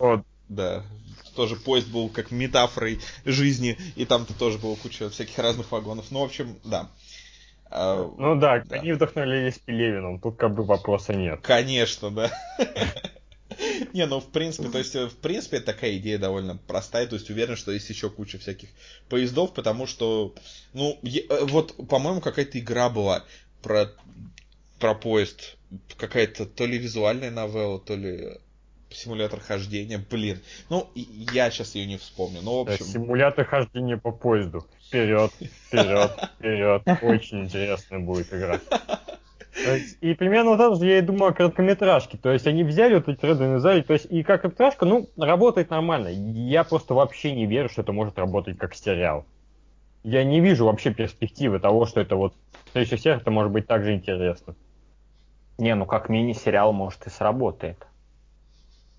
Да, 0.49 0.85
тоже 1.35 1.55
поезд 1.57 1.89
был 1.89 2.09
как 2.09 2.31
метафорой 2.31 2.99
жизни, 3.25 3.77
и 3.95 4.05
там-то 4.05 4.33
тоже 4.33 4.57
было 4.57 4.75
куча 4.75 5.09
всяких 5.09 5.37
разных 5.37 5.71
вагонов. 5.71 6.05
Ну, 6.09 6.21
в 6.21 6.23
общем, 6.23 6.57
да. 6.63 6.89
А, 7.69 8.09
ну 8.17 8.39
да, 8.39 8.63
да, 8.65 8.77
они 8.77 8.93
вдохновлялись 8.93 9.59
Пелевиным, 9.59 10.19
тут 10.19 10.37
как 10.37 10.55
бы 10.55 10.63
вопроса 10.63 11.13
нет. 11.13 11.41
Конечно, 11.41 12.11
да. 12.11 12.31
Не, 13.93 14.05
ну 14.05 14.19
в 14.19 14.27
принципе, 14.27 14.69
то 14.69 14.77
есть 14.77 14.95
в 14.95 15.15
принципе 15.17 15.59
такая 15.59 15.97
идея 15.97 16.17
довольно 16.17 16.57
простая, 16.67 17.07
то 17.07 17.15
есть 17.15 17.29
уверен, 17.29 17.55
что 17.55 17.71
есть 17.71 17.89
еще 17.89 18.09
куча 18.09 18.37
всяких 18.37 18.69
поездов, 19.09 19.53
потому 19.53 19.87
что, 19.87 20.33
ну, 20.73 20.97
э, 21.03 21.45
вот, 21.45 21.75
по-моему, 21.87 22.21
какая-то 22.21 22.59
игра 22.59 22.89
была 22.89 23.23
про, 23.61 23.91
про 24.79 24.95
поезд, 24.95 25.57
какая-то 25.97 26.45
то 26.45 26.65
ли 26.65 26.77
визуальная 26.77 27.31
новелла, 27.31 27.79
то 27.79 27.95
ли 27.95 28.37
симулятор 28.89 29.39
хождения, 29.39 30.03
блин. 30.09 30.39
Ну, 30.69 30.89
я 30.95 31.51
сейчас 31.51 31.75
ее 31.75 31.85
не 31.85 31.97
вспомню, 31.97 32.41
но 32.41 32.63
в 32.63 32.69
общем... 32.69 32.85
Симулятор 32.85 33.45
хождения 33.45 33.97
по 33.97 34.11
поезду. 34.11 34.65
Вперед, 34.87 35.31
вперед, 35.67 36.11
вперед. 36.39 36.81
Очень 37.01 37.45
интересная 37.45 37.99
будет 37.99 38.33
игра. 38.33 38.61
И 40.01 40.13
примерно 40.13 40.53
это 40.55 40.75
же 40.75 40.85
я 40.85 40.99
и 40.99 41.01
думаю 41.01 41.31
о 41.31 41.33
короткометражке. 41.33 42.17
То 42.17 42.31
есть 42.31 42.47
они 42.47 42.63
взяли 42.63 42.95
вот 42.95 43.07
эти 43.07 43.17
треды 43.17 43.45
навязали. 43.45 43.81
То 43.81 43.93
есть 43.93 44.05
и 44.05 44.23
как 44.23 44.41
короткометражка, 44.41 44.85
ну, 44.85 45.09
работает 45.17 45.69
нормально. 45.69 46.09
Я 46.09 46.63
просто 46.63 46.93
вообще 46.93 47.33
не 47.33 47.45
верю, 47.45 47.69
что 47.69 47.81
это 47.81 47.91
может 47.91 48.17
работать 48.17 48.57
как 48.57 48.75
сериал. 48.75 49.25
Я 50.03 50.23
не 50.23 50.39
вижу 50.39 50.65
вообще 50.65 50.93
перспективы 50.93 51.59
того, 51.59 51.85
что 51.85 51.99
это 51.99 52.15
вот 52.15 52.33
в 52.65 52.71
следующих 52.71 52.99
сериях 52.99 53.21
это 53.21 53.31
может 53.31 53.51
быть 53.51 53.67
также 53.67 53.93
интересно. 53.93 54.55
Не, 55.57 55.73
ну 55.75 55.85
как 55.85 56.09
мини-сериал 56.09 56.71
может 56.71 57.07
и 57.07 57.09
сработает. 57.09 57.77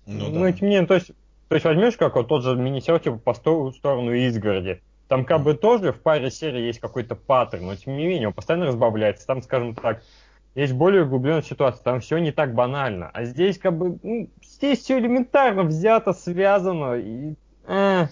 Ну, 0.05 0.29
ну 0.29 0.41
да. 0.41 0.65
не, 0.65 0.85
то 0.85 0.95
есть, 0.95 1.11
то 1.47 1.55
есть 1.55 1.65
возьмешь 1.65 1.95
как 1.95 2.15
вот 2.15 2.27
тот 2.27 2.43
же 2.43 2.55
мини-сериал 2.55 2.99
типа 2.99 3.17
по 3.17 3.33
сторону 3.33 4.13
изгороди. 4.13 4.81
Там 5.07 5.25
как 5.25 5.41
бы 5.41 5.55
тоже 5.55 5.91
в 5.91 6.01
паре 6.01 6.29
серий 6.29 6.67
есть 6.67 6.79
какой-то 6.79 7.15
паттерн, 7.15 7.65
но 7.65 7.75
тем 7.75 7.97
не 7.97 8.05
менее 8.05 8.27
он 8.27 8.33
постоянно 8.33 8.67
разбавляется. 8.67 9.25
Там, 9.25 9.41
скажем 9.41 9.73
так, 9.73 10.03
есть 10.55 10.73
более 10.73 11.03
углубленная 11.03 11.41
ситуация, 11.41 11.83
там 11.83 11.99
все 11.99 12.17
не 12.17 12.31
так 12.31 12.53
банально. 12.53 13.09
А 13.13 13.23
здесь 13.23 13.57
как 13.57 13.77
бы, 13.77 13.99
ну, 14.03 14.29
здесь 14.43 14.79
все 14.79 14.99
элементарно 14.99 15.63
взято, 15.63 16.13
связано. 16.13 16.95
И, 16.95 17.35
э, 17.67 18.07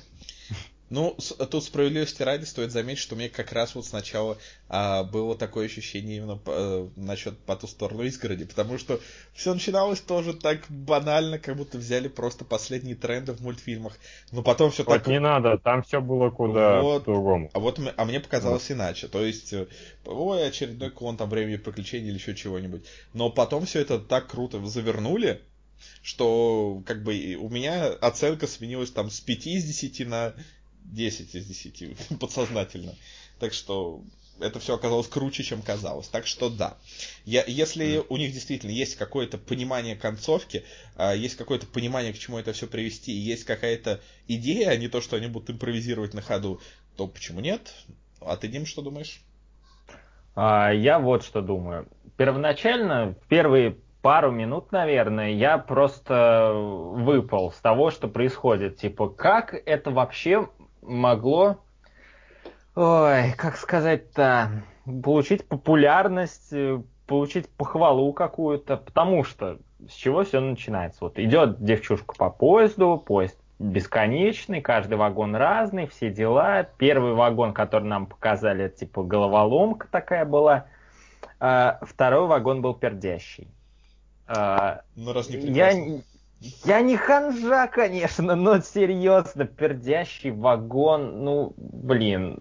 ну, 0.89 1.17
тут 1.51 1.63
справедливости 1.63 2.21
ради 2.23 2.45
стоит 2.45 2.71
заметить, 2.71 3.01
что 3.01 3.15
мне 3.15 3.27
как 3.29 3.51
раз 3.51 3.75
вот 3.75 3.85
сначала 3.85 4.37
а, 4.69 5.03
было 5.03 5.35
такое 5.37 5.65
ощущение 5.65 6.17
именно 6.17 6.39
а, 6.45 6.89
насчет 6.95 7.37
по 7.39 7.55
ту 7.57 7.67
сторону 7.67 8.03
изгороди, 8.03 8.45
потому 8.45 8.77
что 8.77 8.99
все 9.33 9.53
начиналось 9.53 9.99
тоже 9.99 10.33
так 10.33 10.61
банально, 10.69 11.39
как 11.39 11.57
будто 11.57 11.77
взяли 11.77 12.07
просто 12.07 12.45
последние 12.45 12.95
тренды 12.95 13.33
в 13.33 13.41
мультфильмах, 13.41 13.97
но 14.31 14.43
потом 14.43 14.71
все 14.71 14.83
вот 14.83 14.93
так... 14.93 15.07
не 15.07 15.19
надо, 15.19 15.57
там 15.57 15.83
все 15.83 15.99
было 15.99 16.29
куда 16.29 16.81
вот, 16.81 17.03
по-другому. 17.03 17.49
А 17.53 17.59
вот 17.59 17.79
а 17.95 18.05
мне 18.05 18.21
показалось 18.21 18.69
вот. 18.69 18.75
иначе, 18.75 19.07
то 19.07 19.25
есть, 19.25 19.51
э, 19.51 19.67
ой, 20.05 20.47
очередной 20.47 20.89
клон 20.89 21.17
там 21.17 21.29
времени 21.29 21.57
приключений 21.57 22.09
или 22.09 22.17
еще 22.17 22.33
чего-нибудь, 22.33 22.85
но 23.13 23.29
потом 23.29 23.65
все 23.65 23.81
это 23.81 23.99
так 23.99 24.27
круто 24.27 24.65
завернули, 24.65 25.41
что 26.01 26.81
как 26.85 27.03
бы 27.03 27.35
у 27.39 27.49
меня 27.49 27.87
оценка 27.87 28.47
сменилась 28.47 28.91
там 28.91 29.09
с 29.09 29.19
5 29.19 29.47
из 29.47 29.65
10 29.65 30.07
на 30.07 30.33
10 30.87 31.35
из 31.35 31.45
10 31.45 32.19
подсознательно. 32.19 32.95
Так 33.39 33.53
что 33.53 34.01
это 34.39 34.59
все 34.59 34.75
оказалось 34.75 35.07
круче, 35.07 35.43
чем 35.43 35.61
казалось. 35.61 36.07
Так 36.07 36.27
что 36.27 36.49
да. 36.49 36.77
Я, 37.25 37.43
если 37.45 37.99
mm. 37.99 38.05
у 38.09 38.17
них 38.17 38.33
действительно 38.33 38.71
есть 38.71 38.95
какое-то 38.95 39.37
понимание 39.37 39.95
концовки, 39.95 40.63
а, 40.95 41.13
есть 41.13 41.35
какое-то 41.35 41.65
понимание, 41.65 42.13
к 42.13 42.19
чему 42.19 42.37
это 42.37 42.53
все 42.53 42.67
привести, 42.67 43.11
есть 43.11 43.43
какая-то 43.45 44.01
идея, 44.27 44.69
а 44.69 44.77
не 44.77 44.87
то, 44.87 45.01
что 45.01 45.15
они 45.15 45.27
будут 45.27 45.49
импровизировать 45.49 46.13
на 46.13 46.21
ходу, 46.21 46.61
то 46.95 47.07
почему 47.07 47.39
нет? 47.39 47.73
А 48.21 48.35
ты, 48.37 48.47
Дим, 48.47 48.65
что 48.65 48.81
думаешь? 48.81 49.21
А, 50.35 50.71
я 50.71 50.99
вот 50.99 51.23
что 51.23 51.41
думаю. 51.41 51.87
Первоначально, 52.15 53.15
первые 53.27 53.77
пару 54.01 54.31
минут, 54.31 54.71
наверное, 54.71 55.31
я 55.31 55.57
просто 55.57 56.51
выпал 56.53 57.51
с 57.51 57.57
того, 57.57 57.91
что 57.91 58.07
происходит. 58.07 58.77
Типа, 58.77 59.09
как 59.09 59.53
это 59.53 59.91
вообще 59.91 60.47
могло, 60.81 61.57
ой, 62.75 63.33
как 63.37 63.57
сказать-то, 63.57 64.63
получить 65.03 65.47
популярность, 65.47 66.51
э, 66.51 66.81
получить 67.05 67.49
похвалу 67.49 68.13
какую-то, 68.13 68.77
потому 68.77 69.23
что 69.23 69.59
с 69.87 69.93
чего 69.93 70.23
все 70.23 70.39
начинается? 70.39 71.03
Вот 71.03 71.19
идет 71.19 71.63
девчушка 71.63 72.15
по 72.15 72.29
поезду, 72.29 73.01
поезд 73.03 73.37
бесконечный, 73.59 74.61
каждый 74.61 74.97
вагон 74.97 75.35
разный, 75.35 75.87
все 75.87 76.09
дела. 76.09 76.63
Первый 76.77 77.13
вагон, 77.13 77.53
который 77.53 77.85
нам 77.85 78.05
показали, 78.05 78.65
это 78.65 78.79
типа 78.79 79.03
головоломка 79.03 79.87
такая 79.89 80.25
была. 80.25 80.65
А, 81.39 81.79
второй 81.81 82.27
вагон 82.27 82.61
был 82.61 82.73
пердящий. 82.73 83.47
А, 84.27 84.81
ну, 84.95 85.13
раз 85.13 85.29
не 85.29 85.37
я, 85.37 85.71
я 86.39 86.81
не 86.81 86.97
ханжа, 86.97 87.67
конечно, 87.67 88.35
но 88.35 88.61
серьезно, 88.61 89.45
пердящий 89.45 90.31
вагон, 90.31 91.23
ну, 91.23 91.53
блин. 91.57 92.39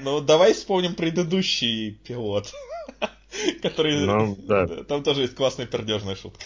Ну, 0.00 0.20
давай 0.20 0.52
вспомним 0.52 0.94
предыдущий 0.94 1.92
пилот, 1.92 2.52
который... 3.62 4.04
Ну, 4.04 4.36
да. 4.36 4.66
Там 4.66 5.02
тоже 5.02 5.22
есть 5.22 5.36
классная 5.36 5.66
пердежная 5.66 6.16
шутка. 6.16 6.44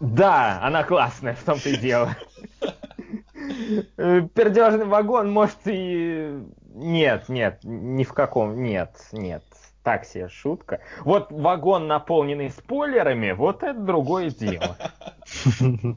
Да, 0.00 0.60
она 0.62 0.82
классная, 0.82 1.34
в 1.34 1.44
том-то 1.44 1.68
и 1.68 1.76
дело. 1.76 2.16
Пердежный 3.96 4.84
вагон, 4.86 5.30
может, 5.30 5.58
и... 5.66 6.40
Нет, 6.74 7.28
нет, 7.28 7.60
ни 7.62 8.02
в 8.02 8.12
каком... 8.12 8.62
Нет, 8.62 8.96
нет 9.12 9.44
так 9.82 10.04
себе 10.04 10.28
шутка. 10.28 10.80
Вот 11.04 11.30
вагон, 11.30 11.86
наполненный 11.86 12.50
спойлерами, 12.50 13.32
вот 13.32 13.62
это 13.62 13.78
другое 13.78 14.30
дело. 14.30 14.76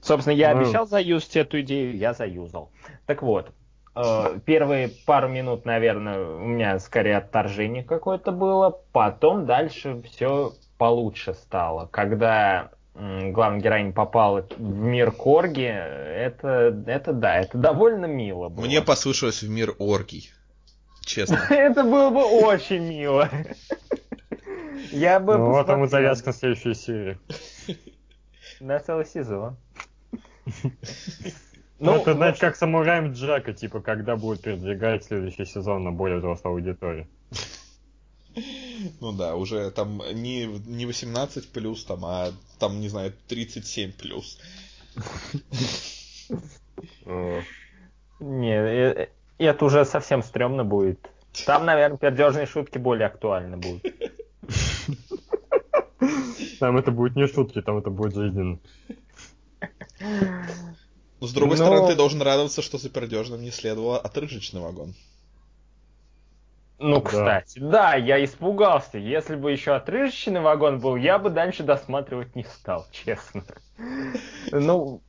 Собственно, 0.00 0.34
я 0.34 0.54
ну. 0.54 0.60
обещал 0.60 0.86
заюзать 0.86 1.36
эту 1.36 1.60
идею, 1.60 1.96
я 1.96 2.14
заюзал. 2.14 2.70
Так 3.06 3.22
вот, 3.22 3.50
э, 3.94 4.38
первые 4.44 4.90
пару 5.06 5.28
минут, 5.28 5.64
наверное, 5.64 6.18
у 6.18 6.46
меня 6.46 6.78
скорее 6.78 7.18
отторжение 7.18 7.84
какое-то 7.84 8.32
было, 8.32 8.80
потом 8.92 9.46
дальше 9.46 10.00
все 10.02 10.52
получше 10.78 11.34
стало. 11.34 11.88
Когда 11.90 12.70
главная 12.94 13.60
героиня 13.60 13.92
попала 13.92 14.46
в 14.56 14.60
мир 14.60 15.12
Корги, 15.12 15.66
это, 15.66 16.82
это 16.86 17.12
да, 17.12 17.38
это 17.38 17.58
довольно 17.58 18.06
мило 18.06 18.48
было. 18.48 18.64
Мне 18.64 18.82
послышалось 18.82 19.42
в 19.42 19.50
мир 19.50 19.74
Оргий 19.78 20.30
честно. 21.08 21.36
Это 21.50 21.82
было 21.82 22.10
бы 22.10 22.24
очень 22.24 22.84
мило. 22.84 23.28
Я 24.92 25.18
бы 25.18 25.36
Ну, 25.36 25.46
вот 25.50 25.66
там 25.66 25.88
завязка 25.88 26.28
на 26.28 26.32
следующую 26.32 26.74
серию. 26.74 27.18
На 28.60 28.78
целый 28.78 29.06
сезон. 29.06 29.56
Ну, 31.80 31.94
это, 31.94 32.14
знаете, 32.14 32.40
как 32.40 32.56
самураем 32.56 33.12
Джака, 33.12 33.52
типа, 33.52 33.80
когда 33.80 34.16
будет 34.16 34.40
передвигать 34.40 35.04
следующий 35.04 35.44
сезон 35.44 35.84
на 35.84 35.92
более 35.92 36.18
взрослую 36.18 36.54
аудиторию. 36.54 37.06
Ну 39.00 39.12
да, 39.12 39.36
уже 39.36 39.70
там 39.70 40.02
не, 40.12 40.46
не 40.46 40.86
18 40.86 41.52
плюс, 41.52 41.84
там, 41.84 42.04
а 42.04 42.32
там, 42.58 42.80
не 42.80 42.88
знаю, 42.88 43.12
37 43.28 43.92
плюс. 43.92 44.40
Не, 47.06 48.54
э, 48.56 49.02
э, 49.04 49.08
и 49.38 49.44
это 49.44 49.64
уже 49.64 49.84
совсем 49.84 50.22
стрёмно 50.22 50.64
будет. 50.64 51.10
Там, 51.46 51.64
наверное, 51.66 51.98
пердежные 51.98 52.46
шутки 52.46 52.78
более 52.78 53.06
актуальны 53.06 53.56
будут. 53.56 53.82
Там 56.60 56.76
это 56.76 56.90
будет 56.90 57.16
не 57.16 57.26
шутки, 57.26 57.60
там 57.62 57.78
это 57.78 57.90
будет 57.90 58.14
жизненно. 58.14 58.58
Ну, 61.20 61.26
с 61.26 61.32
другой 61.32 61.56
Но- 61.58 61.64
стороны, 61.64 61.88
ты 61.88 61.96
должен 61.96 62.22
радоваться, 62.22 62.62
что 62.62 62.78
за 62.78 62.90
пердежным 62.90 63.42
не 63.42 63.50
следовало 63.50 63.98
отрыжечный 63.98 64.60
вагон. 64.60 64.94
Ну, 66.80 67.00
Да. 67.00 67.08
кстати, 67.08 67.58
да, 67.58 67.94
я 67.96 68.24
испугался. 68.24 68.98
Если 68.98 69.34
бы 69.34 69.50
еще 69.50 69.74
отрыжечный 69.74 70.40
вагон 70.40 70.78
был, 70.78 70.94
я 70.94 71.18
бы 71.18 71.28
дальше 71.28 71.64
досматривать 71.64 72.36
не 72.36 72.44
стал, 72.44 72.86
честно. 72.92 73.42
Ну, 74.52 75.02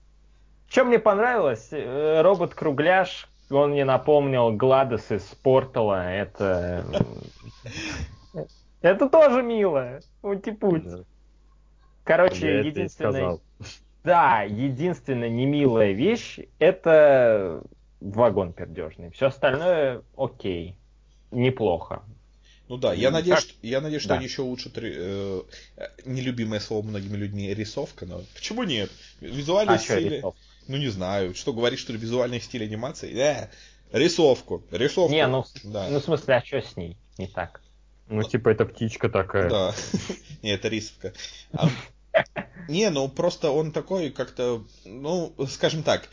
что 0.67 0.85
мне 0.85 0.97
понравилось, 0.97 1.67
э, 1.71 2.21
робот-кругляш, 2.23 3.28
он 3.49 3.71
мне 3.71 3.85
напомнил 3.85 4.51
Гладос 4.51 5.11
из 5.11 5.23
Портала. 5.23 6.11
Это... 6.11 6.85
Это 8.81 9.09
тоже 9.09 9.41
мило. 9.43 9.99
Ути-путь. 10.21 10.83
Короче, 12.03 12.59
единственное... 12.59 13.37
Да, 14.03 14.43
единственная 14.43 15.29
немилая 15.29 15.91
вещь 15.91 16.39
это 16.57 17.61
вагон 17.99 18.53
пердежный. 18.53 19.11
Все 19.11 19.27
остальное 19.27 20.03
окей. 20.15 20.77
Неплохо. 21.31 22.01
Ну 22.69 22.77
да, 22.77 22.93
я 22.93 23.11
надеюсь, 23.11 23.39
как- 23.39 23.49
что, 23.49 23.53
я 23.67 23.81
надеюсь, 23.81 24.01
что 24.03 24.09
Да. 24.09 24.15
они 24.15 24.25
еще 24.25 24.43
улучшат 24.43 24.77
ре- 24.77 24.95
э, 24.95 25.41
нелюбимое 26.05 26.59
слово 26.59 26.85
многими 26.85 27.17
людьми 27.17 27.53
рисовка, 27.53 28.05
но 28.05 28.21
почему 28.35 28.63
нет? 28.63 28.89
Визуальный 29.21 29.75
А 29.75 29.79
что, 29.79 29.99
стиль, 29.99 30.23
ну 30.69 30.77
не 30.77 30.87
знаю, 30.87 31.33
что 31.33 31.51
говорить, 31.51 31.79
что 31.79 31.91
ли, 31.91 31.99
визуальный 31.99 32.39
стиль 32.39 32.63
анимации? 32.63 33.11
Э, 33.17 33.49
рисовку, 33.91 34.63
рисовку. 34.71 35.11
Не, 35.11 35.27
ну, 35.27 35.43
да. 35.63 35.87
ну 35.89 35.99
в 35.99 36.03
смысле, 36.03 36.35
а 36.35 36.45
что 36.45 36.61
с 36.61 36.77
ней? 36.77 36.95
Не 37.17 37.27
так. 37.27 37.61
Ну, 38.07 38.23
типа, 38.23 38.49
это 38.49 38.65
птичка 38.65 39.09
такая. 39.09 39.49
Да. 39.49 39.73
Не, 40.41 40.51
это 40.51 40.67
рисовка. 40.67 41.13
А, 41.53 41.69
Не, 42.67 42.89
ну 42.89 43.09
просто 43.09 43.51
он 43.51 43.71
такой 43.71 44.11
как-то, 44.11 44.63
ну, 44.85 45.33
скажем 45.47 45.83
так, 45.83 46.07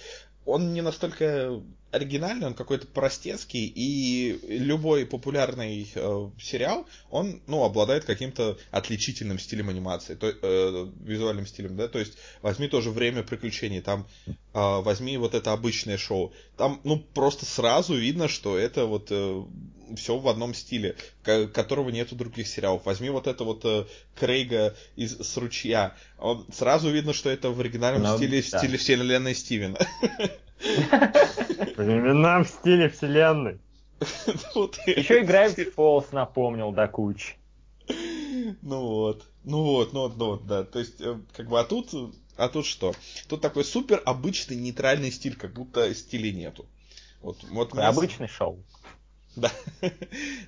он 0.47 0.73
не 0.73 0.81
настолько 0.81 1.61
оригинальный, 1.93 2.47
он 2.49 2.55
какой-то 2.55 2.87
простецкий, 2.87 3.67
и 3.75 4.39
любой 4.49 5.07
популярный 5.07 5.91
э, 5.95 6.31
сериал, 6.41 6.87
он, 7.11 7.41
ну, 7.47 7.65
обладает 7.65 8.05
каким-то 8.05 8.59
отличительным 8.71 9.39
стилем 9.39 9.69
анимации, 9.69 10.15
то, 10.15 10.29
э, 10.29 10.87
визуальным 11.05 11.47
стилем, 11.47 11.77
да, 11.77 11.89
то 11.89 11.99
есть 11.99 12.15
возьми 12.43 12.69
тоже 12.69 12.91
«Время 12.91 13.23
приключений», 13.23 13.81
там 13.81 14.07
э, 14.27 14.33
возьми 14.55 15.17
вот 15.17 15.35
это 15.35 15.53
обычное 15.53 15.97
шоу, 15.99 16.33
там, 16.57 16.81
ну, 16.85 16.99
просто 16.99 17.47
сразу 17.47 17.95
видно, 17.95 18.29
что 18.29 18.59
это 18.59 18.87
вот 18.87 19.11
все 19.97 20.19
в 20.19 20.27
одном 20.29 20.53
стиле, 20.55 20.97
ко- 21.23 21.47
которого 21.47 21.91
нет 21.91 22.13
у 22.13 22.17
других 22.17 22.49
сериалов. 22.49 22.85
Возьми 22.85 23.09
вот 23.09 23.27
это 23.29 23.45
вот 23.45 23.65
э, 23.65 23.85
Крейга 24.19 24.75
из 24.97 25.17
с 25.19 25.37
ручья. 25.37 25.97
Он 26.19 26.45
сразу 26.53 26.91
видно, 26.91 27.13
что 27.13 27.31
это 27.31 27.51
в 27.51 27.61
оригинальном 27.61 28.03
Ну, 28.03 28.17
стиле, 28.17 28.43
да. 28.51 28.59
стиле 28.59 28.79
вселенной 28.79 29.35
Стивена. 29.35 29.79
Времена 30.59 32.43
в 32.43 32.49
стиле 32.49 32.89
вселенной. 32.89 33.59
Еще 34.01 35.21
и 35.23 35.25
Gravity 35.25 35.75
Falls 35.75 36.07
напомнил 36.13 36.73
до 36.73 36.87
кучи. 36.89 37.37
Ну 38.63 38.81
вот. 38.81 39.25
Ну 39.45 39.63
вот, 39.63 39.93
ну 39.93 40.01
вот, 40.01 40.17
ну 40.17 40.27
вот, 40.27 40.47
да. 40.47 40.65
То 40.65 40.79
есть, 40.81 41.01
э, 41.01 41.19
как 41.37 41.49
бы, 41.49 41.59
а 41.61 41.65
тут, 41.65 41.91
а 42.37 42.49
тут 42.49 42.67
что? 42.67 42.95
Тут 43.29 43.41
такой 43.41 43.65
супер 43.65 44.03
обычный 44.05 44.57
нейтральный 44.57 45.13
стиль, 45.13 45.37
как 45.37 45.53
будто 45.53 45.95
стилей 45.95 46.33
нету. 46.33 46.67
Вот, 47.23 47.39
вот 47.45 47.73
мне- 47.73 47.85
Обычный 47.85 48.29
шоу. 48.29 48.59
Да. 49.37 49.53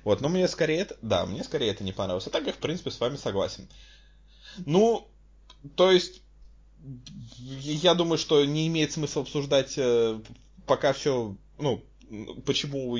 Вот, 0.03 0.19
но 0.21 0.29
мне 0.29 0.47
скорее 0.47 0.79
это, 0.79 0.97
да, 1.01 1.25
мне 1.25 1.43
скорее 1.43 1.71
это 1.71 1.83
не 1.83 1.91
понравилось. 1.93 2.27
А 2.27 2.31
так 2.31 2.45
я, 2.45 2.53
в 2.53 2.57
принципе, 2.57 2.91
с 2.91 2.99
вами 2.99 3.15
согласен. 3.15 3.67
Ну, 4.65 5.07
то 5.75 5.91
есть, 5.91 6.21
я 7.39 7.93
думаю, 7.93 8.17
что 8.17 8.43
не 8.45 8.67
имеет 8.67 8.91
смысла 8.91 9.23
обсуждать 9.23 9.73
э, 9.77 10.19
пока 10.65 10.93
все, 10.93 11.35
ну, 11.57 11.83
почему 12.45 12.95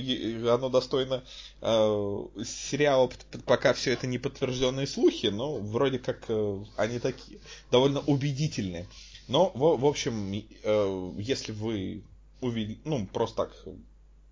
оно 0.52 0.70
достойно 0.70 1.24
э, 1.62 2.26
сериала, 2.44 3.10
пока 3.46 3.74
все 3.74 3.94
это 3.94 4.08
не 4.08 4.18
подтвержденные 4.18 4.88
слухи, 4.88 5.28
но 5.28 5.56
вроде 5.56 6.00
как 6.00 6.26
э, 6.28 6.64
они 6.78 7.00
такие 7.00 7.40
довольно 7.72 8.02
убедительные. 8.02 8.88
Но, 9.28 9.52
в, 9.54 9.80
в 9.80 9.86
общем, 9.86 10.34
э, 10.34 11.12
если 11.18 11.52
вы 11.52 12.04
увидели, 12.42 12.80
ну, 12.86 13.06
просто 13.08 13.46
так 13.46 13.56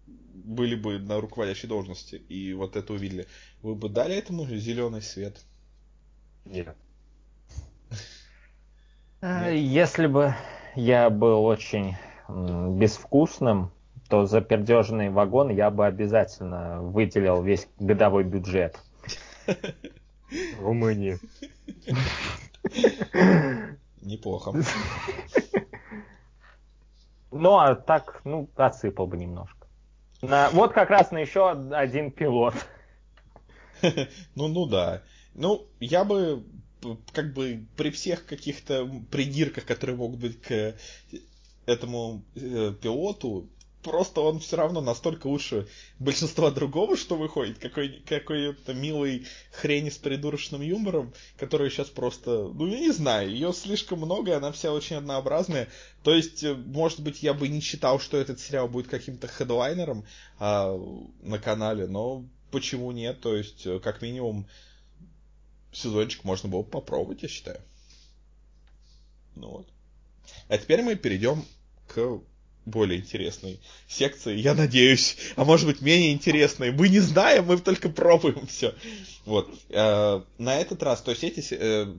были 0.05 0.75
бы 0.75 0.99
на 0.99 1.19
руководящей 1.19 1.67
должности 1.67 2.15
и 2.15 2.53
вот 2.53 2.75
это 2.75 2.93
увидели, 2.93 3.27
вы 3.61 3.75
бы 3.75 3.89
дали 3.89 4.15
этому 4.15 4.45
зеленый 4.45 5.01
свет? 5.01 5.41
Нет. 6.45 6.75
А, 7.89 7.95
Если 9.21 10.07
бы 10.07 10.35
я 10.75 11.09
был 11.09 11.43
очень 11.45 11.95
безвкусным, 12.27 13.71
то 14.09 14.25
за 14.25 14.41
пердежный 14.41 15.09
вагон 15.09 15.49
я 15.49 15.71
бы 15.71 15.85
обязательно 15.85 16.81
выделил 16.81 17.41
весь 17.41 17.67
годовой 17.79 18.23
бюджет. 18.23 18.79
Румынии. 20.59 21.17
Неплохо. 24.01 24.53
Ну, 27.31 27.57
а 27.57 27.75
так, 27.75 28.21
ну, 28.23 28.49
отсыпал 28.55 29.07
бы 29.07 29.17
немножко. 29.17 29.67
На, 30.21 30.49
вот 30.51 30.73
как 30.73 30.89
раз 30.89 31.11
на 31.11 31.17
еще 31.17 31.51
один 31.51 32.11
пилот. 32.11 32.53
Ну, 34.33 34.47
ну 34.47 34.65
да. 34.65 35.03
Ну, 35.35 35.67
я 35.79 36.03
бы 36.03 36.43
как 37.13 37.33
бы 37.33 37.65
при 37.75 37.89
всех 37.89 38.25
каких-то 38.25 38.89
придирках, 39.11 39.65
которые 39.65 39.95
могут 39.95 40.19
быть 40.19 40.41
к 40.41 40.75
этому 41.65 42.23
э, 42.35 42.73
пилоту, 42.81 43.49
просто 43.87 44.21
он 44.21 44.39
все 44.39 44.57
равно 44.57 44.81
настолько 44.81 45.27
лучше 45.27 45.67
большинства 45.99 46.51
другого, 46.51 46.97
что 46.97 47.15
выходит, 47.15 47.57
какой, 47.59 48.01
какой-то 48.05 48.73
милый 48.73 49.25
хрень 49.51 49.91
с 49.91 49.97
придурочным 49.97 50.61
юмором, 50.61 51.13
которая 51.37 51.69
сейчас 51.69 51.87
просто, 51.87 52.49
ну 52.53 52.67
я 52.67 52.79
не 52.79 52.91
знаю, 52.91 53.29
ее 53.29 53.53
слишком 53.53 53.99
много, 53.99 54.35
она 54.35 54.51
вся 54.51 54.73
очень 54.73 54.97
однообразная. 54.97 55.69
То 56.03 56.13
есть, 56.13 56.43
э, 56.43 56.53
может 56.53 56.99
быть, 56.99 57.23
я 57.23 57.33
бы 57.33 57.47
не 57.47 57.61
считал, 57.61 57.99
что 57.99 58.17
этот 58.17 58.39
сериал 58.39 58.67
будет 58.67 58.87
каким-то 58.87 59.27
хедлайнером 59.27 60.05
а, 60.39 60.77
на 61.21 61.39
канале, 61.39 61.87
но 61.87 62.25
почему 62.51 62.91
нет? 62.91 63.21
То 63.21 63.35
есть, 63.35 63.65
э, 63.65 63.79
как 63.79 64.01
минимум, 64.01 64.47
сезончик 65.77 66.23
можно 66.23 66.49
было 66.49 66.63
бы 66.63 66.69
попробовать, 66.69 67.23
я 67.23 67.29
считаю. 67.29 67.61
Ну 69.35 69.49
вот. 69.49 69.67
А 70.49 70.57
теперь 70.57 70.81
мы 70.81 70.95
перейдем 70.95 71.45
к 71.87 72.19
более 72.65 72.99
интересной 72.99 73.61
секции, 73.87 74.35
я 74.37 74.53
надеюсь, 74.53 75.17
а 75.35 75.45
может 75.45 75.65
быть 75.67 75.81
менее 75.81 76.11
интересной. 76.11 76.71
Мы 76.71 76.89
не 76.89 76.99
знаем, 76.99 77.45
мы 77.45 77.57
только 77.57 77.89
пробуем 77.89 78.45
все. 78.47 78.75
Вот. 79.25 79.49
Э, 79.69 80.21
На 80.37 80.57
этот 80.57 80.83
раз, 80.83 81.01
то 81.01 81.11
есть 81.11 81.23
эти 81.23 81.45
э, 81.51 81.95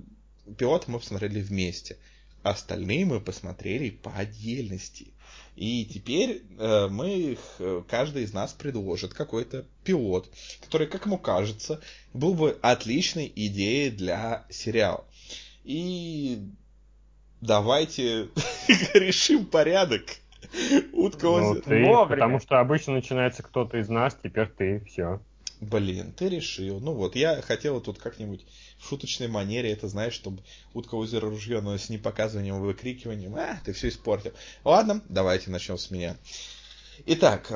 пилоты 0.59 0.91
мы 0.91 0.99
посмотрели 0.99 1.41
вместе. 1.41 1.97
Остальные 2.43 3.05
мы 3.07 3.21
посмотрели 3.21 3.91
по 3.91 4.13
отдельности. 4.13 5.13
И 5.59 5.85
теперь 5.85 6.45
э, 6.57 6.87
мы 6.89 7.33
их, 7.33 7.39
э, 7.59 7.83
каждый 7.89 8.23
из 8.23 8.33
нас 8.33 8.53
предложит 8.53 9.13
какой-то 9.13 9.67
пилот, 9.83 10.31
который, 10.61 10.87
как 10.87 11.07
ему 11.07 11.19
кажется, 11.19 11.81
был 12.15 12.35
бы 12.35 12.57
отличной 12.63 13.33
идеей 13.35 13.91
для 13.91 14.45
сериала. 14.51 15.05
И 15.65 16.39
давайте 17.41 18.29
решим 18.95 19.47
порядок. 19.47 20.05
Утка 20.93 21.27
Ну, 21.27 21.57
ты, 21.57 21.85
потому 22.09 22.39
что 22.39 22.61
обычно 22.61 22.93
начинается 22.93 23.43
кто-то 23.43 23.79
из 23.79 23.89
нас, 23.89 24.17
теперь 24.23 24.47
ты, 24.47 24.85
все. 24.87 25.21
Блин, 25.61 26.13
ты 26.17 26.29
решил. 26.29 26.79
Ну 26.79 26.93
вот, 26.93 27.17
я 27.17 27.43
хотел 27.43 27.81
тут 27.81 27.99
как-нибудь 27.99 28.47
шуточной 28.83 29.29
манере, 29.29 29.73
это 29.73 29.89
знаешь, 29.89 30.15
чтобы 30.15 30.43
утка 30.75 30.95
озеро 30.95 31.29
ружье, 31.29 31.61
но 31.61 31.77
с 31.77 31.89
непоказыванием 31.89 32.61
выкрикиванием. 32.61 33.35
А, 33.37 33.61
ты 33.65 33.73
все 33.73 33.89
испортил. 33.89 34.33
Ладно, 34.65 35.03
давайте 35.09 35.51
начнем 35.51 35.79
с 35.79 35.91
меня. 35.91 36.17
Итак, 37.07 37.53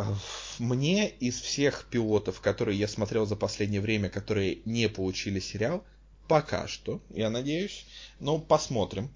мне 0.59 1.09
из 1.09 1.41
всех 1.41 1.87
пилотов, 1.91 2.41
которые 2.41 2.79
я 2.79 2.87
смотрел 2.87 3.27
за 3.27 3.37
последнее 3.37 3.81
время, 3.81 4.09
которые 4.09 4.61
не 4.65 4.89
получили 4.89 5.41
сериал, 5.41 5.85
пока 6.29 6.69
что, 6.69 7.01
я 7.11 7.29
надеюсь, 7.29 7.87
но 8.21 8.39
посмотрим. 8.39 9.11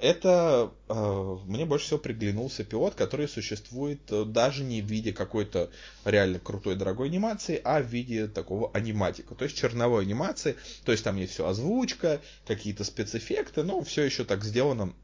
Это 0.00 0.72
э, 0.88 1.36
мне 1.44 1.66
больше 1.66 1.84
всего 1.84 1.98
приглянулся 1.98 2.64
пилот, 2.64 2.94
который 2.94 3.28
существует 3.28 4.00
э, 4.10 4.24
даже 4.24 4.64
не 4.64 4.80
в 4.80 4.86
виде 4.86 5.12
какой-то 5.12 5.70
реально 6.06 6.38
крутой 6.38 6.76
дорогой 6.76 7.08
анимации, 7.08 7.60
а 7.62 7.82
в 7.82 7.86
виде 7.86 8.26
такого 8.26 8.70
аниматика, 8.72 9.34
то 9.34 9.44
есть 9.44 9.58
черновой 9.58 10.04
анимации, 10.04 10.56
то 10.86 10.92
есть 10.92 11.04
там 11.04 11.16
есть 11.16 11.34
все 11.34 11.46
озвучка, 11.46 12.22
какие-то 12.46 12.84
спецэффекты, 12.84 13.62
но 13.62 13.82
все 13.82 14.02
еще 14.02 14.24
так 14.24 14.42
сделано 14.42 14.94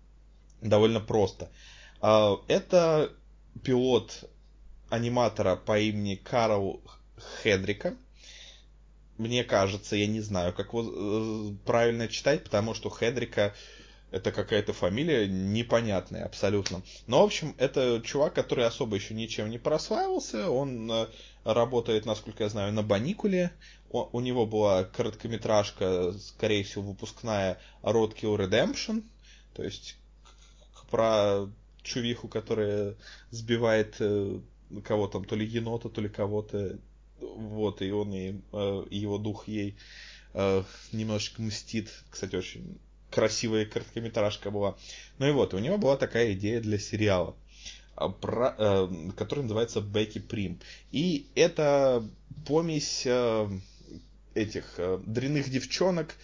довольно 0.62 1.01
просто. 1.01 1.51
А, 2.01 2.36
Это 2.49 3.12
пилот 3.62 4.24
аниматора 4.88 5.57
по 5.57 5.78
имени 5.78 6.14
Карл 6.14 6.80
Хедрика. 7.42 7.94
Мне 9.18 9.44
кажется, 9.44 9.97
я 9.97 10.07
не 10.07 10.20
знаю, 10.20 10.55
как 10.55 10.68
его 10.68 10.84
э, 10.84 11.55
правильно 11.66 12.09
читать, 12.09 12.44
потому 12.44 12.72
что 12.72 12.88
Хедрика 12.88 13.55
Это 14.16 14.32
какая-то 14.32 14.72
фамилия 14.72 15.28
непонятная 15.28 16.24
абсолютно. 16.24 16.80
Но, 17.06 17.20
в 17.20 17.24
общем, 17.26 17.54
это 17.58 18.00
чувак, 18.02 18.32
который 18.32 18.64
особо 18.64 18.96
еще 18.96 19.12
ничем 19.12 19.50
не 19.50 19.58
прославился. 19.58 20.48
Он 20.48 20.90
э, 20.90 21.06
работает, 21.44 22.06
насколько 22.06 22.44
я 22.44 22.48
знаю, 22.48 22.72
на 22.72 22.82
Баникуле. 22.82 23.52
У 23.90 24.20
него 24.20 24.46
была 24.46 24.84
короткометражка, 24.84 26.14
скорее 26.14 26.64
всего, 26.64 26.84
выпускная 26.84 27.58
Roadkill 27.82 28.38
Redemption. 28.38 29.04
То 29.52 29.62
есть 29.62 29.98
про 30.90 31.50
чувиху, 31.82 32.26
которая 32.26 32.94
сбивает 33.30 33.96
э, 33.98 34.40
кого 34.82 35.08
там, 35.08 35.26
то 35.26 35.36
ли 35.36 35.44
енота, 35.44 35.90
то 35.90 36.00
ли 36.00 36.08
кого-то. 36.08 36.78
Вот, 37.20 37.82
и 37.82 37.90
он 37.90 38.14
и, 38.14 38.40
и 38.90 38.98
его 38.98 39.18
дух 39.18 39.46
ей 39.46 39.76
немножечко 40.34 41.42
мстит. 41.42 41.90
Кстати, 42.10 42.36
очень 42.36 42.78
красивая 43.16 43.64
короткометражка 43.64 44.50
была. 44.50 44.76
Ну 45.16 45.26
и 45.26 45.32
вот, 45.32 45.54
у 45.54 45.58
него 45.58 45.78
была 45.78 45.96
такая 45.96 46.34
идея 46.34 46.60
для 46.60 46.78
сериала, 46.78 47.34
а, 47.94 48.10
про, 48.10 48.54
э, 48.58 48.88
который 49.16 49.40
называется 49.40 49.80
Бекки 49.80 50.18
Прим. 50.18 50.60
И 50.92 51.26
это 51.34 52.06
помесь 52.46 53.04
э, 53.06 53.48
этих 54.34 54.74
э, 54.76 55.00
дрянных 55.06 55.48
девчонок 55.48 56.14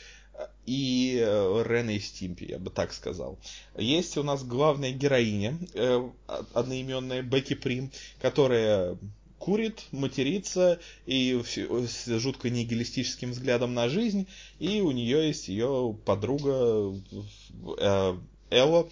и 0.66 1.18
э, 1.18 1.64
Рены 1.66 1.96
и 1.96 2.00
Стимпи, 2.00 2.44
я 2.44 2.58
бы 2.58 2.68
так 2.68 2.92
сказал. 2.92 3.38
Есть 3.78 4.18
у 4.18 4.22
нас 4.22 4.44
главная 4.44 4.92
героиня, 4.92 5.56
э, 5.72 6.10
одноименная 6.52 7.22
Бекки 7.22 7.54
Прим, 7.54 7.90
которая 8.20 8.98
курит, 9.42 9.86
матерится 9.90 10.78
и 11.04 11.42
с 11.44 12.06
жутко 12.06 12.48
нигилистическим 12.48 13.32
взглядом 13.32 13.74
на 13.74 13.88
жизнь. 13.88 14.28
И 14.60 14.80
у 14.80 14.92
нее 14.92 15.26
есть 15.26 15.48
ее 15.48 15.96
подруга 16.04 16.94
э, 17.78 18.16
Элла, 18.50 18.88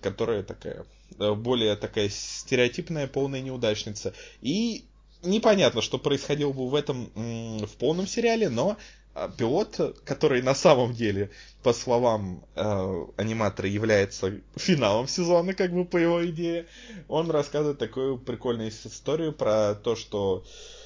которая 0.00 0.44
такая 0.44 0.86
э, 1.18 1.34
более 1.34 1.76
такая 1.76 2.08
стереотипная, 2.08 3.06
полная 3.06 3.42
неудачница. 3.42 4.14
И 4.40 4.86
непонятно, 5.22 5.82
что 5.82 5.98
происходило 5.98 6.52
бы 6.52 6.70
в 6.70 6.74
этом 6.74 7.10
в 7.14 7.76
полном 7.78 8.06
сериале, 8.06 8.48
но 8.48 8.78
пилот, 9.36 9.98
который 10.04 10.42
на 10.42 10.54
самом 10.54 10.92
деле, 10.92 11.30
по 11.62 11.72
словам 11.72 12.44
э, 12.54 13.04
аниматора, 13.16 13.68
является 13.68 14.40
финалом 14.56 15.08
сезона, 15.08 15.54
как 15.54 15.72
бы 15.72 15.84
по 15.84 15.96
его 15.96 16.24
идее, 16.26 16.66
он 17.08 17.30
рассказывает 17.30 17.78
такую 17.78 18.18
прикольную 18.18 18.70
историю 18.70 19.32
про 19.32 19.74
то, 19.74 19.96
что 19.96 20.44
э, 20.44 20.81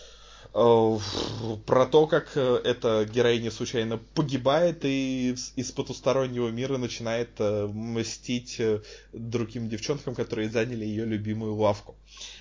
про 0.57 1.85
то, 1.85 2.07
как 2.07 2.33
э, 2.35 2.61
эта 2.65 3.05
героиня 3.05 3.51
случайно 3.51 3.99
погибает 3.99 4.87
и 4.87 5.37
из 5.55 5.71
потустороннего 5.71 6.49
мира 6.49 6.79
начинает 6.79 7.29
э, 7.39 7.67
мстить 7.67 8.57
э, 8.59 8.81
другим 9.13 9.69
девчонкам, 9.69 10.15
которые 10.15 10.49
заняли 10.49 10.87
ее 10.87 11.05
любимую 11.05 11.57
лавку. 11.57 11.95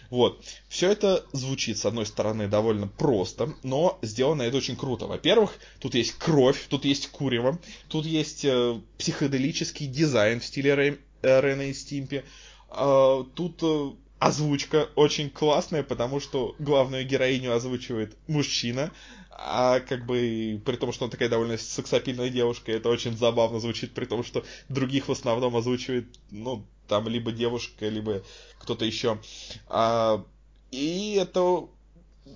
Вот. 0.09 0.41
Все 0.69 0.91
это 0.91 1.25
звучит, 1.33 1.77
с 1.77 1.85
одной 1.85 2.05
стороны, 2.05 2.47
довольно 2.47 2.87
просто, 2.87 3.53
но 3.63 3.99
сделано 4.01 4.43
это 4.43 4.57
очень 4.57 4.77
круто. 4.77 5.07
Во-первых, 5.07 5.57
тут 5.79 5.95
есть 5.95 6.13
кровь, 6.13 6.67
тут 6.69 6.85
есть 6.85 7.07
курево, 7.09 7.59
тут 7.89 8.05
есть 8.05 8.45
э, 8.45 8.79
психоделический 8.97 9.87
дизайн 9.87 10.39
в 10.39 10.45
стиле 10.45 10.99
э, 11.21 11.41
Рена 11.41 11.63
и 11.63 11.73
Стимпи. 11.73 12.23
Э, 12.69 13.23
тут 13.35 13.61
э, 13.61 13.91
озвучка 14.19 14.89
очень 14.95 15.29
классная, 15.29 15.83
потому 15.83 16.19
что 16.19 16.55
главную 16.59 17.05
героиню 17.05 17.53
озвучивает 17.53 18.15
мужчина, 18.27 18.91
а 19.31 19.81
как 19.81 20.05
бы 20.05 20.61
при 20.65 20.75
том, 20.77 20.93
что 20.93 21.05
она 21.05 21.11
такая 21.11 21.29
довольно 21.29 21.57
сексапильная 21.57 22.29
девушка, 22.29 22.71
это 22.71 22.89
очень 22.89 23.17
забавно 23.17 23.59
звучит, 23.59 23.93
при 23.93 24.05
том, 24.05 24.23
что 24.23 24.45
других 24.69 25.07
в 25.07 25.11
основном 25.11 25.55
озвучивает, 25.57 26.07
ну, 26.31 26.65
там 26.87 27.07
либо 27.07 27.31
девушка, 27.31 27.89
либо 27.89 28.23
кто-то 28.59 28.85
еще. 28.85 29.19
А, 29.67 30.23
и 30.71 31.17
это 31.19 31.67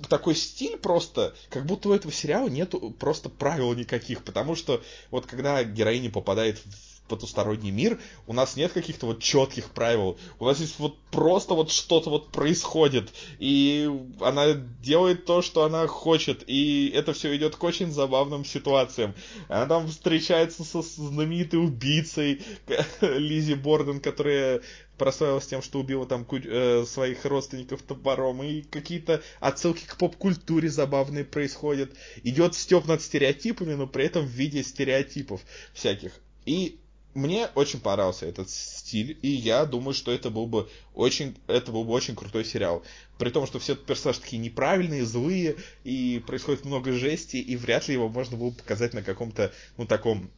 такой 0.10 0.36
стиль 0.36 0.78
просто, 0.78 1.34
как 1.50 1.66
будто 1.66 1.90
у 1.90 1.94
этого 1.94 2.14
сериала 2.14 2.48
нету 2.48 2.92
просто 3.00 3.30
правил 3.30 3.74
никаких, 3.74 4.24
потому 4.24 4.56
что 4.56 4.84
вот 5.10 5.26
когда 5.26 5.64
героиня 5.64 6.12
попадает 6.12 6.60
в 6.60 6.99
потусторонний 7.10 7.72
мир, 7.72 8.00
у 8.28 8.34
нас 8.34 8.56
нет 8.56 8.72
каких-то 8.72 9.08
вот 9.08 9.22
четких 9.22 9.72
правил. 9.72 10.18
У 10.40 10.46
нас 10.46 10.60
есть 10.60 10.80
вот 10.80 10.98
просто 11.12 11.54
вот 11.54 11.72
что-то 11.72 12.10
вот 12.10 12.32
происходит, 12.32 13.10
и 13.40 13.90
она 14.22 14.54
делает 14.54 15.26
то, 15.26 15.42
что 15.42 15.64
она 15.64 15.88
хочет, 15.88 16.44
и 16.48 16.92
это 16.96 17.14
все 17.14 17.36
идет 17.36 17.56
к 17.56 17.64
очень 17.64 17.92
забавным 17.92 18.46
ситуациям. 18.46 19.14
Она 19.50 19.66
там 19.66 19.88
встречается 19.88 20.64
со 20.64 20.82
знаменитой 20.82 21.60
убийцей 21.60 22.42
Лизи 23.02 23.56
Борден, 23.56 24.00
которая 24.00 24.62
прославилась 25.00 25.48
тем, 25.48 25.64
что 25.64 25.80
убила 25.80 26.06
там 26.06 26.28
э, 26.30 26.84
своих 26.86 27.26
родственников 27.26 27.82
топором, 27.82 28.44
и 28.44 28.62
какие-то 28.62 29.24
отсылки 29.40 29.86
к 29.88 29.98
поп-культуре 29.98 30.70
забавные 30.70 31.26
происходят. 31.26 31.92
Идет 32.24 32.54
степ 32.54 32.86
над 32.86 33.02
стереотипами, 33.02 33.74
но 33.74 33.88
при 33.88 34.06
этом 34.06 34.26
в 34.26 34.30
виде 34.30 34.62
стереотипов 34.62 35.42
всяких. 35.74 36.12
И 36.46 36.80
мне 37.14 37.48
очень 37.56 37.80
понравился 37.80 38.26
этот 38.26 38.50
стиль, 38.50 39.18
и 39.22 39.30
я 39.30 39.66
думаю, 39.66 39.94
что 39.94 40.12
это 40.12 40.30
был 40.30 40.46
бы 40.48 40.70
очень, 40.94 41.36
это 41.48 41.72
был 41.72 41.84
бы 41.84 41.92
очень 41.92 42.16
крутой 42.16 42.46
сериал. 42.46 42.84
При 43.18 43.30
том, 43.30 43.48
что 43.48 43.60
все 43.60 43.76
персонажи 43.76 44.22
такие 44.22 44.40
неправильные, 44.40 45.06
злые, 45.06 45.58
и 45.84 46.22
происходит 46.26 46.66
много 46.66 46.94
жести, 46.94 47.38
и 47.38 47.56
вряд 47.56 47.88
ли 47.88 47.96
его 47.96 48.10
можно 48.10 48.38
было 48.38 48.52
показать 48.52 48.94
на 48.94 49.02
каком-то, 49.02 49.52
ну, 49.78 49.86
таком 49.86 50.30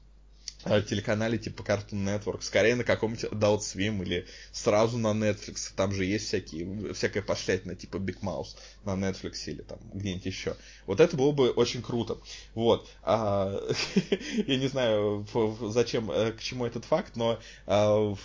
телеканале 0.63 1.37
типа 1.37 1.61
Cartoon 1.61 2.05
Network, 2.05 2.41
скорее 2.41 2.75
на 2.75 2.83
каком-нибудь 2.83 3.25
Adult 3.25 3.59
Swim 3.59 4.01
или 4.03 4.25
сразу 4.51 4.97
на 4.97 5.09
Netflix. 5.09 5.71
Там 5.75 5.91
же 5.91 6.05
есть 6.05 6.27
всякие, 6.27 6.93
всякая 6.93 7.21
пошлятина 7.21 7.75
типа 7.75 7.97
Big 7.97 8.19
Mouse 8.21 8.55
на 8.85 8.91
Netflix 8.91 9.43
или 9.45 9.61
там 9.61 9.79
где-нибудь 9.93 10.25
еще. 10.25 10.55
Вот 10.85 10.99
это 10.99 11.15
было 11.17 11.31
бы 11.31 11.51
очень 11.51 11.81
круто. 11.81 12.17
Вот. 12.53 12.89
А, 13.03 13.59
я 14.47 14.57
не 14.57 14.67
знаю, 14.67 15.25
зачем, 15.69 16.11
э, 16.11 16.31
к 16.33 16.41
чему 16.41 16.65
этот 16.65 16.85
факт, 16.85 17.15
но 17.15 17.39
а, 17.65 18.15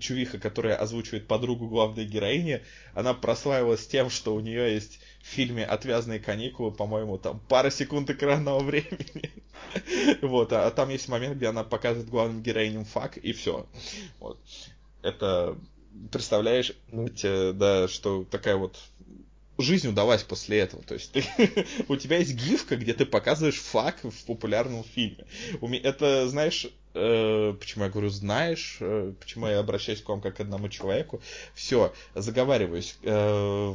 чувиха, 0.00 0.38
которая 0.38 0.76
озвучивает 0.76 1.26
подругу 1.26 1.68
главной 1.68 2.04
героини, 2.04 2.62
она 2.94 3.14
прославилась 3.14 3.86
тем, 3.86 4.10
что 4.10 4.34
у 4.34 4.40
нее 4.40 4.74
есть 4.74 5.00
в 5.22 5.26
фильме 5.26 5.64
«Отвязные 5.64 6.20
каникулы», 6.20 6.70
по-моему, 6.70 7.18
там 7.18 7.40
пара 7.48 7.70
секунд 7.70 8.10
экранного 8.10 8.60
времени. 8.64 9.30
вот, 10.22 10.52
а, 10.52 10.70
там 10.70 10.88
есть 10.90 11.08
момент, 11.08 11.36
где 11.36 11.46
она 11.46 11.64
показывает 11.64 12.08
главным 12.08 12.42
героиням 12.42 12.84
фак, 12.84 13.16
и 13.16 13.32
все. 13.32 13.66
Вот. 14.20 14.38
Это, 15.02 15.58
представляешь, 16.10 16.72
ну, 16.90 17.08
да, 17.54 17.88
что 17.88 18.24
такая 18.24 18.56
вот 18.56 18.78
жизнь 19.58 19.88
удалась 19.88 20.22
после 20.22 20.58
этого. 20.58 20.82
То 20.82 20.94
есть 20.94 21.12
ты, 21.12 21.24
у 21.88 21.96
тебя 21.96 22.18
есть 22.18 22.34
гифка, 22.34 22.76
где 22.76 22.94
ты 22.94 23.06
показываешь 23.06 23.60
фак 23.60 23.96
в 24.02 24.24
популярном 24.24 24.84
фильме. 24.84 25.24
Это, 25.82 26.28
знаешь, 26.28 26.66
э, 26.94 27.54
почему 27.58 27.84
я 27.84 27.90
говорю 27.90 28.08
знаешь, 28.10 28.78
э, 28.80 29.12
почему 29.18 29.46
я 29.46 29.58
обращаюсь 29.58 30.02
к 30.02 30.08
вам 30.08 30.20
как 30.20 30.36
к 30.36 30.40
одному 30.40 30.68
человеку. 30.68 31.20
Все, 31.54 31.92
заговариваюсь. 32.14 32.96
Э, 33.02 33.74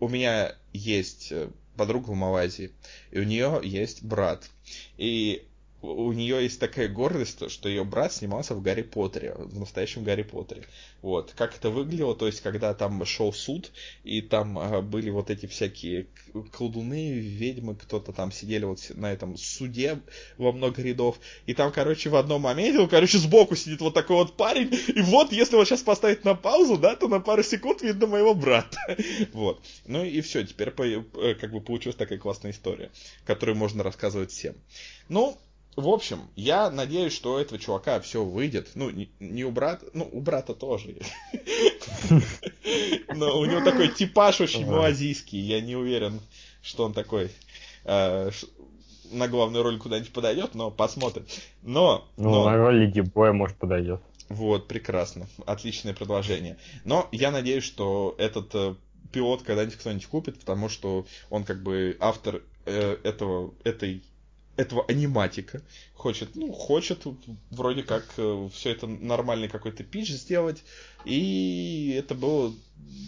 у 0.00 0.08
меня 0.08 0.54
есть 0.72 1.32
э, 1.32 1.48
подруга 1.76 2.10
в 2.10 2.14
Малайзии, 2.14 2.72
и 3.10 3.20
у 3.20 3.24
нее 3.24 3.60
есть 3.62 4.02
брат. 4.02 4.48
И 4.96 5.46
у 5.84 6.12
нее 6.12 6.42
есть 6.42 6.60
такая 6.60 6.88
гордость, 6.88 7.50
что 7.50 7.68
ее 7.68 7.84
брат 7.84 8.12
снимался 8.12 8.54
в 8.54 8.62
Гарри 8.62 8.82
Поттере, 8.82 9.34
в 9.36 9.58
настоящем 9.58 10.04
Гарри 10.04 10.22
Поттере. 10.22 10.64
Вот. 11.02 11.32
Как 11.36 11.54
это 11.56 11.70
выглядело, 11.70 12.14
то 12.14 12.26
есть, 12.26 12.40
когда 12.40 12.72
там 12.74 13.04
шел 13.04 13.32
суд, 13.32 13.70
и 14.04 14.22
там 14.22 14.58
а, 14.58 14.80
были 14.80 15.10
вот 15.10 15.30
эти 15.30 15.46
всякие 15.46 16.06
колдуны, 16.52 17.12
ведьмы, 17.12 17.74
кто-то 17.74 18.12
там 18.12 18.32
сидели 18.32 18.64
вот 18.64 18.80
на 18.94 19.12
этом 19.12 19.36
суде 19.36 20.00
во 20.38 20.52
много 20.52 20.82
рядов, 20.82 21.18
и 21.46 21.54
там, 21.54 21.72
короче, 21.72 22.08
в 22.08 22.16
одном 22.16 22.42
моменте, 22.42 22.78
ну, 22.78 22.88
короче, 22.88 23.18
сбоку 23.18 23.54
сидит 23.54 23.80
вот 23.80 23.94
такой 23.94 24.16
вот 24.16 24.36
парень, 24.36 24.72
и 24.94 25.00
вот, 25.02 25.32
если 25.32 25.56
вот 25.56 25.68
сейчас 25.68 25.82
поставить 25.82 26.24
на 26.24 26.34
паузу, 26.34 26.78
да, 26.78 26.96
то 26.96 27.08
на 27.08 27.20
пару 27.20 27.42
секунд 27.42 27.82
видно 27.82 28.06
моего 28.06 28.34
брата. 28.34 28.78
Вот. 29.32 29.62
Ну 29.86 30.04
и 30.04 30.20
все, 30.20 30.44
теперь 30.44 30.68
э, 30.68 31.34
как 31.34 31.52
бы 31.52 31.60
получилась 31.60 31.96
такая 31.96 32.18
классная 32.18 32.52
история, 32.52 32.90
которую 33.24 33.56
можно 33.56 33.82
рассказывать 33.82 34.30
всем. 34.30 34.54
Ну, 35.08 35.36
в 35.76 35.88
общем, 35.88 36.20
я 36.36 36.70
надеюсь, 36.70 37.12
что 37.12 37.34
у 37.34 37.38
этого 37.38 37.58
чувака 37.58 38.00
все 38.00 38.24
выйдет. 38.24 38.70
Ну, 38.74 38.90
не, 38.90 39.10
не 39.20 39.44
у 39.44 39.50
брата, 39.50 39.86
ну, 39.92 40.08
у 40.10 40.20
брата 40.20 40.54
тоже. 40.54 40.96
Но 43.14 43.38
у 43.38 43.44
него 43.44 43.64
такой 43.64 43.88
типаж 43.88 44.40
очень 44.40 44.66
малазийский. 44.66 45.38
Я 45.38 45.60
не 45.60 45.76
уверен, 45.76 46.20
что 46.62 46.84
он 46.84 46.92
такой 46.92 47.30
э, 47.84 48.30
на 49.10 49.28
главную 49.28 49.62
роль 49.62 49.78
куда-нибудь 49.78 50.12
подойдет, 50.12 50.54
но 50.54 50.70
посмотрим. 50.70 51.26
Но, 51.62 52.06
ну, 52.16 52.30
но... 52.30 52.50
на 52.50 52.56
роль 52.56 52.84
Леди 52.84 53.00
Боя, 53.00 53.32
может, 53.32 53.56
подойдет. 53.56 54.00
Вот, 54.28 54.68
прекрасно. 54.68 55.26
Отличное 55.46 55.94
предложение. 55.94 56.56
Но 56.84 57.08
я 57.12 57.30
надеюсь, 57.30 57.64
что 57.64 58.14
этот 58.18 58.54
э, 58.54 58.74
пилот 59.12 59.42
когда-нибудь 59.42 59.76
кто-нибудь 59.76 60.06
купит, 60.06 60.40
потому 60.40 60.68
что 60.68 61.06
он 61.30 61.44
как 61.44 61.62
бы 61.62 61.96
автор 62.00 62.42
э, 62.64 62.96
этого, 63.04 63.54
этой 63.64 64.02
этого 64.56 64.84
аниматика 64.86 65.62
хочет, 65.94 66.36
ну, 66.36 66.52
хочет 66.52 67.04
вроде 67.50 67.82
как 67.82 68.04
э, 68.16 68.48
все 68.52 68.70
это 68.70 68.86
нормальный 68.86 69.48
какой-то 69.48 69.84
пич 69.84 70.10
сделать. 70.10 70.62
И 71.04 71.94
это 71.98 72.14
было, 72.14 72.54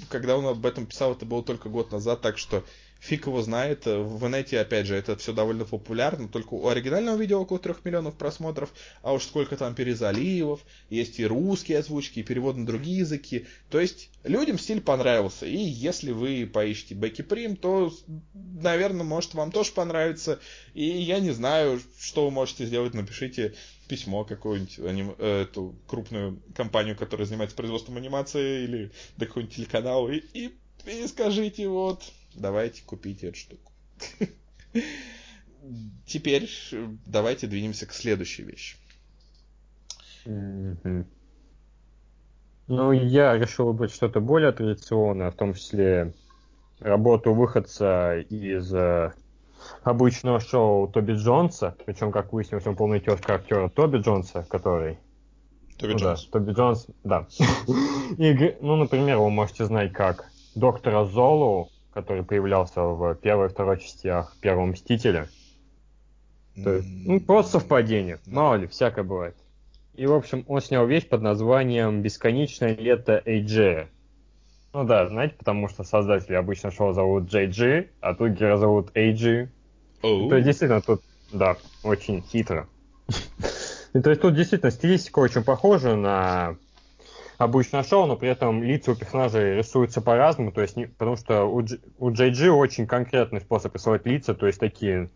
когда 0.09 0.37
он 0.37 0.47
об 0.47 0.65
этом 0.67 0.87
писал, 0.87 1.13
это 1.13 1.25
было 1.25 1.43
только 1.43 1.69
год 1.69 1.93
назад, 1.93 2.21
так 2.21 2.39
что 2.39 2.65
фиг 3.01 3.27
его 3.27 3.43
знает. 3.43 3.87
В 3.87 4.27
инете, 4.27 4.61
опять 4.61 4.87
же, 4.87 4.97
это 4.97 5.17
все 5.17 5.33
довольно 5.33 5.65
популярно. 5.65 6.29
Только 6.29 6.55
у 6.55 6.69
оригинального 6.69 7.17
видео 7.17 7.41
около 7.41 7.59
3 7.59 7.75
миллионов 7.85 8.17
просмотров, 8.17 8.73
а 9.03 9.13
уж 9.13 9.25
сколько 9.25 9.57
там 9.57 9.75
перезаливов. 9.75 10.61
Есть 10.91 11.19
и 11.21 11.27
русские 11.27 11.79
озвучки, 11.79 12.21
и 12.21 12.23
перевод 12.23 12.57
на 12.57 12.67
другие 12.67 12.99
языки. 12.99 13.47
То 13.71 13.81
есть, 13.81 14.11
людям 14.25 14.59
стиль 14.59 14.81
понравился. 14.81 15.47
И 15.47 15.57
если 15.57 16.13
вы 16.13 16.49
поищете 16.53 16.95
Бекки 16.95 17.23
Прим, 17.23 17.57
то, 17.57 17.93
наверное, 18.35 19.05
может 19.05 19.35
вам 19.35 19.53
тоже 19.53 19.73
понравится. 19.73 20.41
И 20.75 20.85
я 20.85 21.21
не 21.21 21.31
знаю, 21.31 21.81
что 22.01 22.25
вы 22.25 22.31
можете 22.31 22.67
сделать. 22.67 22.95
Напишите 22.95 23.55
письмо 23.87 24.25
какую-нибудь 24.25 24.79
аним... 24.81 25.15
Э, 25.19 25.43
эту 25.43 25.77
крупную 25.87 26.43
компанию, 26.55 26.97
которая 26.97 27.27
занимается 27.27 27.57
производством 27.57 27.97
анимации, 27.97 28.65
или 28.65 28.91
да 29.17 29.27
какой-нибудь 29.27 29.57
телеканал, 29.57 30.09
и, 30.09 30.23
и, 30.35 30.57
и 30.87 31.07
скажите, 31.07 31.69
вот, 31.69 32.03
давайте 32.37 32.83
купите 32.85 33.29
эту 33.29 33.39
штуку. 33.39 33.73
Теперь 36.07 36.49
давайте 37.07 37.47
двинемся 37.47 37.87
к 37.87 37.93
следующей 37.93 38.43
вещи. 38.43 38.77
Ну, 42.69 42.93
я 42.93 43.37
решил 43.37 43.67
выбрать 43.67 43.93
что-то 43.93 44.21
более 44.21 44.53
традиционное, 44.53 45.31
в 45.31 45.37
том 45.37 45.55
числе 45.55 46.13
работу 46.81 47.33
выходца 47.33 48.19
из 48.19 48.75
э, 48.75 49.13
обычного 49.85 50.41
шоу 50.41 50.89
Тоби 50.89 51.13
Джонса, 51.13 51.77
причем, 51.87 52.11
как 52.11 52.33
выяснилось, 52.33 52.67
он 52.67 52.75
полный 52.75 53.01
тезка 53.01 53.35
актера 53.35 53.69
Тоби 53.69 53.99
Джонса, 53.99 54.45
который... 54.49 54.99
Тоби 55.79 55.93
ну, 55.93 55.99
Джонс. 55.99 56.25
Да, 56.25 56.39
Тоби 56.39 56.53
Джонс, 56.53 56.87
да. 57.05 57.27
И, 58.19 58.57
ну, 58.61 58.77
например, 58.77 59.19
вы 59.19 59.31
можете 59.31 59.65
знать 59.65 59.93
как 59.93 60.29
доктора 60.55 61.05
Золу, 61.05 61.71
который 61.97 62.25
появлялся 62.25 62.83
в 62.83 63.15
первой 63.15 63.47
и 63.47 63.49
второй 63.49 63.81
частях 63.81 64.37
Первого 64.43 64.67
Мстителя. 64.67 65.29
То 66.63 66.75
есть, 66.75 66.89
ну, 67.07 67.21
просто 67.21 67.53
совпадение. 67.53 68.19
Мало 68.27 68.57
ли, 68.57 68.67
всякое 68.67 69.03
бывает. 69.03 69.35
И, 69.95 70.07
в 70.07 70.13
общем, 70.13 70.45
он 70.47 70.61
снял 70.61 70.87
вещь 70.87 71.09
под 71.09 71.23
названием 71.23 72.03
«Бесконечное 72.03 72.77
лето 72.77 73.23
Эйджея». 73.25 73.89
Ну 74.75 74.85
да, 74.85 75.09
знаете, 75.09 75.37
потому 75.39 75.69
что 75.69 75.85
создатели 75.85 76.35
обычно 76.35 76.71
шоу 76.71 76.93
зовут 76.93 77.31
Джей 77.31 77.47
Джи, 77.47 77.89
а 78.03 78.15
тут 78.15 78.33
героя 78.33 78.59
зовут 78.59 78.91
Эйджи. 78.95 79.51
Оу. 80.03 80.29
То 80.29 80.35
есть, 80.37 80.47
действительно, 80.47 80.83
тут, 80.83 81.01
да, 81.33 81.57
очень 81.83 82.21
хитро. 82.21 82.69
И 83.95 84.01
то 84.03 84.11
есть 84.11 84.21
тут 84.21 84.35
действительно 84.35 84.71
стилистика 84.71 85.21
очень 85.21 85.43
похожа 85.43 85.97
на 85.97 86.59
обычное 87.39 87.83
шоу, 87.83 88.07
но 88.07 88.17
при 88.17 88.29
этом 88.29 88.63
лица 88.63 88.93
у 88.93 88.95
персонажей 88.95 89.57
рисуются 89.57 90.01
по-разному, 90.01 90.53
то 90.53 90.63
есть 90.63 90.77
не, 90.77 90.87
потому 90.87 91.17
что 91.17 91.45
у, 91.45 91.63
Дж, 91.63 91.79
у 91.99 92.11
JG 92.11 92.49
очень 92.49 92.87
конкретный 92.87 93.41
способ 93.41 93.75
рисовать 93.75 94.07
лица, 94.07 94.35
то 94.35 94.47
есть 94.47 94.59
такие 94.59 95.11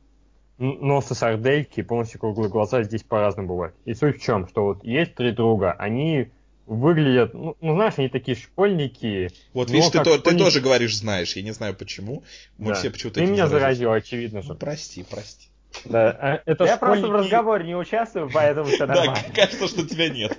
носы 0.59 1.15
сардельки, 1.15 1.83
полностью 1.83 2.21
круглые 2.21 2.51
глаза 2.51 2.83
здесь 2.83 3.03
по-разному 3.03 3.49
бывают. 3.49 3.75
И 3.87 3.95
суть 3.95 4.21
в 4.21 4.23
чем, 4.23 4.47
что 4.47 4.65
вот 4.65 4.85
есть 4.85 5.15
три 5.15 5.33
друга, 5.33 5.73
они 5.73 6.31
выглядят, 6.67 7.35
ну, 7.35 7.57
ну 7.61 7.75
знаешь, 7.75 7.95
они 7.97 8.09
такие 8.09 8.37
школьники. 8.37 9.31
Вот 9.55 9.71
видишь, 9.71 9.89
ты, 9.89 9.99
то, 9.99 10.05
школьники... 10.05 10.29
ты 10.29 10.37
тоже 10.37 10.61
говоришь 10.61 10.97
знаешь, 10.97 11.35
я 11.35 11.43
не 11.43 11.53
знаю 11.53 11.75
почему. 11.75 12.23
Мы 12.59 12.69
да. 12.69 12.75
все 12.75 12.91
почему-то 12.91 13.21
Ты 13.21 13.27
меня 13.27 13.49
заразил, 13.49 13.91
очевидно 13.91 14.43
же. 14.43 14.51
Ну, 14.51 14.55
прости, 14.57 15.05
прости. 15.09 15.49
Да, 15.85 16.11
а 16.11 16.43
это 16.47 16.65
я 16.65 16.77
школьники... 16.77 17.01
просто 17.01 17.09
в 17.09 17.13
разговоре 17.13 17.67
не 17.67 17.75
участвую, 17.75 18.31
поэтому 18.33 18.69
все 18.69 18.87
нормально. 18.87 19.17
Да, 19.27 19.35
кажется, 19.35 19.67
что 19.67 19.87
тебя 19.87 20.09
нет. 20.11 20.39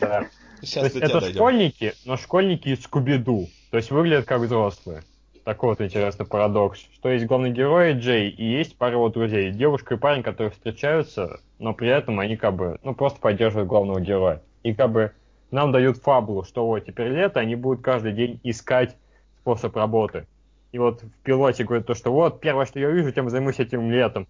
Да. 0.00 0.26
Сейчас 0.62 0.94
это 0.94 1.20
дойдем. 1.20 1.34
школьники, 1.34 1.92
но 2.04 2.16
школьники 2.16 2.68
из 2.68 2.84
Скуби-Ду. 2.84 3.48
То 3.70 3.76
есть 3.76 3.90
выглядят 3.90 4.26
как 4.26 4.40
взрослые. 4.40 5.02
Такой 5.44 5.70
вот 5.70 5.80
интересный 5.80 6.24
парадокс. 6.24 6.78
Что 6.94 7.08
есть 7.08 7.26
главный 7.26 7.50
герой 7.50 7.94
Джей 7.94 8.30
и 8.30 8.44
есть 8.44 8.76
пара 8.78 8.92
его 8.92 9.08
друзей. 9.08 9.50
Девушка 9.50 9.94
и 9.94 9.98
парень, 9.98 10.22
которые 10.22 10.52
встречаются, 10.52 11.40
но 11.58 11.74
при 11.74 11.88
этом 11.88 12.20
они 12.20 12.36
как 12.36 12.54
бы, 12.54 12.78
ну 12.84 12.94
просто 12.94 13.18
поддерживают 13.20 13.68
главного 13.68 14.00
героя. 14.00 14.40
И 14.62 14.72
как 14.72 14.92
бы 14.92 15.12
нам 15.50 15.72
дают 15.72 15.98
фабулу, 15.98 16.44
что 16.44 16.66
вот 16.66 16.80
теперь 16.86 17.08
лето, 17.08 17.40
они 17.40 17.56
будут 17.56 17.82
каждый 17.82 18.12
день 18.12 18.40
искать 18.44 18.96
способ 19.40 19.74
работы. 19.74 20.26
И 20.70 20.78
вот 20.78 21.02
в 21.02 21.10
пилоте 21.24 21.64
говорит 21.64 21.86
то, 21.86 21.94
что 21.94 22.12
вот 22.12 22.40
первое, 22.40 22.66
что 22.66 22.78
я 22.78 22.88
вижу, 22.90 23.10
тем 23.10 23.28
займусь 23.28 23.58
этим 23.58 23.90
летом. 23.90 24.28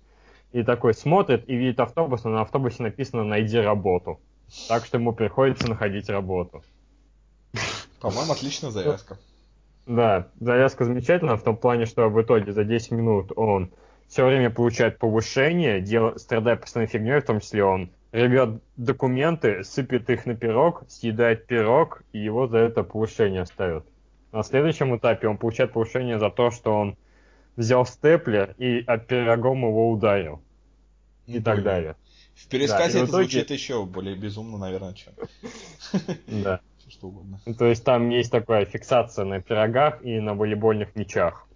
И 0.53 0.62
такой 0.62 0.95
смотрит 0.95 1.49
и 1.49 1.55
видит 1.55 1.80
автобус, 1.80 2.24
но 2.24 2.30
на 2.30 2.41
автобусе 2.43 2.83
написано 2.83 3.22
«Найди 3.22 3.59
работу». 3.59 4.18
Так 4.69 4.85
что 4.85 4.99
ему 4.99 5.13
приходится 5.13 5.69
находить 5.69 6.09
работу. 6.09 6.63
По-моему, 8.01 8.33
отличная 8.33 8.71
завязка. 8.71 9.19
Да, 9.87 10.29
завязка 10.39 10.85
замечательная 10.85 11.37
в 11.37 11.43
том 11.43 11.57
плане, 11.57 11.87
что 11.87 12.09
в 12.09 12.21
итоге 12.23 12.53
за 12.53 12.65
10 12.65 12.93
минут 12.93 13.33
он 13.37 13.73
все 14.09 14.27
время 14.27 14.51
получает 14.51 14.99
повышение, 14.99 15.81
дел... 15.81 16.19
страдая 16.19 16.57
постоянной 16.57 16.91
фигней, 16.91 17.21
в 17.21 17.25
том 17.25 17.41
числе 17.41 17.65
он 17.65 17.91
рвет 18.13 18.61
документы, 18.77 19.65
сыпет 19.65 20.11
их 20.11 20.27
на 20.27 20.35
пирог, 20.35 20.85
съедает 20.89 21.47
пирог, 21.47 22.03
и 22.13 22.19
его 22.19 22.47
за 22.47 22.59
это 22.59 22.83
повышение 22.85 23.47
ставят. 23.47 23.87
На 24.31 24.43
следующем 24.43 24.97
этапе 24.97 25.29
он 25.29 25.39
получает 25.39 25.73
повышение 25.73 26.19
за 26.19 26.31
то, 26.31 26.51
что 26.51 26.73
он 26.73 26.97
взял 27.57 27.85
степлер 27.87 28.55
и 28.59 28.83
от 28.87 29.07
пирогом 29.07 29.63
его 29.63 29.91
ударил. 29.91 30.43
И 31.27 31.41
так 31.41 31.63
далее. 31.63 31.97
В 32.35 32.49
пересказе 32.49 32.95
да, 32.95 32.99
это 33.01 33.11
итоге... 33.11 33.24
звучит 33.24 33.51
еще 33.51 33.85
более 33.85 34.16
безумно, 34.16 34.59
наверное, 34.59 34.95
чем. 34.95 35.12
Да. 36.26 36.61
Что 36.89 37.09
угодно. 37.09 37.41
То 37.59 37.66
есть 37.66 37.85
там 37.85 38.11
есть 38.11 38.30
такая 38.30 38.66
фиксация 38.66 39.24
на 39.24 39.41
пирогах 39.41 40.05
и 40.05 40.20
на 40.20 40.35
волейбольных 40.35 40.95
мячах. 40.95 41.47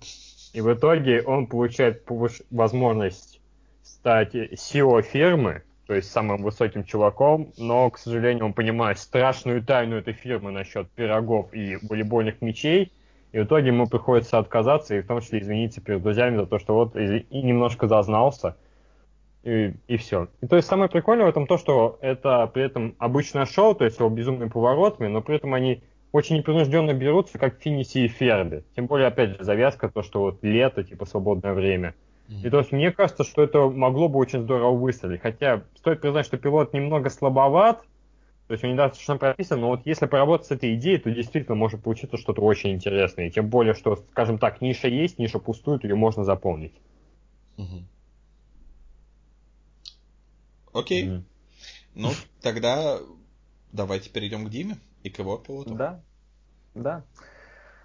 И 0.54 0.60
в 0.62 0.72
итоге 0.72 1.22
он 1.22 1.46
получает 1.46 2.04
возможность 2.50 3.40
стать 3.82 4.34
SEO 4.34 5.02
фирмы, 5.02 5.62
то 5.86 5.94
есть 5.94 6.10
самым 6.10 6.42
высоким 6.42 6.84
чуваком, 6.84 7.52
но, 7.58 7.90
к 7.90 7.98
сожалению, 7.98 8.46
он 8.46 8.52
понимает 8.54 8.98
страшную 8.98 9.62
тайну 9.62 9.96
этой 9.96 10.14
фирмы 10.14 10.50
насчет 10.50 10.88
пирогов 10.90 11.52
и 11.52 11.76
волейбольных 11.82 12.40
мячей, 12.40 12.92
и 13.32 13.38
в 13.38 13.44
итоге 13.44 13.68
ему 13.68 13.86
приходится 13.86 14.38
отказаться 14.38 14.96
и 14.96 15.02
в 15.02 15.06
том 15.06 15.20
числе 15.20 15.40
извиниться 15.40 15.80
перед 15.80 16.02
друзьями 16.02 16.36
за 16.36 16.46
то, 16.46 16.58
что 16.58 16.74
вот 16.74 16.96
и 16.96 17.26
немножко 17.30 17.86
зазнался, 17.86 18.56
и, 19.46 19.74
и 19.86 19.96
все. 19.96 20.28
И 20.40 20.46
то 20.46 20.56
есть 20.56 20.68
самое 20.68 20.90
прикольное 20.90 21.26
в 21.26 21.28
этом 21.28 21.46
то, 21.46 21.56
что 21.56 21.98
это 22.00 22.46
при 22.52 22.64
этом 22.64 22.96
обычное 22.98 23.46
шоу, 23.46 23.74
то 23.74 23.84
есть 23.84 23.98
его 23.98 24.10
безумными 24.10 24.48
поворотами, 24.48 25.06
но 25.06 25.22
при 25.22 25.36
этом 25.36 25.54
они 25.54 25.82
очень 26.10 26.36
непринужденно 26.36 26.92
берутся, 26.92 27.38
как 27.38 27.60
Финиси 27.60 27.98
и 27.98 28.08
Ферби. 28.08 28.64
Тем 28.74 28.86
более, 28.86 29.06
опять 29.06 29.36
же, 29.36 29.44
завязка, 29.44 29.88
то, 29.88 30.02
что 30.02 30.20
вот 30.20 30.38
лето, 30.42 30.82
типа 30.82 31.04
свободное 31.04 31.52
время. 31.52 31.94
И 32.28 32.50
то 32.50 32.58
есть 32.58 32.72
мне 32.72 32.90
кажется, 32.90 33.22
что 33.22 33.44
это 33.44 33.68
могло 33.68 34.08
бы 34.08 34.18
очень 34.18 34.40
здорово 34.42 34.72
выстрелить. 34.76 35.20
Хотя 35.20 35.62
стоит 35.76 36.00
признать, 36.00 36.26
что 36.26 36.36
пилот 36.36 36.72
немного 36.72 37.08
слабоват, 37.08 37.84
то 38.48 38.52
есть 38.52 38.64
он 38.64 38.72
недостаточно 38.72 39.16
прописан, 39.16 39.60
но 39.60 39.68
вот 39.68 39.82
если 39.84 40.06
поработать 40.06 40.48
с 40.48 40.50
этой 40.50 40.74
идеей, 40.74 40.98
то 40.98 41.10
действительно 41.10 41.54
может 41.54 41.82
получиться 41.82 42.16
что-то 42.16 42.42
очень 42.42 42.72
интересное. 42.72 43.28
И 43.28 43.30
тем 43.30 43.48
более, 43.48 43.74
что, 43.74 43.96
скажем 44.10 44.38
так, 44.38 44.60
ниша 44.60 44.88
есть, 44.88 45.18
ниша 45.18 45.38
пустует, 45.38 45.84
ее 45.84 45.94
можно 45.94 46.24
заполнить. 46.24 46.74
Mm-hmm. 47.58 47.82
Окей. 50.76 51.06
Mm-hmm. 51.06 51.22
Ну, 51.94 52.10
тогда 52.42 52.98
давайте 53.72 54.10
перейдем 54.10 54.46
к 54.46 54.50
Диме 54.50 54.78
и 55.02 55.10
к 55.10 55.18
его 55.18 55.38
пилоту. 55.38 55.74
Да, 55.74 56.00
да. 56.74 57.02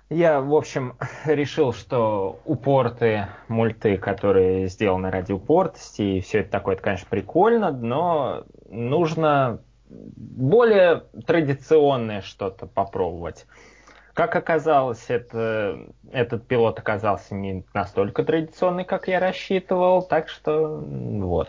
Я, 0.09 0.41
в 0.41 0.53
общем, 0.53 0.97
решил, 1.25 1.71
что 1.71 2.41
упорты, 2.43 3.27
мульты, 3.47 3.97
которые 3.97 4.67
сделаны 4.67 5.09
ради 5.09 5.31
упортости, 5.31 6.01
и 6.01 6.21
все 6.21 6.39
это 6.39 6.51
такое, 6.51 6.75
это, 6.75 6.83
конечно, 6.83 7.07
прикольно, 7.09 7.71
но 7.71 8.43
нужно 8.69 9.61
более 9.89 11.05
традиционное 11.25 12.21
что-то 12.21 12.65
попробовать. 12.65 13.45
Как 14.13 14.35
оказалось, 14.35 15.05
это, 15.07 15.87
этот 16.11 16.45
пилот 16.45 16.77
оказался 16.79 17.33
не 17.33 17.63
настолько 17.73 18.25
традиционный, 18.25 18.83
как 18.83 19.07
я 19.07 19.21
рассчитывал, 19.21 20.03
так 20.03 20.27
что 20.27 20.77
вот. 20.77 21.47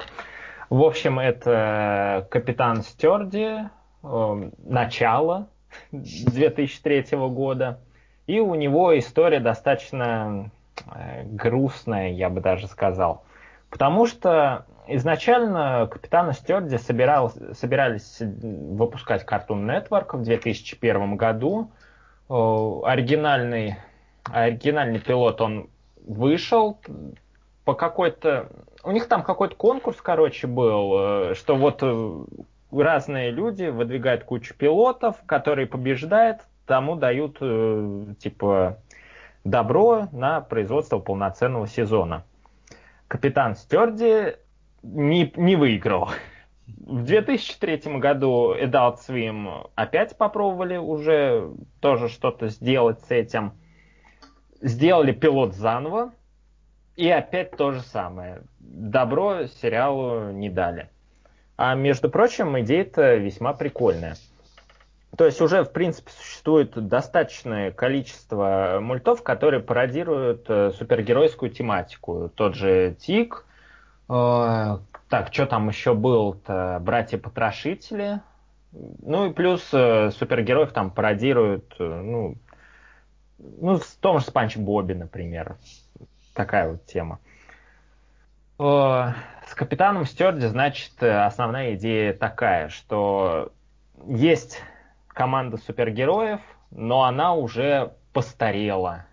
В 0.73 0.85
общем, 0.85 1.19
это 1.19 2.27
капитан 2.31 2.81
Стерди, 2.81 3.59
э, 4.03 4.51
начало 4.65 5.51
2003 5.93 7.09
года. 7.29 7.81
И 8.27 8.41
у 8.41 8.55
него 8.55 8.99
история 8.99 9.39
достаточно 9.39 10.51
э, 10.87 11.25
грустная, 11.25 12.13
я 12.13 12.31
бы 12.31 12.41
даже 12.41 12.69
сказал. 12.69 13.23
Потому 13.69 14.07
что 14.07 14.65
изначально 14.87 15.87
капитана 15.93 16.33
Стерди 16.33 16.79
собирал, 16.79 17.31
собирались 17.53 18.21
выпускать 18.21 19.27
Cartoon 19.27 19.67
Network 19.67 20.17
в 20.17 20.23
2001 20.23 21.17
году. 21.17 21.71
Э, 22.31 22.33
оригинальный, 22.33 23.77
оригинальный 24.25 25.01
пилот, 25.01 25.39
он 25.43 25.69
вышел, 26.07 26.81
по 27.67 27.75
какой-то 27.75 28.49
у 28.85 28.91
них 28.91 29.09
там 29.09 29.23
какой-то 29.23 29.55
конкурс, 29.55 30.01
короче, 30.01 30.47
был, 30.47 31.31
э, 31.31 31.35
что 31.35 31.57
вот 31.57 31.79
э, 31.83 32.25
разные 32.73 33.31
люди 33.31 33.65
выдвигают 33.65 34.25
кучу 34.25 34.55
пилотов, 34.55 35.17
которые 35.27 35.67
побеждают, 35.67 36.39
тому 36.67 36.97
дают, 36.97 37.39
э, 37.41 38.15
типа, 38.19 38.79
добро 39.45 40.09
на 40.13 40.41
производство 40.41 40.99
полноценного 40.99 41.67
сезона. 41.67 42.25
Капитан 43.09 43.57
Стерди 43.57 44.37
не, 44.83 45.33
не 45.37 45.57
выиграл. 45.57 46.11
В 46.67 47.05
2003 47.05 47.99
году 47.99 48.55
Adult 48.55 48.99
Swim 49.07 49.71
опять 49.75 50.17
попробовали 50.17 50.77
уже 50.77 51.51
тоже 51.81 52.09
что-то 52.09 52.49
сделать 52.49 53.01
с 53.01 53.11
этим. 53.11 53.53
Сделали 54.61 55.13
пилот 55.13 55.55
заново, 55.55 56.13
и 56.97 57.09
опять 57.09 57.57
то 57.57 57.73
же 57.73 57.81
самое. 57.81 58.43
Добро 58.59 59.47
сериалу 59.47 60.31
не 60.31 60.51
дали. 60.51 60.89
А 61.57 61.75
между 61.75 62.11
прочим, 62.11 62.59
идея-то 62.61 63.15
весьма 63.17 63.53
прикольная. 63.53 64.17
То 65.17 65.27
есть 65.27 65.41
уже, 65.41 65.63
в 65.65 65.73
принципе, 65.73 66.11
существует 66.11 66.73
достаточное 66.89 67.71
количество 67.71 68.79
мультов, 68.81 69.23
которые 69.23 69.61
пародируют 69.61 70.47
э, 70.49 70.73
супергеройскую 70.73 71.51
тематику. 71.51 72.31
Тот 72.35 72.55
же 72.55 72.97
Тик. 72.99 73.45
Э, 74.09 74.79
так, 75.11 75.33
что 75.33 75.47
там 75.47 75.69
еще 75.69 75.95
был-то? 75.95 76.79
Братья-потрошители. 76.81 78.21
Ну 78.73 79.27
и 79.27 79.33
плюс 79.35 79.69
э, 79.75 80.11
супергероев 80.13 80.73
там 80.73 80.91
пародируют, 80.91 81.75
э, 81.79 81.85
ну, 81.85 82.37
ну, 83.39 83.77
в 83.77 83.97
том 84.01 84.19
же 84.19 84.25
Спанч 84.25 84.57
Бобби, 84.57 84.95
например. 84.95 85.57
Такая 86.35 86.71
вот 86.71 86.85
тема. 86.87 87.19
С 88.59 89.55
капитаном 89.55 90.07
Стюарди, 90.07 90.47
значит, 90.47 91.03
основная 91.03 91.75
идея 91.75 92.13
такая, 92.13 92.69
что 92.69 93.53
есть 94.07 94.61
команда 95.09 95.57
супергероев, 95.59 96.41
но 96.71 97.03
она 97.05 97.35
уже 97.35 97.93
постарела. 98.13 99.05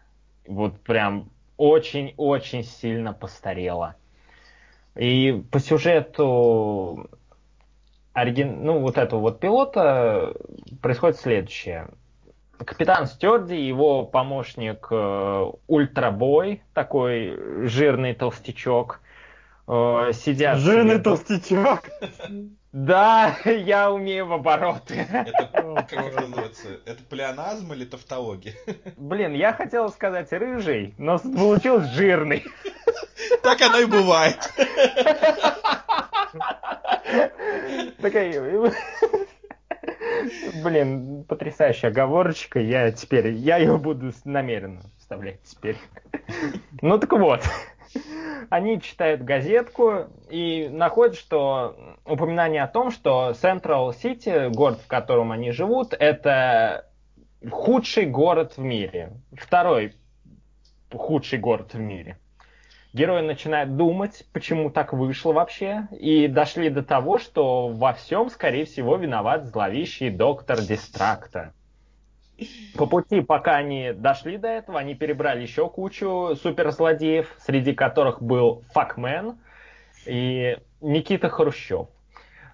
Вот 0.48 0.80
прям 0.82 1.30
очень-очень 1.58 2.64
сильно 2.64 3.12
постарела. 3.14 3.96
И 4.96 5.44
по 5.52 5.60
сюжету 5.60 7.10
оригин... 8.14 8.64
ну, 8.64 8.80
вот 8.80 8.98
этого 8.98 9.20
вот 9.20 9.40
пилота 9.40 10.34
происходит 10.82 11.20
следующее. 11.20 11.90
Капитан 12.66 13.08
Стюарди, 13.08 13.56
его 13.56 14.06
помощник 14.06 14.88
э, 14.92 15.52
Ультрабой, 15.68 16.62
такой 16.74 17.68
жирный 17.68 18.14
толстячок, 18.14 19.00
э, 19.68 20.12
сидят... 20.14 20.60
Жирный 20.60 20.96
себе... 20.96 21.04
толстячок! 21.04 21.84
Да, 22.72 23.36
я 23.46 23.92
умею 23.92 24.28
в 24.28 24.34
обороты. 24.34 25.08
Это 25.12 25.86
как 25.90 26.06
это 26.06 26.22
называется? 26.22 26.68
Это 26.86 27.04
плеоназм 27.04 27.74
или 27.74 27.86
тавтология? 27.86 28.54
Блин, 28.98 29.34
я 29.34 29.54
хотел 29.54 29.90
сказать 29.90 30.32
рыжий, 30.32 30.94
но 30.98 31.18
получилось 31.18 31.90
жирный. 31.90 32.46
Так 33.44 33.62
оно 33.62 33.80
и 33.80 33.86
бывает. 33.86 34.38
Такая... 38.02 38.74
Блин, 40.64 41.24
потрясающая 41.24 41.90
оговорочка. 41.90 42.60
Я 42.60 42.92
теперь, 42.92 43.30
я 43.30 43.58
ее 43.58 43.78
буду 43.78 44.12
намеренно 44.26 44.82
вставлять 44.98 45.42
теперь. 45.44 45.78
Ну 46.82 46.98
так 46.98 47.12
вот. 47.12 47.42
Они 48.50 48.80
читают 48.82 49.24
газетку 49.24 50.08
и 50.30 50.70
находят, 50.72 51.16
что 51.16 51.98
упоминание 52.06 52.64
о 52.64 52.68
том, 52.68 52.92
что 52.92 53.32
Central 53.32 53.92
City, 53.92 54.50
город, 54.50 54.80
в 54.82 54.88
котором 54.88 55.32
они 55.32 55.52
живут, 55.52 55.94
это 55.94 56.90
худший 57.50 58.06
город 58.06 58.54
в 58.58 58.62
мире. 58.62 59.14
Второй 59.34 59.96
худший 60.92 61.40
город 61.40 61.74
в 61.74 61.80
мире. 61.80 62.18
Герои 62.92 63.22
начинают 63.22 63.78
думать, 63.78 64.26
почему 64.34 64.72
так 64.72 64.94
вышло 64.94 65.32
вообще, 65.32 65.88
и 65.92 66.28
дошли 66.28 66.70
до 66.70 66.82
того, 66.82 67.20
что 67.20 67.68
во 67.68 67.94
всем, 67.94 68.30
скорее 68.30 68.66
всего, 68.66 68.96
виноват 68.96 69.46
зловещий 69.46 70.10
доктор 70.10 70.60
Дистракта. 70.62 71.54
По 72.76 72.88
пути, 72.88 73.22
пока 73.22 73.58
они 73.58 73.94
дошли 73.94 74.38
до 74.38 74.48
этого, 74.48 74.80
они 74.80 74.96
перебрали 74.96 75.42
еще 75.42 75.70
кучу 75.70 76.36
суперзлодеев, 76.42 77.36
среди 77.40 77.74
которых 77.74 78.24
был 78.24 78.64
Факмен 78.74 79.38
и 80.08 80.58
Никита 80.82 81.30
Хрущев. 81.30 81.90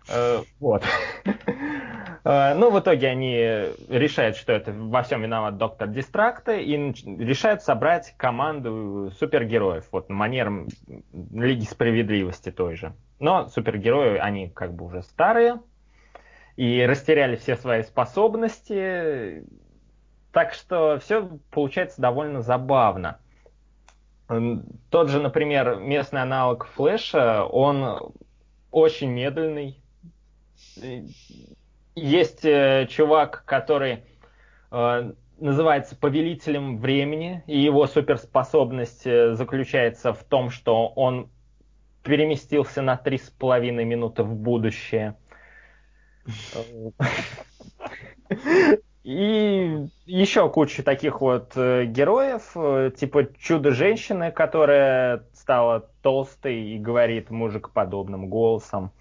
Э, 0.09 0.41
вот. 0.59 0.83
Э, 2.25 2.55
ну, 2.55 2.71
в 2.71 2.79
итоге 2.79 3.07
они 3.07 3.37
решают, 3.87 4.35
что 4.35 4.51
это 4.51 4.73
во 4.73 5.03
всем 5.03 5.21
виноват 5.21 5.57
доктор 5.57 5.87
Дистракта, 5.87 6.53
и 6.53 6.75
решают 6.75 7.61
собрать 7.61 8.15
команду 8.17 9.11
супергероев, 9.19 9.87
вот 9.91 10.09
манером 10.09 10.67
Лиги 11.31 11.65
Справедливости 11.65 12.51
той 12.51 12.75
же. 12.75 12.93
Но 13.19 13.47
супергерои, 13.47 14.17
они 14.17 14.49
как 14.49 14.73
бы 14.73 14.85
уже 14.85 15.03
старые, 15.03 15.61
и 16.55 16.83
растеряли 16.83 17.35
все 17.35 17.55
свои 17.55 17.83
способности, 17.83 19.45
так 20.31 20.53
что 20.53 20.97
все 20.99 21.29
получается 21.51 22.01
довольно 22.01 22.41
забавно. 22.41 23.19
Тот 24.89 25.09
же, 25.09 25.21
например, 25.21 25.75
местный 25.75 26.23
аналог 26.23 26.65
Флэша, 26.65 27.43
он 27.43 28.13
очень 28.71 29.11
медленный. 29.11 29.79
Есть 31.95 32.43
э, 32.43 32.87
чувак, 32.89 33.43
который 33.45 34.03
э, 34.71 35.11
называется 35.39 35.95
повелителем 35.95 36.77
времени, 36.77 37.43
и 37.47 37.59
его 37.59 37.87
суперспособность 37.87 39.07
э, 39.07 39.33
заключается 39.35 40.13
в 40.13 40.23
том, 40.23 40.49
что 40.49 40.87
он 40.87 41.29
переместился 42.03 42.81
на 42.81 42.97
три 42.97 43.17
с 43.17 43.29
половиной 43.29 43.85
минуты 43.85 44.23
в 44.23 44.35
будущее. 44.35 45.15
И 49.03 49.87
еще 50.07 50.49
куча 50.49 50.81
таких 50.81 51.21
вот 51.21 51.51
э, 51.55 51.85
героев, 51.85 52.53
э, 52.55 52.91
типа 52.97 53.27
Чудо-женщины, 53.37 54.31
которая 54.31 55.25
стала 55.33 55.91
толстой 56.01 56.55
и 56.55 56.79
говорит 56.79 57.29
мужикоподобным 57.29 58.29
голосом. 58.29 58.91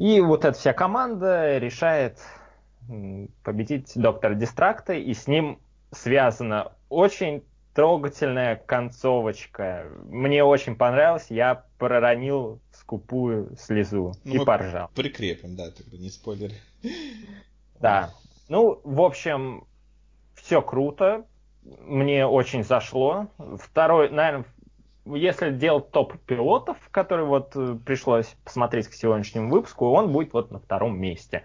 И 0.00 0.18
вот 0.22 0.46
эта 0.46 0.58
вся 0.58 0.72
команда 0.72 1.58
решает 1.58 2.18
победить 3.42 3.92
доктора 3.96 4.32
Дистракта, 4.34 4.94
и 4.94 5.12
с 5.12 5.26
ним 5.26 5.60
связана 5.92 6.72
очень 6.88 7.44
трогательная 7.74 8.56
концовочка. 8.56 9.84
Мне 10.04 10.42
очень 10.42 10.74
понравилось, 10.74 11.26
я 11.28 11.66
проронил 11.76 12.62
скупую 12.72 13.54
слезу 13.58 14.14
ну, 14.24 14.40
и 14.40 14.44
поржал. 14.46 14.88
Прикрепим, 14.94 15.54
да, 15.54 15.70
тогда 15.70 15.98
не 15.98 16.08
спойлер. 16.08 16.52
Да, 17.78 18.10
ну, 18.48 18.80
в 18.82 19.02
общем, 19.02 19.64
все 20.34 20.62
круто. 20.62 21.26
Мне 21.62 22.24
очень 22.24 22.64
зашло. 22.64 23.26
Второй, 23.58 24.08
наверное, 24.08 24.46
если 25.06 25.50
делать 25.52 25.90
топ 25.90 26.18
пилотов, 26.26 26.76
который 26.90 27.24
вот 27.24 27.56
э, 27.56 27.76
пришлось 27.84 28.26
посмотреть 28.44 28.88
к 28.88 28.92
сегодняшнему 28.92 29.50
выпуску, 29.50 29.90
он 29.90 30.12
будет 30.12 30.32
вот 30.32 30.50
на 30.50 30.58
втором 30.58 30.98
месте. 30.98 31.44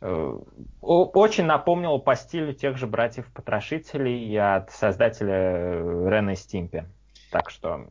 Э, 0.00 0.38
очень 0.80 1.44
напомнил 1.44 1.98
по 1.98 2.14
стилю 2.14 2.52
тех 2.54 2.76
же 2.76 2.86
братьев-потрошителей 2.86 4.36
от 4.38 4.70
создателя 4.70 5.34
э, 5.34 6.08
Рена 6.08 6.34
Стимпи. 6.34 6.84
Так 7.30 7.50
что 7.50 7.90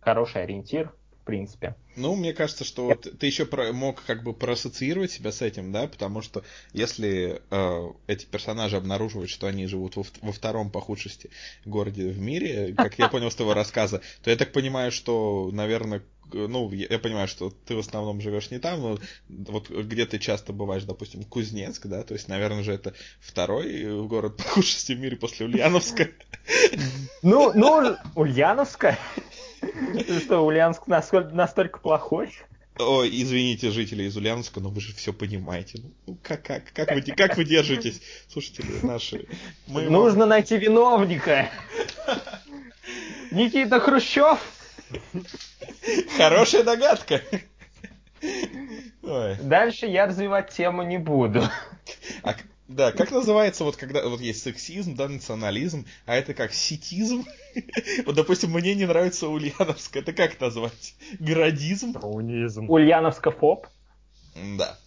хороший 0.00 0.42
ориентир 0.42 0.92
принципе. 1.28 1.76
Ну, 1.94 2.16
мне 2.16 2.32
кажется, 2.32 2.64
что 2.64 2.86
вот 2.86 3.06
ты 3.18 3.26
еще 3.26 3.44
про, 3.44 3.70
мог 3.74 4.02
как 4.06 4.22
бы 4.22 4.32
проассоциировать 4.32 5.12
себя 5.12 5.30
с 5.30 5.42
этим, 5.42 5.72
да, 5.72 5.86
потому 5.86 6.22
что 6.22 6.42
если 6.72 7.42
э, 7.50 7.88
эти 8.06 8.24
персонажи 8.24 8.78
обнаруживают, 8.78 9.28
что 9.28 9.46
они 9.46 9.66
живут 9.66 9.96
во, 9.96 10.04
во 10.22 10.32
втором 10.32 10.70
по 10.70 10.80
худшести 10.80 11.28
городе 11.66 12.08
в 12.08 12.18
мире, 12.18 12.72
как 12.74 12.98
я 12.98 13.08
понял 13.08 13.30
с 13.30 13.34
твоего 13.34 13.52
рассказа, 13.62 14.00
то 14.22 14.30
я 14.30 14.36
так 14.36 14.52
понимаю, 14.52 14.90
что, 14.90 15.50
наверное, 15.52 16.02
ну, 16.32 16.70
я 16.72 16.98
понимаю, 16.98 17.28
что 17.28 17.50
ты 17.50 17.74
в 17.74 17.78
основном 17.78 18.22
живешь 18.22 18.50
не 18.50 18.58
там, 18.58 18.80
но 18.80 18.98
вот 19.28 19.68
где 19.68 20.06
ты 20.06 20.18
часто 20.18 20.54
бываешь, 20.54 20.84
допустим, 20.84 21.24
Кузнецк, 21.24 21.86
да, 21.86 22.02
то 22.04 22.14
есть, 22.14 22.28
наверное 22.28 22.62
же, 22.62 22.72
это 22.72 22.94
второй 23.20 24.06
город 24.06 24.36
по 24.38 24.44
худшести 24.44 24.92
в 24.92 25.00
мире 25.00 25.16
после 25.16 25.44
Ульяновска. 25.44 26.08
Ну, 27.22 27.52
ну, 27.54 27.96
Ульяновска? 28.14 28.98
Что, 30.20 30.44
Ульяновск 30.44 30.86
настолько 30.86 31.78
плохой? 31.78 32.32
Ой, 32.78 33.10
извините, 33.10 33.70
жители 33.70 34.04
из 34.04 34.16
Ульяновска, 34.16 34.60
но 34.60 34.68
вы 34.68 34.80
же 34.80 34.94
все 34.94 35.12
понимаете. 35.12 35.82
Ну, 36.06 36.16
как, 36.22 36.42
как, 36.44 36.72
как, 36.72 36.92
вы, 36.92 37.02
как 37.02 37.36
вы 37.36 37.44
держитесь, 37.44 38.00
слушатели 38.28 38.86
наши? 38.86 39.26
Мы 39.66 39.82
Нужно 39.82 40.20
вам... 40.20 40.28
найти 40.30 40.56
виновника. 40.56 41.50
Никита 43.32 43.80
Хрущев. 43.80 44.38
Хорошая 46.16 46.62
догадка. 46.62 47.20
Ой. 49.02 49.36
Дальше 49.42 49.86
я 49.86 50.06
развивать 50.06 50.50
тему 50.50 50.82
не 50.82 50.98
буду. 50.98 51.42
А, 52.22 52.34
да, 52.68 52.92
как 52.92 53.10
называется, 53.10 53.64
вот 53.64 53.76
когда 53.76 54.06
вот 54.06 54.20
есть 54.20 54.42
сексизм, 54.42 54.94
да, 54.94 55.08
национализм, 55.08 55.86
а 56.04 56.14
это 56.14 56.34
как 56.34 56.52
ситизм? 56.52 57.24
Вот, 58.06 58.14
допустим, 58.14 58.50
мне 58.52 58.74
не 58.74 58.86
нравится 58.86 59.26
Ульяновск, 59.28 59.96
это 59.96 60.12
как 60.12 60.38
назвать? 60.40 60.94
Градизм? 61.18 61.94
Коммунизм. 61.94 62.70
Ульяновскофоб? 62.70 63.66
Да. 64.58 64.78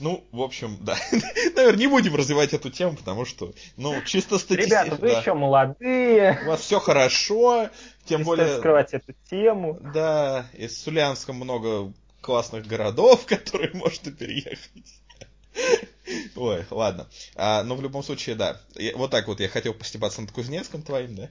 Ну, 0.00 0.24
в 0.32 0.42
общем, 0.42 0.76
да. 0.80 0.96
Наверное, 1.56 1.78
не 1.78 1.86
будем 1.86 2.14
развивать 2.16 2.52
эту 2.52 2.70
тему, 2.70 2.96
потому 2.96 3.24
что, 3.24 3.52
ну, 3.76 3.94
чисто 4.04 4.38
статистически... 4.38 4.86
Ребята, 4.86 5.00
вы 5.00 5.08
да. 5.08 5.20
еще 5.20 5.34
молодые. 5.34 6.40
У 6.44 6.48
вас 6.48 6.60
все 6.60 6.80
хорошо, 6.80 7.70
тем 8.04 8.20
не 8.20 8.24
более... 8.24 8.58
скрывать 8.58 8.92
эту 8.92 9.14
тему. 9.30 9.78
Да, 9.94 10.46
из 10.52 10.76
Сулянска 10.82 11.32
много 11.32 11.92
классных 12.20 12.66
городов, 12.66 13.24
которые 13.26 13.70
можно 13.72 14.10
переехать. 14.10 15.00
Ой, 16.36 16.64
ладно. 16.70 17.08
А, 17.34 17.62
но 17.62 17.76
в 17.76 17.82
любом 17.82 18.02
случае, 18.02 18.34
да. 18.34 18.60
Я, 18.74 18.96
вот 18.96 19.10
так 19.10 19.26
вот 19.26 19.40
я 19.40 19.48
хотел 19.48 19.74
постебаться 19.74 20.20
над 20.20 20.32
Кузнецком 20.32 20.82
твоим, 20.82 21.16
да? 21.16 21.30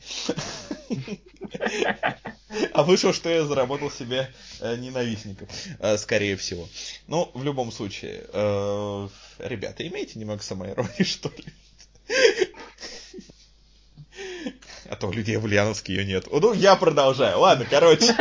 А 2.74 2.84
вышло, 2.84 3.14
что 3.14 3.30
я 3.30 3.45
заработал 3.45 3.90
себе 3.90 4.32
э, 4.60 4.76
ненавистников, 4.76 5.50
э, 5.80 5.98
скорее 5.98 6.36
всего. 6.38 6.68
Ну, 7.08 7.32
в 7.34 7.44
любом 7.44 7.72
случае, 7.72 8.26
э, 8.32 9.08
ребята, 9.40 9.88
имейте 9.88 10.20
немного 10.20 10.44
самоиронии, 10.44 11.04
что 11.04 11.30
ли? 11.30 11.45
А 14.90 14.95
то 14.95 15.08
у 15.08 15.12
людей 15.12 15.38
в 15.38 15.45
Ульяновске 15.45 15.95
ее 15.95 16.06
нет. 16.06 16.28
Ну, 16.32 16.54
я 16.54 16.76
продолжаю. 16.76 17.40
Ладно, 17.40 17.66
короче. 17.70 18.16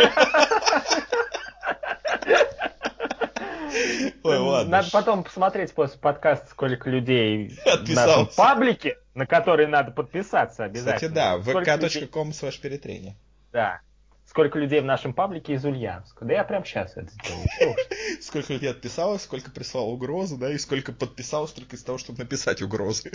Ой, 4.22 4.38
ладно. 4.62 4.78
Надо 4.78 4.90
потом 4.90 5.24
посмотреть 5.24 5.72
после 5.72 5.98
подкаста, 5.98 6.48
сколько 6.50 6.90
людей 6.90 7.48
в 7.48 7.94
нашем 7.94 8.26
паблике, 8.36 8.98
на 9.14 9.26
который 9.26 9.66
надо 9.66 9.90
подписаться 9.92 10.64
обязательно. 10.64 10.94
Кстати, 10.96 11.12
да, 11.12 11.36
vk.com 11.36 12.30
slash 12.30 12.60
перетрение. 12.60 13.16
Да. 13.52 13.80
Сколько 14.26 14.58
людей 14.58 14.80
в 14.80 14.84
нашем 14.84 15.12
паблике 15.12 15.54
из 15.54 15.64
Ульяновска. 15.64 16.24
Да 16.24 16.32
я 16.32 16.44
прям 16.44 16.64
сейчас 16.64 16.96
это 16.96 17.10
сделаю. 17.10 17.76
Сколько 18.20 18.54
людей 18.54 18.70
отписалось, 18.70 19.22
сколько 19.22 19.50
прислал 19.50 19.90
угрозы, 19.90 20.38
да, 20.38 20.50
и 20.50 20.58
сколько 20.58 20.92
подписалось 20.92 21.52
только 21.52 21.76
из 21.76 21.82
того, 21.82 21.98
чтобы 21.98 22.20
написать 22.20 22.62
угрозы. 22.62 23.10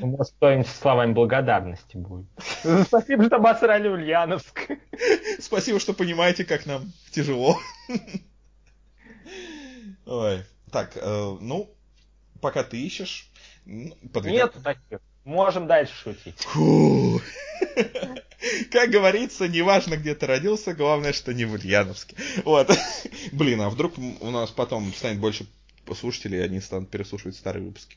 Ну, 0.00 0.06
может, 0.06 0.32
кто-нибудь 0.34 0.66
словами 0.68 1.12
благодарности 1.12 1.96
будет. 1.96 2.26
Спасибо, 2.86 3.24
что 3.24 3.36
обосрали 3.36 3.88
Ульяновск. 3.88 4.70
Спасибо, 5.40 5.80
что 5.80 5.92
понимаете, 5.92 6.44
как 6.44 6.66
нам 6.66 6.92
тяжело. 7.10 7.58
Ой. 10.06 10.44
Так, 10.70 10.96
э, 10.96 11.36
ну, 11.40 11.70
пока 12.40 12.64
ты 12.64 12.80
ищешь... 12.80 13.30
Подвигай... 14.12 14.38
Нет 14.38 14.54
таких. 14.62 15.00
Можем 15.24 15.66
дальше 15.66 15.94
шутить. 15.94 16.38
Фу. 16.40 17.20
Как 18.70 18.90
говорится, 18.90 19.48
неважно, 19.48 19.96
где 19.96 20.14
ты 20.14 20.26
родился, 20.26 20.74
главное, 20.74 21.14
что 21.14 21.32
не 21.32 21.46
в 21.46 21.54
Ульяновске. 21.54 22.16
Вот. 22.44 22.70
Блин, 23.32 23.62
а 23.62 23.70
вдруг 23.70 23.94
у 23.98 24.30
нас 24.30 24.50
потом 24.50 24.92
станет 24.92 25.18
больше 25.18 25.46
слушателей, 25.94 26.40
и 26.40 26.42
они 26.42 26.60
станут 26.60 26.90
переслушивать 26.90 27.36
старые 27.36 27.64
выпуски. 27.64 27.96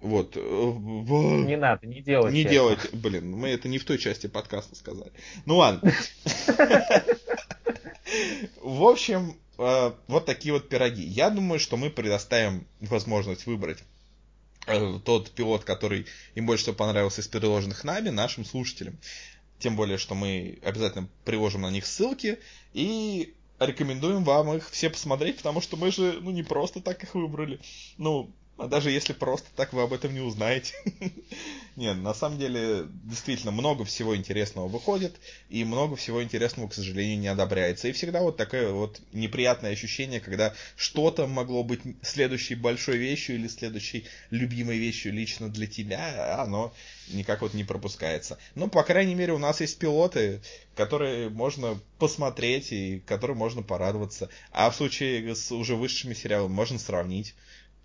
Вот. 0.00 0.36
Не 0.36 1.56
надо, 1.56 1.86
не 1.86 2.00
делать. 2.00 2.32
Не 2.32 2.44
делать. 2.44 2.92
Блин, 2.92 3.32
мы 3.32 3.48
это 3.48 3.68
не 3.68 3.78
в 3.78 3.84
той 3.84 3.98
части 3.98 4.28
подкаста 4.28 4.76
сказали. 4.76 5.10
Ну 5.46 5.56
ладно. 5.56 5.92
В 8.62 8.84
общем, 8.84 9.30
э, 9.30 9.32
вот 9.56 10.26
такие 10.26 10.52
вот 10.52 10.68
пироги. 10.68 11.02
Я 11.02 11.30
думаю, 11.30 11.58
что 11.58 11.76
мы 11.76 11.90
предоставим 11.90 12.66
возможность 12.80 13.46
выбрать 13.46 13.82
э, 14.66 14.98
тот 15.04 15.30
пилот, 15.30 15.64
который 15.64 16.06
им 16.34 16.46
больше 16.46 16.64
всего 16.64 16.76
понравился 16.76 17.20
из 17.20 17.28
предложенных 17.28 17.84
нами, 17.84 18.10
нашим 18.10 18.44
слушателям. 18.44 18.98
Тем 19.58 19.76
более, 19.76 19.96
что 19.96 20.14
мы 20.14 20.58
обязательно 20.62 21.08
приложим 21.24 21.62
на 21.62 21.70
них 21.70 21.86
ссылки 21.86 22.38
и 22.74 23.34
рекомендуем 23.58 24.24
вам 24.24 24.54
их 24.54 24.70
все 24.70 24.90
посмотреть, 24.90 25.38
потому 25.38 25.60
что 25.60 25.76
мы 25.76 25.90
же, 25.90 26.18
ну, 26.20 26.30
не 26.30 26.42
просто 26.42 26.80
так 26.80 27.02
их 27.02 27.14
выбрали. 27.14 27.58
Ну, 27.96 28.30
а 28.58 28.68
даже 28.68 28.90
если 28.90 29.12
просто 29.12 29.46
так 29.54 29.72
вы 29.72 29.82
об 29.82 29.92
этом 29.92 30.14
не 30.14 30.20
узнаете. 30.20 30.74
Нет, 31.76 31.98
на 31.98 32.14
самом 32.14 32.38
деле, 32.38 32.86
действительно, 33.04 33.52
много 33.52 33.84
всего 33.84 34.16
интересного 34.16 34.66
выходит, 34.66 35.16
и 35.50 35.62
много 35.64 35.94
всего 35.96 36.22
интересного, 36.22 36.68
к 36.68 36.74
сожалению, 36.74 37.18
не 37.18 37.28
одобряется. 37.28 37.88
И 37.88 37.92
всегда 37.92 38.22
вот 38.22 38.38
такое 38.38 38.72
вот 38.72 39.00
неприятное 39.12 39.72
ощущение, 39.72 40.20
когда 40.20 40.54
что-то 40.74 41.26
могло 41.26 41.64
быть 41.64 41.80
следующей 42.02 42.54
большой 42.54 42.96
вещью 42.96 43.36
или 43.36 43.46
следующей 43.46 44.06
любимой 44.30 44.78
вещью 44.78 45.12
лично 45.12 45.50
для 45.50 45.66
тебя, 45.66 46.36
а 46.38 46.44
оно 46.44 46.72
никак 47.08 47.42
вот 47.42 47.52
не 47.52 47.64
пропускается. 47.64 48.38
Но, 48.54 48.68
по 48.68 48.82
крайней 48.82 49.14
мере, 49.14 49.34
у 49.34 49.38
нас 49.38 49.60
есть 49.60 49.78
пилоты, 49.78 50.40
которые 50.74 51.28
можно 51.28 51.78
посмотреть 51.98 52.72
и 52.72 53.02
которым 53.06 53.36
можно 53.36 53.62
порадоваться. 53.62 54.30
А 54.50 54.70
в 54.70 54.76
случае 54.76 55.34
с 55.34 55.52
уже 55.52 55.76
высшими 55.76 56.14
сериалами 56.14 56.52
можно 56.52 56.78
сравнить 56.78 57.34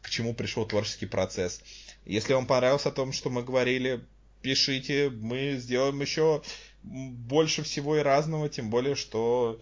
к 0.01 0.09
чему 0.09 0.33
пришел 0.33 0.65
творческий 0.65 1.05
процесс. 1.05 1.61
Если 2.05 2.33
вам 2.33 2.45
понравилось 2.45 2.85
о 2.85 2.91
том, 2.91 3.13
что 3.13 3.29
мы 3.29 3.43
говорили, 3.43 4.03
пишите, 4.41 5.09
мы 5.09 5.55
сделаем 5.57 6.01
еще 6.01 6.41
больше 6.83 7.63
всего 7.63 7.97
и 7.97 8.01
разного, 8.01 8.49
тем 8.49 8.69
более, 8.69 8.95
что 8.95 9.61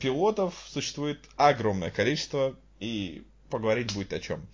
пилотов 0.00 0.54
существует 0.68 1.20
огромное 1.36 1.90
количество, 1.90 2.56
и 2.80 3.24
поговорить 3.50 3.94
будет 3.94 4.12
о 4.12 4.20
чем. 4.20 4.46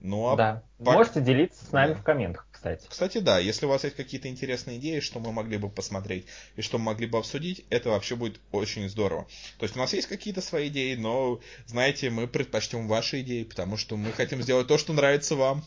Ну, 0.00 0.28
а 0.28 0.36
да. 0.36 0.62
По... 0.78 0.92
Можете 0.92 1.20
делиться 1.20 1.64
с 1.64 1.72
нами 1.72 1.92
да. 1.92 1.98
в 1.98 2.02
комментах, 2.02 2.46
кстати. 2.60 2.86
Кстати, 2.88 3.18
да, 3.18 3.38
если 3.38 3.64
у 3.64 3.70
вас 3.70 3.84
есть 3.84 3.96
какие-то 3.96 4.28
интересные 4.28 4.76
идеи, 4.78 5.00
что 5.00 5.18
мы 5.18 5.32
могли 5.32 5.56
бы 5.56 5.70
посмотреть 5.70 6.26
и 6.56 6.62
что 6.62 6.76
мы 6.76 6.84
могли 6.84 7.06
бы 7.06 7.16
обсудить, 7.16 7.64
это 7.70 7.88
вообще 7.88 8.16
будет 8.16 8.38
очень 8.52 8.86
здорово. 8.90 9.26
То 9.58 9.64
есть 9.64 9.76
у 9.76 9.78
нас 9.78 9.94
есть 9.94 10.08
какие-то 10.08 10.42
свои 10.42 10.68
идеи, 10.68 10.94
но, 10.94 11.40
знаете, 11.66 12.10
мы 12.10 12.28
предпочтем 12.28 12.86
ваши 12.86 13.22
идеи, 13.22 13.44
потому 13.44 13.78
что 13.78 13.96
мы 13.96 14.12
хотим 14.12 14.42
сделать 14.42 14.66
то, 14.66 14.76
что 14.76 14.92
нравится 14.92 15.36
вам. 15.36 15.64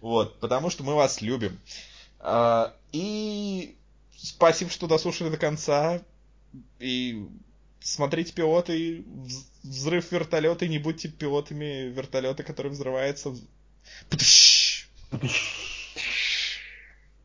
Вот, 0.00 0.40
потому 0.40 0.70
что 0.70 0.84
мы 0.84 0.94
вас 0.94 1.20
любим. 1.20 1.58
А, 2.18 2.74
и 2.92 3.76
спасибо, 4.16 4.70
что 4.70 4.86
дослушали 4.86 5.28
до 5.28 5.36
конца. 5.36 6.00
И 6.78 7.26
смотрите 7.80 8.32
пилоты, 8.32 9.04
взрыв 9.62 10.12
вертолета, 10.12 10.64
и 10.64 10.68
не 10.68 10.78
будьте 10.78 11.08
пилотами 11.08 11.88
вертолета, 11.88 12.42
который 12.42 12.70
взрывается. 12.70 13.36
Путыщ! 14.08 14.88
Путыщ! 15.10 15.75